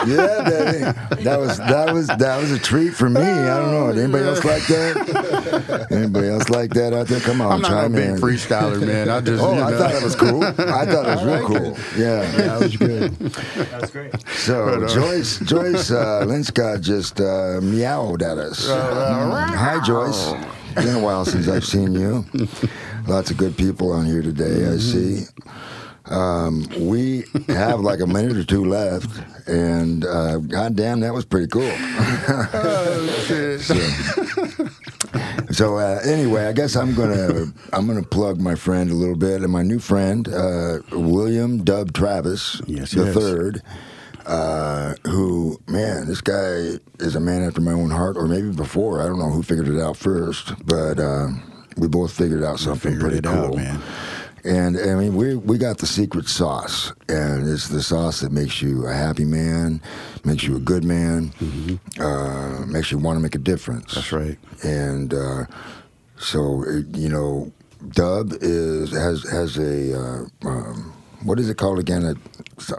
Yeah, 0.07 0.42
baby. 0.48 1.22
That 1.24 1.38
was 1.38 1.59
that 1.59 1.92
was 1.94 2.07
that 2.09 2.40
was 2.40 2.50
a 2.53 2.59
treat 2.59 2.90
for 2.94 3.09
me. 3.09 3.20
I 3.20 3.59
don't 3.59 3.70
know. 3.72 3.88
Anybody 4.03 4.24
else 4.24 4.44
like 4.44 4.66
that? 4.66 5.86
Anybody 5.90 6.28
else 6.28 6.48
like 6.48 6.70
that 6.74 6.92
out 6.92 7.07
there? 7.07 7.20
Come 7.20 7.40
on, 7.40 7.53
I'm 7.53 7.61
not 7.62 7.84
a 7.86 7.88
big 7.88 8.11
in. 8.11 8.16
freestyler, 8.16 8.84
man. 8.84 9.09
I 9.09 9.20
just, 9.20 9.42
Oh, 9.42 9.55
you 9.55 9.62
I 9.62 9.72
thought 9.76 9.92
it 9.94 10.03
was 10.03 10.16
cool. 10.16 10.42
I 10.44 10.53
thought 10.86 11.07
it 11.09 11.16
was 11.16 11.24
real 11.24 11.46
cool. 11.46 11.76
Yeah, 11.96 12.22
that 12.32 12.61
was 12.61 12.76
good. 12.76 13.12
That 13.18 13.80
was 13.80 13.90
great. 13.90 14.12
So 14.30 14.86
Joyce, 14.88 15.38
Joyce 15.40 15.90
uh, 15.90 16.24
Linscott 16.26 16.80
just 16.82 17.20
uh, 17.20 17.61
meowed 17.62 18.22
at 18.22 18.38
us. 18.38 18.68
Mm. 18.68 19.55
Hi, 19.55 19.80
Joyce. 19.84 20.32
Been 20.74 20.96
a 20.96 21.00
while 21.00 21.24
since 21.24 21.48
I've 21.48 21.64
seen 21.66 21.92
you. 21.92 22.24
Lots 23.07 23.30
of 23.30 23.36
good 23.36 23.57
people 23.59 23.92
on 23.92 24.07
here 24.07 24.22
today. 24.22 24.66
I 24.72 24.78
see. 24.78 25.24
Um, 26.07 26.66
we 26.78 27.24
have 27.48 27.80
like 27.80 28.00
a 28.00 28.07
minute 28.07 28.36
or 28.36 28.44
two 28.44 28.64
left, 28.64 29.09
and 29.46 30.05
uh, 30.05 30.38
goddamn, 30.38 31.00
that 31.00 31.14
was 31.14 31.24
pretty 31.24 31.46
cool. 31.46 31.62
So 35.50 35.76
uh, 35.76 36.00
anyway, 36.05 36.46
I 36.46 36.53
guess 36.53 36.76
I'm 36.76 36.94
gonna 36.94 37.44
I'm 37.74 37.86
gonna 37.86 38.03
plug 38.03 38.40
my 38.40 38.55
friend 38.55 38.90
a 38.90 38.94
little 38.94 39.16
bit, 39.16 39.42
and 39.42 39.53
my 39.53 39.62
new 39.62 39.78
friend 39.78 40.26
uh, 40.26 40.78
William 40.92 41.62
Dub 41.62 41.92
Travis 41.92 42.62
Yes, 42.66 42.92
the 42.92 43.05
yes. 43.05 43.14
third, 43.14 43.62
uh, 44.24 44.94
who 45.05 45.61
man, 45.66 46.07
this 46.07 46.22
guy 46.22 46.78
is 47.00 47.16
a 47.16 47.20
man 47.20 47.42
after 47.42 47.61
my 47.61 47.72
own 47.72 47.90
heart, 47.90 48.16
or 48.16 48.26
maybe 48.26 48.50
before. 48.50 49.03
I 49.03 49.07
don't 49.07 49.18
know 49.18 49.28
who 49.28 49.42
figured 49.42 49.68
it 49.68 49.78
out 49.78 49.98
first, 49.98 50.55
but 50.64 50.98
uh, 50.98 51.28
we 51.76 51.86
both 51.86 52.12
figured 52.12 52.42
out 52.42 52.59
something 52.59 52.92
figured 52.92 53.11
pretty 53.11 53.20
cool. 53.20 53.48
out, 53.48 53.57
man. 53.57 53.82
And 54.45 54.76
I 54.76 54.97
mean, 54.97 55.14
we 55.14 55.36
we 55.36 55.57
got 55.57 55.78
the 55.78 55.86
secret 55.86 56.26
sauce, 56.26 56.93
and 57.09 57.49
it's 57.49 57.68
the 57.68 57.82
sauce 57.82 58.20
that 58.20 58.32
makes 58.32 58.61
you 58.61 58.86
a 58.86 58.93
happy 58.93 59.24
man, 59.24 59.80
makes 60.24 60.43
you 60.43 60.57
a 60.57 60.61
good 60.61 60.82
man, 60.82 61.32
uh, 62.01 62.64
makes 62.66 62.90
you 62.90 62.99
want 62.99 63.18
to 63.18 63.22
make 63.22 63.36
a 63.36 63.38
difference. 63.38 63.95
Mm-hmm. 63.95 64.01
That's 64.01 64.12
right. 64.12 64.38
And 64.64 65.14
uh, 65.14 65.45
so, 66.18 66.64
it, 66.66 66.86
you 66.97 67.09
know, 67.09 67.53
Dub 67.90 68.32
is 68.40 68.90
has 68.90 69.22
has 69.30 69.59
a 69.59 69.97
uh, 69.97 70.24
um, 70.49 70.93
what 71.22 71.38
is 71.38 71.49
it 71.49 71.57
called 71.57 71.78
again? 71.78 72.05
At 72.05 72.16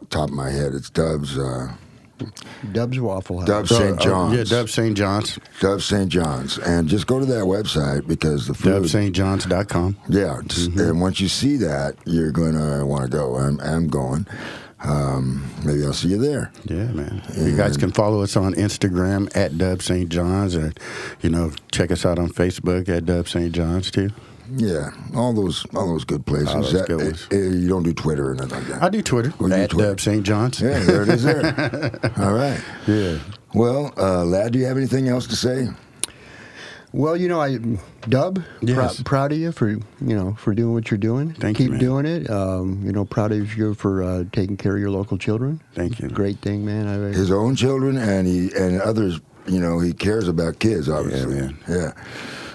top 0.09 0.29
of 0.29 0.35
my 0.35 0.49
head, 0.49 0.73
it's 0.73 0.89
Dub's 0.89 1.37
uh, 1.37 1.73
Dub's 2.71 2.99
Waffle 2.99 3.39
House. 3.39 3.47
Dub 3.47 3.67
St. 3.67 3.99
uh, 3.99 4.03
John's. 4.03 4.37
yeah, 4.37 4.43
Dub 4.57 4.69
St. 4.69 4.95
John's. 4.97 5.39
Dub 5.59 5.81
St. 5.81 6.09
John's, 6.09 6.57
and 6.59 6.87
just 6.87 7.07
go 7.07 7.19
to 7.19 7.25
that 7.25 7.43
website 7.45 8.07
because 8.07 8.47
the 8.47 8.53
food. 8.53 8.83
DubSt.John's.com. 8.83 9.97
Yeah, 10.09 10.41
just, 10.45 10.69
Mm-hmm. 10.71 10.79
and 10.79 11.01
once 11.01 11.19
you 11.19 11.27
see 11.27 11.57
that, 11.57 11.95
you're 12.05 12.31
gonna 12.31 12.85
want 12.85 13.03
to 13.03 13.09
go. 13.17 13.35
I'm, 13.35 13.59
I'm 13.61 13.87
going. 13.87 14.25
Um, 14.85 15.49
maybe 15.63 15.85
I'll 15.85 15.93
see 15.93 16.09
you 16.09 16.17
there. 16.17 16.51
Yeah, 16.65 16.87
man. 16.91 17.21
You 17.37 17.55
guys 17.55 17.77
can 17.77 17.91
follow 17.91 18.21
us 18.21 18.35
on 18.35 18.53
Instagram 18.55 19.33
at 19.35 19.57
Dub 19.57 19.81
St. 19.81 20.09
John's, 20.09 20.55
and 20.55 20.77
you 21.21 21.29
know, 21.29 21.51
check 21.71 21.89
us 21.91 22.05
out 22.05 22.19
on 22.19 22.29
Facebook 22.29 22.89
at 22.89 23.05
Dub 23.05 23.27
St. 23.29 23.53
John's 23.53 23.89
too. 23.91 24.09
Yeah, 24.55 24.91
all 25.15 25.33
those 25.33 25.65
all 25.75 25.87
those 25.87 26.03
good 26.05 26.25
places. 26.25 26.49
All 26.49 26.61
those 26.61 26.73
That- 26.73 26.87
good 26.87 26.97
ones. 27.01 27.27
uh, 27.31 27.35
uh, 27.35 27.39
you 27.39 27.67
don't 27.67 27.83
do 27.83 27.93
Twitter 27.93 28.29
or 28.31 28.35
nothing 28.35 28.57
like 28.59 28.67
that. 28.67 28.83
I 28.83 28.89
do 28.89 29.01
Twitter 29.01 29.33
Oh, 29.39 29.47
you 29.47 29.53
do 29.53 29.61
at 29.61 29.69
Twitter. 29.69 29.89
Dub 29.89 29.99
St. 30.01 30.23
John's. 30.23 30.59
Yeah, 30.61 30.79
there 30.83 31.03
it 31.03 31.09
is. 31.09 31.23
There. 31.23 31.99
all 32.17 32.33
right. 32.33 32.59
Yeah. 32.87 33.19
Well, 33.53 33.93
uh, 33.97 34.23
Ladd, 34.25 34.53
do 34.53 34.59
you 34.59 34.65
have 34.65 34.77
anything 34.77 35.07
else 35.07 35.27
to 35.27 35.35
say? 35.35 35.67
Well, 36.91 37.17
you 37.17 37.27
know, 37.27 37.41
I 37.41 37.57
Dub, 38.07 38.43
Yes. 38.61 38.97
prou- 38.99 39.05
proud 39.05 39.31
of 39.31 39.39
you 39.39 39.51
for 39.51 39.69
you 39.69 39.81
know 39.99 40.35
for 40.37 40.53
doing 40.53 40.73
what 40.73 40.91
you're 40.91 40.97
doing. 40.99 41.33
Thank 41.39 41.59
you, 41.59 41.65
Keep 41.65 41.71
man. 41.71 41.79
doing 41.79 42.05
it. 42.05 42.29
Um, 42.29 42.83
you 42.85 42.91
know, 42.91 43.03
proud 43.05 43.31
of 43.31 43.55
you 43.57 43.73
for 43.73 44.03
uh, 44.03 44.23
taking 44.31 44.57
care 44.57 44.75
of 44.75 44.79
your 44.81 44.91
local 44.91 45.17
children. 45.17 45.59
Thank 45.73 45.99
you. 45.99 46.09
Great 46.09 46.39
thing, 46.39 46.63
man. 46.65 46.87
I, 46.87 47.15
His 47.15 47.31
own 47.31 47.55
children 47.55 47.97
and 47.97 48.27
he 48.27 48.51
and 48.55 48.79
others. 48.81 49.19
You 49.47 49.59
know, 49.59 49.79
he 49.79 49.91
cares 49.91 50.27
about 50.27 50.59
kids. 50.59 50.87
Obviously. 50.87 51.35
man. 51.35 51.57
Yeah. 51.67 51.91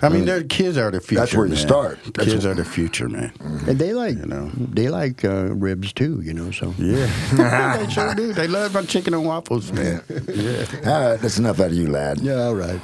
I 0.03 0.09
mean, 0.09 0.25
their 0.25 0.43
kids 0.45 0.77
are 0.79 0.91
the 0.91 1.01
future. 1.01 1.21
That's 1.21 1.35
where 1.35 1.47
you 1.47 1.55
man. 1.55 1.61
start. 1.67 1.99
That's 2.15 2.29
kids 2.31 2.45
wh- 2.45 2.49
are 2.49 2.55
the 2.55 2.65
future, 2.65 3.09
man. 3.09 3.33
and 3.67 3.79
they 3.79 3.93
like 3.93 4.17
You 4.17 4.27
know. 4.27 4.51
they 4.55 4.89
like 4.89 5.25
uh, 5.25 5.55
ribs 5.55 5.93
too. 5.93 6.21
You 6.23 6.35
know, 6.35 6.51
so 6.51 6.75
Yeah, 6.79 7.77
they 7.79 7.89
sure 7.93 8.15
do. 8.15 8.33
They 8.33 8.47
love 8.49 8.75
my 8.75 8.83
chicken 8.83 9.15
and 9.15 9.25
waffles, 9.25 9.73
man. 9.73 10.03
Yeah. 10.29 10.65
All 10.87 11.11
right, 11.11 11.21
that's 11.21 11.39
enough 11.39 11.59
out 11.61 11.67
of 11.71 11.75
you, 11.75 11.89
Ladd. 11.89 12.21
yeah, 12.21 12.43
all 12.45 12.55
right. 12.55 12.81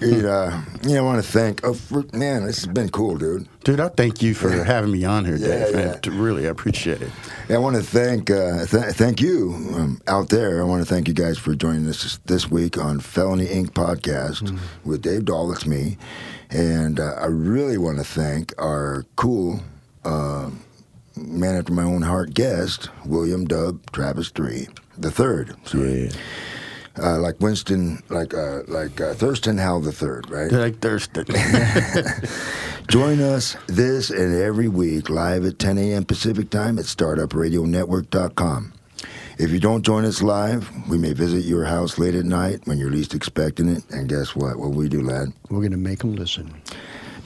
you 0.00 0.22
know, 0.22 0.62
you 0.84 0.94
know, 0.94 0.98
I 0.98 1.00
want 1.02 1.24
to 1.24 1.30
thank. 1.30 1.64
Oh, 1.64 1.74
for, 1.74 2.04
man, 2.12 2.44
this 2.46 2.58
has 2.64 2.66
been 2.66 2.88
cool, 2.90 3.16
dude. 3.16 3.48
Dude, 3.64 3.78
I 3.80 3.88
thank 3.88 4.22
you 4.22 4.34
for 4.34 4.50
having 4.50 4.90
me 4.90 5.04
on 5.04 5.24
here, 5.24 5.36
Yeah, 5.36 5.46
Dave. 5.66 5.74
man. 5.74 6.00
yeah. 6.04 6.10
Really, 6.20 6.46
I 6.46 6.50
appreciate 6.50 7.00
it. 7.00 7.10
I 7.48 7.58
want 7.58 7.76
to 7.76 7.82
thank 7.82 8.30
uh, 8.30 8.66
th- 8.66 8.94
thank 8.94 9.20
you 9.20 9.54
um, 9.74 10.00
out 10.08 10.30
there. 10.30 10.60
I 10.60 10.64
want 10.64 10.82
to 10.82 10.92
thank 10.92 11.06
you 11.06 11.14
guys 11.14 11.38
for 11.38 11.54
joining 11.54 11.86
us 11.88 12.18
this 12.26 12.50
week 12.50 12.76
on 12.78 12.98
Felony 13.00 13.46
Inc. 13.46 13.70
podcast 13.70 14.58
with 14.84 15.02
Dave 15.02 15.26
Dahl. 15.26 15.48
That's 15.48 15.64
me, 15.66 15.96
and 16.52 17.00
uh, 17.00 17.14
I 17.18 17.26
really 17.26 17.78
want 17.78 17.98
to 17.98 18.04
thank 18.04 18.52
our 18.58 19.04
cool 19.16 19.60
uh, 20.04 20.50
man 21.16 21.56
after 21.56 21.72
my 21.72 21.84
own 21.84 22.02
heart 22.02 22.34
guest, 22.34 22.90
William 23.04 23.46
Dub 23.46 23.90
Travis 23.92 24.30
Three, 24.30 24.68
the 24.96 25.10
third. 25.10 25.56
Sorry. 25.66 26.10
Uh, 27.02 27.18
like 27.18 27.40
Winston, 27.40 28.02
like 28.10 28.34
uh, 28.34 28.60
like 28.68 29.00
uh, 29.00 29.14
Thurston 29.14 29.56
Howell 29.56 29.80
the 29.80 29.92
third, 29.92 30.28
right? 30.28 30.52
Like 30.52 30.80
Thurston. 30.80 31.24
Join 32.88 33.20
us 33.22 33.56
this 33.66 34.10
and 34.10 34.34
every 34.34 34.68
week 34.68 35.08
live 35.08 35.46
at 35.46 35.58
10 35.58 35.78
a.m. 35.78 36.04
Pacific 36.04 36.50
time 36.50 36.78
at 36.78 36.84
startupradionetwork.com. 36.84 38.74
If 39.38 39.50
you 39.50 39.58
don't 39.60 39.82
join 39.82 40.04
us 40.04 40.22
live, 40.22 40.70
we 40.88 40.98
may 40.98 41.12
visit 41.12 41.44
your 41.44 41.64
house 41.64 41.98
late 41.98 42.14
at 42.14 42.24
night 42.24 42.60
when 42.66 42.78
you're 42.78 42.90
least 42.90 43.14
expecting 43.14 43.68
it. 43.68 43.82
And 43.90 44.08
guess 44.08 44.36
what? 44.36 44.58
What 44.58 44.70
we 44.70 44.88
do, 44.88 45.02
Ladd? 45.02 45.32
We're 45.50 45.62
gonna 45.62 45.76
make 45.76 46.00
them 46.00 46.14
listen. 46.14 46.52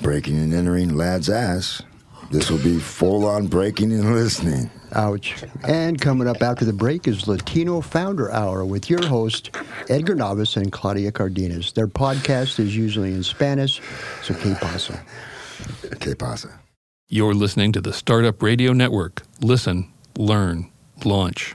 Breaking 0.02 0.38
and 0.38 0.54
entering 0.54 0.96
Ladd's 0.96 1.28
ass. 1.28 1.82
This 2.30 2.50
will 2.50 2.59
be 2.62 2.78
full 2.78 3.24
on 3.26 3.46
breaking 3.46 3.92
and 3.92 4.12
listening. 4.14 4.70
Ouch. 4.92 5.44
And 5.64 6.00
coming 6.00 6.26
up 6.26 6.42
after 6.42 6.64
the 6.64 6.72
break 6.72 7.07
is 7.07 7.28
Latino 7.28 7.80
Founder 7.80 8.32
Hour 8.32 8.64
with 8.64 8.90
your 8.90 9.04
host, 9.07 9.50
Edgar 9.88 10.14
Navas 10.14 10.57
and 10.57 10.72
Claudia 10.72 11.12
Cardenas. 11.12 11.72
Their 11.72 11.86
podcast 11.86 12.59
is 12.59 12.76
usually 12.76 13.12
in 13.12 13.22
Spanish, 13.22 13.80
so 14.22 14.34
que 14.34 14.54
pasa. 14.57 15.00
Que 16.00 16.14
pasa? 16.14 16.48
You're 17.09 17.34
listening 17.34 17.72
to 17.72 17.80
the 17.80 17.92
Startup 17.92 18.42
Radio 18.42 18.72
Network. 18.72 19.22
Listen, 19.40 19.90
learn, 20.18 20.70
launch. 21.04 21.54